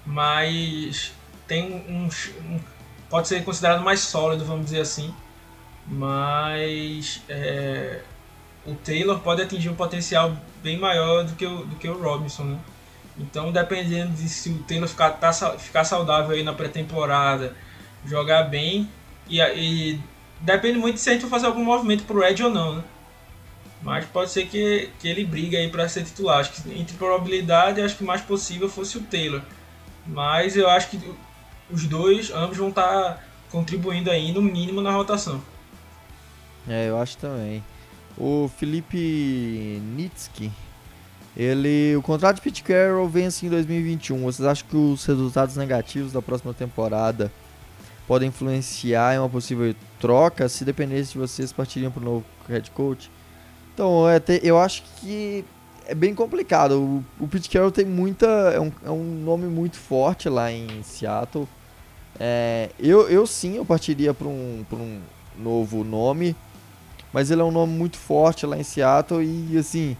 mais. 0.06 1.12
tem 1.48 1.72
um, 1.88 2.08
um, 2.44 2.60
pode 3.08 3.26
ser 3.26 3.42
considerado 3.42 3.82
mais 3.82 4.00
sólido, 4.00 4.44
vamos 4.44 4.66
dizer 4.66 4.82
assim. 4.82 5.12
Mas 5.90 7.20
é, 7.28 8.00
o 8.64 8.74
Taylor 8.74 9.18
pode 9.18 9.42
atingir 9.42 9.68
um 9.68 9.74
potencial 9.74 10.36
bem 10.62 10.78
maior 10.78 11.24
do 11.24 11.34
que 11.34 11.44
o, 11.44 11.64
do 11.64 11.76
que 11.76 11.88
o 11.88 12.00
Robinson. 12.00 12.44
Né? 12.44 12.58
Então, 13.18 13.50
dependendo 13.50 14.12
de 14.12 14.28
se 14.28 14.50
o 14.50 14.58
Taylor 14.62 14.88
ficar, 14.88 15.10
tá, 15.10 15.32
ficar 15.58 15.84
saudável 15.84 16.30
aí 16.30 16.42
na 16.42 16.52
pré-temporada, 16.52 17.56
jogar 18.06 18.44
bem 18.44 18.88
e, 19.28 19.40
e 19.40 20.00
Depende 20.40 20.78
muito 20.78 20.98
se 20.98 21.10
a 21.10 21.12
gente 21.12 21.22
for 21.22 21.30
fazer 21.30 21.46
algum 21.46 21.62
movimento 21.62 22.04
pro 22.04 22.24
Ed 22.24 22.42
ou 22.42 22.50
não, 22.50 22.76
né? 22.76 22.84
Mas 23.82 24.06
pode 24.06 24.30
ser 24.30 24.46
que, 24.46 24.90
que 24.98 25.06
ele 25.06 25.24
brigue 25.24 25.56
aí 25.56 25.68
para 25.68 25.88
ser 25.88 26.02
titular. 26.02 26.40
Acho 26.40 26.52
que 26.52 26.78
entre 26.78 26.96
probabilidade, 26.96 27.80
acho 27.80 27.96
que 27.96 28.02
o 28.02 28.06
mais 28.06 28.22
possível 28.22 28.68
fosse 28.68 28.96
o 28.96 29.02
Taylor. 29.02 29.42
Mas 30.06 30.56
eu 30.56 30.68
acho 30.68 30.88
que 30.88 31.00
os 31.70 31.86
dois, 31.86 32.30
ambos 32.30 32.56
vão 32.56 32.70
estar 32.70 32.82
tá 32.82 33.18
contribuindo 33.50 34.10
aí 34.10 34.32
no 34.32 34.40
mínimo 34.40 34.80
na 34.80 34.90
rotação. 34.90 35.42
É, 36.68 36.88
eu 36.88 36.98
acho 36.98 37.16
também. 37.16 37.64
O 38.16 38.50
Felipe 38.58 39.80
Nitsky, 39.96 40.50
ele, 41.36 41.94
o 41.96 42.02
contrato 42.02 42.36
de 42.36 42.42
Pete 42.42 42.62
Carroll 42.62 43.08
vence 43.08 43.46
em 43.46 43.48
2021. 43.48 44.22
Vocês 44.22 44.46
acham 44.46 44.68
que 44.68 44.76
os 44.76 45.04
resultados 45.04 45.56
negativos 45.56 46.12
da 46.12 46.20
próxima 46.20 46.52
temporada 46.52 47.32
podem 48.06 48.28
influenciar 48.28 49.14
em 49.14 49.18
uma 49.18 49.28
possível 49.28 49.74
troca 50.00 50.48
se 50.48 50.64
dependesse 50.64 51.12
de 51.12 51.18
vocês 51.18 51.52
partiriam 51.52 51.90
para 51.90 52.02
o 52.02 52.04
novo 52.04 52.24
head 52.48 52.70
coach? 52.72 53.10
Então, 53.72 54.08
é 54.08 54.20
eu 54.42 54.58
acho 54.58 54.82
que 54.96 55.44
é 55.86 55.94
bem 55.94 56.14
complicado. 56.14 57.04
O, 57.18 57.24
o 57.24 57.28
Pete 57.28 57.48
Carroll 57.48 57.72
tem 57.72 57.84
muita. 57.84 58.26
É 58.26 58.60
um, 58.60 58.72
é 58.84 58.90
um 58.90 59.02
nome 59.24 59.46
muito 59.46 59.76
forte 59.76 60.28
lá 60.28 60.50
em 60.52 60.82
Seattle. 60.82 61.48
É, 62.18 62.70
eu, 62.78 63.08
eu 63.08 63.26
sim, 63.26 63.56
eu 63.56 63.64
partiria 63.64 64.12
para 64.12 64.28
um, 64.28 64.64
um 64.72 65.00
novo 65.38 65.82
nome. 65.82 66.36
Mas 67.12 67.30
ele 67.30 67.40
é 67.40 67.44
um 67.44 67.50
nome 67.50 67.72
muito 67.72 67.96
forte 67.96 68.46
lá 68.46 68.56
em 68.56 68.62
Seattle 68.62 69.22
e 69.24 69.56
assim. 69.58 69.96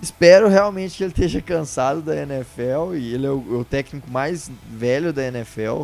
Espero 0.00 0.48
realmente 0.48 0.96
que 0.96 1.02
ele 1.02 1.10
esteja 1.10 1.42
cansado 1.42 2.00
da 2.00 2.14
NFL 2.14 2.94
e 2.94 3.14
ele 3.14 3.26
é 3.26 3.30
o, 3.30 3.44
é 3.50 3.56
o 3.56 3.64
técnico 3.64 4.08
mais 4.08 4.48
velho 4.68 5.12
da 5.12 5.24
NFL. 5.26 5.82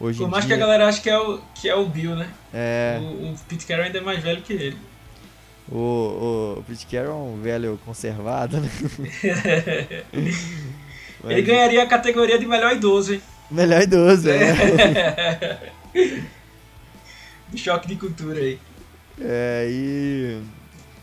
Hoje 0.00 0.18
Por 0.18 0.28
mais 0.28 0.44
dia... 0.44 0.56
que 0.56 0.62
a 0.62 0.66
galera 0.66 0.88
ache 0.88 1.00
que 1.00 1.08
é 1.08 1.18
o, 1.18 1.40
que 1.54 1.68
é 1.68 1.74
o 1.74 1.86
Bill, 1.86 2.16
né? 2.16 2.28
É. 2.52 2.98
O, 3.00 3.32
o 3.32 3.36
Pete 3.48 3.64
Carroll 3.64 3.86
ainda 3.86 3.98
é 3.98 4.00
mais 4.00 4.20
velho 4.20 4.42
que 4.42 4.52
ele. 4.52 4.76
O, 5.70 5.76
o, 5.76 6.58
o 6.58 6.64
Pete 6.64 6.86
Carroll 6.86 7.12
é 7.12 7.14
um 7.14 7.40
velho 7.40 7.78
conservado, 7.84 8.60
né? 8.60 8.68
Mas... 11.22 11.32
Ele 11.32 11.42
ganharia 11.42 11.82
a 11.82 11.86
categoria 11.86 12.38
de 12.38 12.46
melhor 12.46 12.72
idoso, 12.72 13.14
hein? 13.14 13.22
Melhor 13.50 13.82
idoso, 13.82 14.28
é. 14.28 15.72
Do 17.48 17.58
choque 17.58 17.88
de 17.88 17.96
cultura 17.96 18.38
aí. 18.38 18.58
É, 19.20 19.66
e 19.70 20.42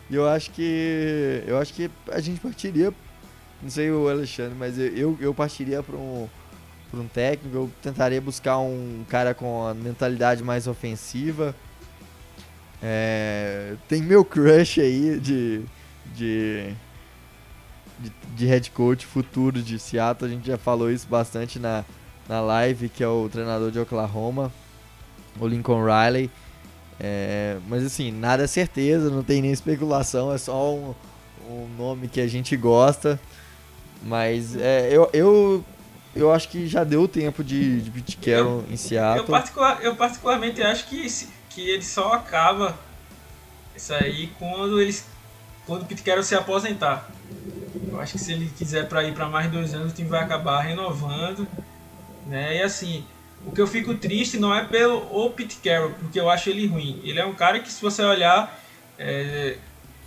eu 0.10 0.28
acho 0.28 0.52
que 0.52 1.44
eu 1.48 1.58
acho 1.58 1.74
que 1.74 1.90
a 2.12 2.20
gente 2.20 2.40
partiria, 2.40 2.94
não 3.62 3.70
sei 3.70 3.90
o 3.92 4.08
Alexandre, 4.08 4.56
mas 4.58 4.78
eu, 4.78 5.18
eu 5.20 5.34
partiria 5.34 5.82
para 5.82 5.96
um 5.96 6.28
por 6.94 7.00
um 7.00 7.08
técnico. 7.08 7.58
Eu 7.58 7.72
tentaria 7.82 8.22
buscar 8.22 8.60
um 8.60 9.04
cara 9.10 9.34
com 9.34 9.66
a 9.66 9.74
mentalidade 9.74 10.44
mais 10.44 10.68
ofensiva. 10.68 11.56
É, 12.82 13.74
tem 13.88 14.04
meu 14.04 14.24
crush 14.24 14.80
aí 14.80 15.20
de, 15.20 15.64
de, 16.14 16.74
de, 17.98 18.12
de, 18.36 18.46
head 18.46 18.70
coach 18.70 19.08
futuro 19.08 19.60
de 19.60 19.80
Seattle. 19.80 20.30
A 20.30 20.34
gente 20.34 20.46
já 20.46 20.58
falou 20.58 20.92
isso 20.92 21.08
bastante 21.08 21.58
na, 21.58 21.84
na 22.30 22.42
live, 22.42 22.90
que 22.90 23.04
é 23.04 23.08
o 23.08 23.28
treinador 23.28 23.72
de 23.72 23.80
Oklahoma, 23.80 24.52
o 25.40 25.48
Lincoln 25.48 25.84
Riley. 25.84 26.30
É, 27.00 27.58
mas 27.68 27.84
assim, 27.86 28.12
nada 28.12 28.44
é 28.44 28.48
certeza, 28.48 29.10
não 29.10 29.24
tem 29.24 29.42
nem 29.42 29.52
especulação, 29.52 30.32
é 30.32 30.38
só 30.38 30.74
um, 30.74 30.94
um 31.50 31.68
nome 31.78 32.08
que 32.08 32.22
a 32.22 32.28
gente 32.28 32.56
gosta. 32.56 33.20
Mas 34.02 34.56
é, 34.56 34.90
eu, 34.92 35.10
eu 35.14 35.64
eu 36.16 36.32
acho 36.32 36.50
que 36.50 36.68
já 36.68 36.84
deu 36.84 37.08
tempo 37.08 37.44
de, 37.44 37.82
de 37.82 37.90
Pete 37.90 38.18
Carroll 38.18 38.64
em 38.70 38.78
Seattle. 38.78 39.26
Eu, 39.26 39.26
particular, 39.26 39.84
eu 39.84 39.96
particularmente 39.96 40.62
acho 40.62 40.88
que, 40.88 41.08
que 41.50 41.70
ele 41.70 41.84
só 41.84 42.14
acaba 42.14 42.78
isso 43.76 43.94
aí 43.94 44.28
quando 44.38 44.80
eles 44.80 45.06
quando 45.66 45.84
o 45.84 45.86
Pete 45.86 46.04
Carroll 46.04 46.24
se 46.24 46.36
aposentar. 46.36 47.10
Eu 47.90 48.00
acho 48.00 48.14
que 48.14 48.20
se 48.20 48.34
ele 48.34 48.52
quiser 48.58 48.88
para 48.88 49.04
ir 49.04 49.14
para 49.14 49.28
mais 49.28 49.52
dois 49.52 49.74
anos, 49.74 49.92
o 49.92 49.96
time 49.96 50.10
vai 50.10 50.22
acabar 50.22 50.62
renovando, 50.62 51.48
né? 52.28 52.58
E 52.58 52.62
assim, 52.62 53.04
o 53.46 53.52
que 53.52 53.62
eu 53.62 53.68
fico 53.68 53.94
triste 53.96 54.38
não 54.38 54.54
é 54.54 54.64
pelo 54.64 54.98
o 55.12 55.30
Pete 55.30 55.58
Carroll, 55.58 55.92
porque 55.92 56.20
eu 56.20 56.30
acho 56.30 56.50
ele 56.50 56.66
ruim. 56.68 57.02
Ele 57.04 57.20
é 57.20 57.26
um 57.26 57.34
cara 57.34 57.60
que 57.60 57.72
se 57.72 57.82
você 57.82 58.02
olhar 58.04 58.60
é, 58.98 59.58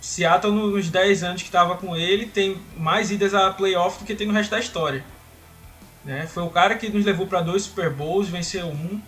Seattle 0.01 0.53
nos 0.53 0.89
10 0.89 1.23
anos 1.23 1.41
que 1.41 1.47
estava 1.47 1.75
com 1.77 1.95
ele 1.95 2.25
tem 2.25 2.57
mais 2.75 3.11
idas 3.11 3.33
a 3.33 3.51
playoff 3.51 3.99
do 3.99 4.05
que 4.05 4.15
tem 4.15 4.27
no 4.27 4.33
resto 4.33 4.51
da 4.51 4.59
história. 4.59 5.03
Né? 6.03 6.25
Foi 6.25 6.43
o 6.43 6.49
cara 6.49 6.75
que 6.75 6.89
nos 6.89 7.05
levou 7.05 7.27
para 7.27 7.41
dois 7.41 7.63
Super 7.63 7.89
Bowls, 7.89 8.29
venceu 8.29 8.67
um, 8.67 9.01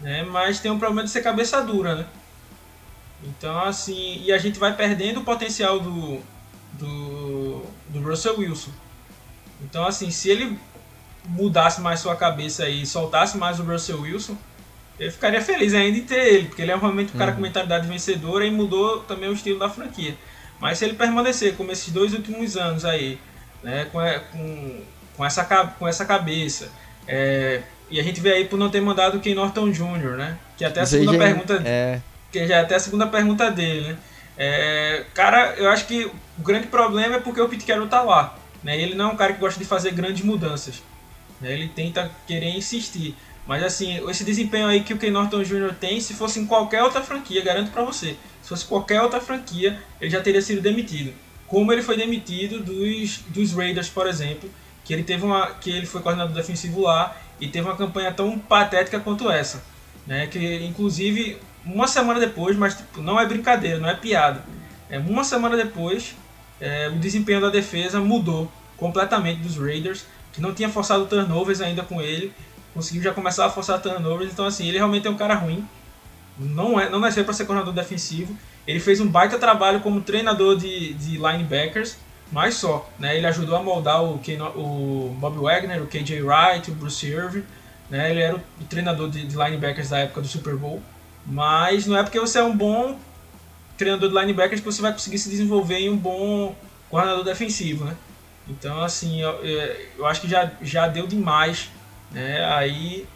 né? 0.00 0.24
mas 0.24 0.60
tem 0.60 0.70
um 0.70 0.78
problema 0.78 1.04
de 1.04 1.10
ser 1.10 1.22
cabeça 1.22 1.62
dura. 1.62 1.94
Né? 1.94 2.06
Então, 3.22 3.58
assim, 3.60 4.22
e 4.24 4.32
a 4.32 4.38
gente 4.38 4.58
vai 4.58 4.74
perdendo 4.74 5.20
o 5.20 5.24
potencial 5.24 5.78
do, 5.78 6.20
do, 6.72 7.64
do 7.88 8.00
Russell 8.00 8.38
Wilson. 8.38 8.72
Então, 9.62 9.86
assim, 9.86 10.10
se 10.10 10.28
ele 10.28 10.58
mudasse 11.28 11.80
mais 11.80 12.00
sua 12.00 12.16
cabeça 12.16 12.68
e 12.68 12.84
soltasse 12.86 13.36
mais 13.36 13.60
o 13.60 13.62
Russell 13.62 14.00
Wilson, 14.00 14.36
eu 14.98 15.12
ficaria 15.12 15.40
feliz 15.40 15.74
ainda 15.74 15.98
em 15.98 16.02
ter 16.02 16.34
ele, 16.34 16.48
porque 16.48 16.62
ele 16.62 16.72
é 16.72 16.76
realmente 16.76 17.14
um 17.14 17.18
cara 17.18 17.30
uhum. 17.30 17.36
com 17.36 17.42
mentalidade 17.42 17.86
vencedora 17.86 18.44
e 18.44 18.50
mudou 18.50 19.00
também 19.00 19.28
o 19.28 19.32
estilo 19.32 19.58
da 19.58 19.68
franquia. 19.68 20.16
Mas 20.58 20.78
se 20.78 20.84
ele 20.84 20.94
permanecer 20.94 21.54
como 21.54 21.70
esses 21.70 21.92
dois 21.92 22.12
últimos 22.12 22.56
anos 22.56 22.84
aí, 22.84 23.18
né, 23.62 23.86
com, 23.92 24.00
com 24.32 24.82
com 25.18 25.26
essa, 25.26 25.44
com 25.44 25.88
essa 25.88 26.04
cabeça. 26.06 26.70
É, 27.06 27.62
e 27.90 27.98
a 27.98 28.02
gente 28.02 28.20
vê 28.20 28.34
aí 28.34 28.44
por 28.44 28.56
não 28.56 28.70
ter 28.70 28.80
mandado 28.80 29.16
o 29.16 29.20
Ken 29.20 29.34
Norton 29.34 29.72
Jr., 29.72 30.16
né? 30.16 30.38
Que 30.56 30.64
é 30.64 30.68
até 30.68 30.80
a 30.80 30.86
segunda 30.86 31.18
pergunta. 31.18 31.62
É... 31.64 32.00
Que 32.30 32.46
já 32.46 32.56
é 32.56 32.60
até 32.60 32.76
a 32.76 32.80
segunda 32.80 33.06
pergunta 33.06 33.50
dele, 33.50 33.88
né? 33.88 33.96
É, 34.36 35.04
cara, 35.14 35.54
eu 35.56 35.68
acho 35.68 35.86
que 35.86 36.04
o 36.04 36.42
grande 36.42 36.68
problema 36.68 37.16
é 37.16 37.20
porque 37.20 37.40
o 37.40 37.48
Pete 37.48 37.66
Carroll 37.66 37.88
tá 37.88 38.02
lá. 38.02 38.38
Né? 38.62 38.80
Ele 38.80 38.94
não 38.94 39.10
é 39.10 39.12
um 39.12 39.16
cara 39.16 39.32
que 39.32 39.40
gosta 39.40 39.58
de 39.58 39.66
fazer 39.66 39.90
grandes 39.90 40.24
mudanças. 40.24 40.80
Né? 41.40 41.52
Ele 41.52 41.68
tenta 41.68 42.10
querer 42.26 42.56
insistir. 42.56 43.14
Mas 43.46 43.62
assim, 43.62 43.98
esse 44.10 44.24
desempenho 44.24 44.66
aí 44.66 44.82
que 44.82 44.92
o 44.92 44.98
Ken 44.98 45.10
Norton 45.10 45.42
Jr. 45.42 45.74
tem, 45.80 46.00
se 46.00 46.12
fosse 46.14 46.38
em 46.38 46.46
qualquer 46.46 46.82
outra 46.82 47.02
franquia, 47.02 47.42
garanto 47.42 47.70
para 47.70 47.82
você, 47.82 48.16
se 48.42 48.48
fosse 48.48 48.66
qualquer 48.66 49.00
outra 49.00 49.20
franquia, 49.20 49.80
ele 50.00 50.10
já 50.10 50.20
teria 50.20 50.42
sido 50.42 50.60
demitido. 50.60 51.14
Como 51.46 51.72
ele 51.72 51.82
foi 51.82 51.96
demitido 51.96 52.62
dos, 52.62 53.20
dos 53.28 53.54
Raiders, 53.54 53.88
por 53.88 54.06
exemplo, 54.06 54.50
que 54.84 54.92
ele 54.92 55.02
teve 55.02 55.24
uma 55.24 55.46
que 55.52 55.70
ele 55.70 55.86
foi 55.86 56.02
coordenador 56.02 56.34
defensivo 56.34 56.82
lá 56.82 57.16
e 57.40 57.48
teve 57.48 57.66
uma 57.66 57.76
campanha 57.76 58.12
tão 58.12 58.38
patética 58.38 59.00
quanto 59.00 59.30
essa, 59.30 59.62
né? 60.06 60.26
Que 60.26 60.64
inclusive 60.64 61.38
uma 61.64 61.86
semana 61.86 62.20
depois, 62.20 62.56
mas 62.56 62.74
tipo, 62.74 63.00
não 63.00 63.18
é 63.18 63.26
brincadeira, 63.26 63.78
não 63.78 63.88
é 63.88 63.94
piada. 63.94 64.44
É 64.90 64.98
uma 64.98 65.24
semana 65.24 65.56
depois, 65.56 66.14
é, 66.60 66.88
o 66.88 66.98
desempenho 66.98 67.40
da 67.40 67.50
defesa 67.50 68.00
mudou 68.00 68.50
completamente 68.76 69.40
dos 69.40 69.56
Raiders, 69.56 70.04
que 70.38 70.42
não 70.42 70.54
tinha 70.54 70.68
forçado 70.68 71.04
turnovers 71.06 71.60
ainda 71.60 71.82
com 71.82 72.00
ele, 72.00 72.32
conseguiu 72.72 73.02
já 73.02 73.12
começar 73.12 73.46
a 73.46 73.50
forçar 73.50 73.82
turnovers. 73.82 74.32
Então 74.32 74.46
assim, 74.46 74.68
ele 74.68 74.78
realmente 74.78 75.06
é 75.06 75.10
um 75.10 75.16
cara 75.16 75.34
ruim. 75.34 75.66
Não 76.38 76.78
é, 76.78 76.88
não 76.88 77.00
nasceu 77.00 77.24
para 77.24 77.34
ser 77.34 77.44
coordenador 77.44 77.74
defensivo. 77.74 78.38
Ele 78.64 78.78
fez 78.78 79.00
um 79.00 79.08
baita 79.08 79.36
trabalho 79.36 79.80
como 79.80 80.00
treinador 80.00 80.56
de, 80.56 80.94
de 80.94 81.16
linebackers, 81.16 81.98
mas 82.30 82.54
só. 82.54 82.88
Né? 83.00 83.16
Ele 83.16 83.26
ajudou 83.26 83.56
a 83.56 83.62
moldar 83.62 84.04
o, 84.04 84.20
o 84.54 85.16
Bob 85.18 85.38
Wagner, 85.38 85.82
o 85.82 85.88
KJ 85.88 86.22
Wright, 86.22 86.70
o 86.70 86.74
Bruce 86.74 87.04
Irving. 87.04 87.42
Né? 87.90 88.12
Ele 88.12 88.20
era 88.20 88.36
o, 88.36 88.64
treinador 88.68 89.10
de, 89.10 89.26
de 89.26 89.36
linebackers 89.36 89.88
da 89.90 89.98
época 89.98 90.20
do 90.20 90.28
Super 90.28 90.54
Bowl. 90.54 90.80
Mas 91.26 91.84
não 91.84 91.98
é 91.98 92.02
porque 92.04 92.20
você 92.20 92.38
é 92.38 92.44
um 92.44 92.56
bom 92.56 92.96
treinador 93.76 94.08
de 94.08 94.14
linebackers 94.14 94.60
que 94.60 94.66
você 94.66 94.80
vai 94.80 94.92
conseguir 94.92 95.18
se 95.18 95.28
desenvolver 95.28 95.78
em 95.78 95.90
um 95.90 95.96
bom 95.96 96.54
coordenador 96.88 97.24
defensivo, 97.24 97.84
né? 97.84 97.96
Então, 98.48 98.82
assim, 98.82 99.20
eu, 99.20 99.30
eu 99.98 100.06
acho 100.06 100.22
que 100.22 100.28
já, 100.28 100.50
já 100.62 100.88
deu 100.88 101.06
demais 101.06 101.70
né, 102.10 102.44
aí 102.44 103.06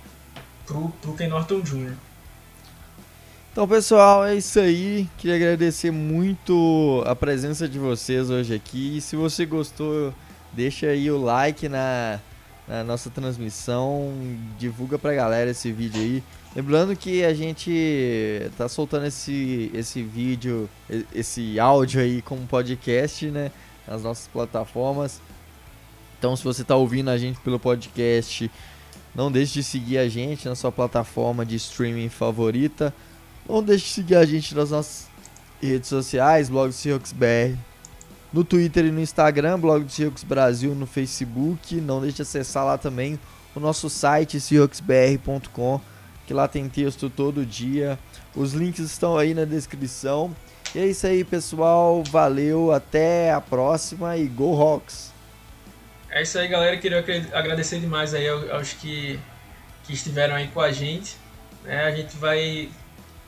pro, 0.66 0.90
pro 1.00 1.14
Ken 1.14 1.28
Norton 1.28 1.60
Jr. 1.60 1.94
Então, 3.50 3.68
pessoal, 3.68 4.24
é 4.24 4.34
isso 4.34 4.58
aí. 4.58 5.08
Queria 5.18 5.36
agradecer 5.36 5.90
muito 5.90 7.02
a 7.06 7.14
presença 7.14 7.68
de 7.68 7.78
vocês 7.78 8.30
hoje 8.30 8.54
aqui. 8.54 8.96
E 8.96 9.00
se 9.00 9.14
você 9.14 9.44
gostou, 9.44 10.14
deixa 10.52 10.86
aí 10.86 11.10
o 11.10 11.22
like 11.22 11.68
na, 11.68 12.18
na 12.66 12.82
nossa 12.82 13.10
transmissão, 13.10 14.10
divulga 14.58 14.98
pra 14.98 15.12
galera 15.12 15.50
esse 15.50 15.70
vídeo 15.70 16.00
aí. 16.00 16.22
Lembrando 16.56 16.96
que 16.96 17.24
a 17.24 17.32
gente 17.32 18.50
tá 18.56 18.68
soltando 18.68 19.06
esse, 19.06 19.70
esse 19.74 20.02
vídeo, 20.02 20.68
esse 21.14 21.58
áudio 21.58 22.00
aí 22.00 22.22
como 22.22 22.46
podcast, 22.46 23.26
né? 23.26 23.50
Nas 23.86 24.02
nossas 24.02 24.26
plataformas. 24.28 25.20
Então, 26.18 26.36
se 26.36 26.44
você 26.44 26.62
tá 26.62 26.76
ouvindo 26.76 27.10
a 27.10 27.18
gente 27.18 27.40
pelo 27.40 27.58
podcast, 27.58 28.50
não 29.14 29.30
deixe 29.30 29.54
de 29.54 29.62
seguir 29.62 29.98
a 29.98 30.08
gente 30.08 30.48
na 30.48 30.54
sua 30.54 30.70
plataforma 30.70 31.44
de 31.44 31.56
streaming 31.56 32.08
favorita. 32.08 32.94
Não 33.48 33.62
deixe 33.62 33.86
de 33.86 33.90
seguir 33.90 34.16
a 34.16 34.24
gente 34.24 34.54
nas 34.54 34.70
nossas 34.70 35.08
redes 35.60 35.88
sociais, 35.88 36.48
blog 36.48 36.72
BR. 37.14 37.58
No 38.32 38.44
Twitter 38.44 38.86
e 38.86 38.90
no 38.90 39.00
Instagram, 39.00 39.58
blog 39.58 39.84
do 39.84 40.26
Brasil, 40.26 40.74
no 40.74 40.86
Facebook. 40.86 41.80
Não 41.80 42.00
deixe 42.00 42.16
de 42.16 42.22
acessar 42.22 42.64
lá 42.64 42.78
também 42.78 43.18
o 43.54 43.60
nosso 43.60 43.90
site, 43.90 44.40
seahawksbr.com 44.40 45.80
que 46.26 46.34
lá 46.34 46.48
tem 46.48 46.68
texto 46.68 47.10
todo 47.10 47.44
dia. 47.44 47.98
Os 48.34 48.52
links 48.52 48.80
estão 48.80 49.16
aí 49.16 49.34
na 49.34 49.44
descrição. 49.44 50.34
E 50.74 50.78
é 50.78 50.86
isso 50.86 51.06
aí, 51.06 51.24
pessoal. 51.24 52.02
Valeu, 52.04 52.72
até 52.72 53.32
a 53.32 53.40
próxima 53.40 54.16
e 54.16 54.26
Go 54.26 54.60
Hawks! 54.60 55.12
É 56.10 56.22
isso 56.22 56.38
aí, 56.38 56.48
galera. 56.48 56.76
Queria 56.76 57.04
agradecer 57.32 57.80
demais 57.80 58.14
aí 58.14 58.28
aos 58.28 58.72
que, 58.72 59.18
que 59.84 59.92
estiveram 59.92 60.34
aí 60.34 60.48
com 60.48 60.60
a 60.60 60.72
gente. 60.72 61.16
É, 61.64 61.80
a 61.84 61.90
gente 61.90 62.16
vai 62.16 62.68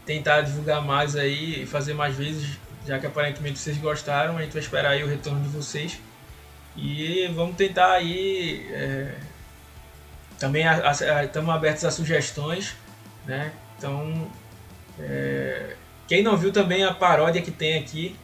tentar 0.04 0.42
divulgar 0.42 0.82
mais 0.82 1.16
aí 1.16 1.62
e 1.62 1.66
fazer 1.66 1.94
mais 1.94 2.14
vezes, 2.14 2.58
já 2.86 2.98
que 2.98 3.06
aparentemente 3.06 3.58
vocês 3.58 3.78
gostaram. 3.78 4.36
A 4.36 4.42
gente 4.42 4.52
vai 4.52 4.62
esperar 4.62 4.90
aí 4.90 5.04
o 5.04 5.08
retorno 5.08 5.40
de 5.42 5.48
vocês. 5.48 5.98
E 6.76 7.26
vamos 7.34 7.56
tentar 7.56 7.92
aí. 7.92 8.66
É, 8.72 9.14
também 10.38 10.64
estamos 11.24 11.54
abertos 11.54 11.84
a 11.84 11.90
sugestões 11.90 12.74
né? 13.26 13.52
Então, 13.76 14.30
é, 15.00 15.76
quem 16.06 16.22
não 16.22 16.36
viu 16.36 16.52
também 16.52 16.84
a 16.84 16.92
paródia 16.92 17.40
que 17.42 17.50
tem 17.50 17.78
aqui, 17.78 18.16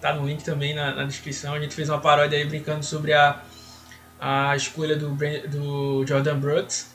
tá 0.00 0.14
no 0.14 0.26
link 0.26 0.42
também 0.42 0.74
na, 0.74 0.94
na, 0.94 1.04
descrição. 1.04 1.54
A 1.54 1.60
gente 1.60 1.74
fez 1.74 1.88
uma 1.88 2.00
paródia 2.00 2.38
aí 2.38 2.44
brincando 2.44 2.84
sobre 2.84 3.12
a, 3.12 3.40
a 4.20 4.56
escolha 4.56 4.96
do, 4.96 5.14
do 5.48 6.06
Jordan 6.06 6.38
Brooks. 6.38 6.90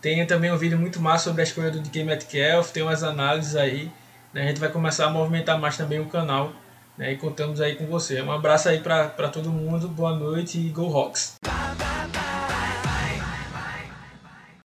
Tem 0.00 0.24
também 0.26 0.52
um 0.52 0.56
vídeo 0.56 0.78
muito 0.78 1.00
massa 1.00 1.24
sobre 1.24 1.42
a 1.42 1.44
escolha 1.44 1.70
do 1.70 1.80
DK 1.80 2.04
Metcalf, 2.04 2.70
tem 2.70 2.82
umas 2.82 3.02
análises 3.02 3.56
aí. 3.56 3.90
Né? 4.32 4.44
A 4.44 4.46
gente 4.48 4.60
vai 4.60 4.68
começar 4.68 5.06
a 5.06 5.10
movimentar 5.10 5.58
mais 5.58 5.76
também 5.76 5.98
o 5.98 6.06
canal. 6.06 6.52
Né? 6.96 7.12
E 7.12 7.16
contamos 7.16 7.60
aí 7.60 7.74
com 7.74 7.86
você. 7.86 8.20
Um 8.22 8.32
abraço 8.32 8.68
aí 8.68 8.80
para 8.80 9.28
todo 9.28 9.50
mundo, 9.50 9.88
boa 9.88 10.14
noite 10.14 10.58
e 10.58 10.68
Go 10.68 10.94
Hawks! 10.96 11.36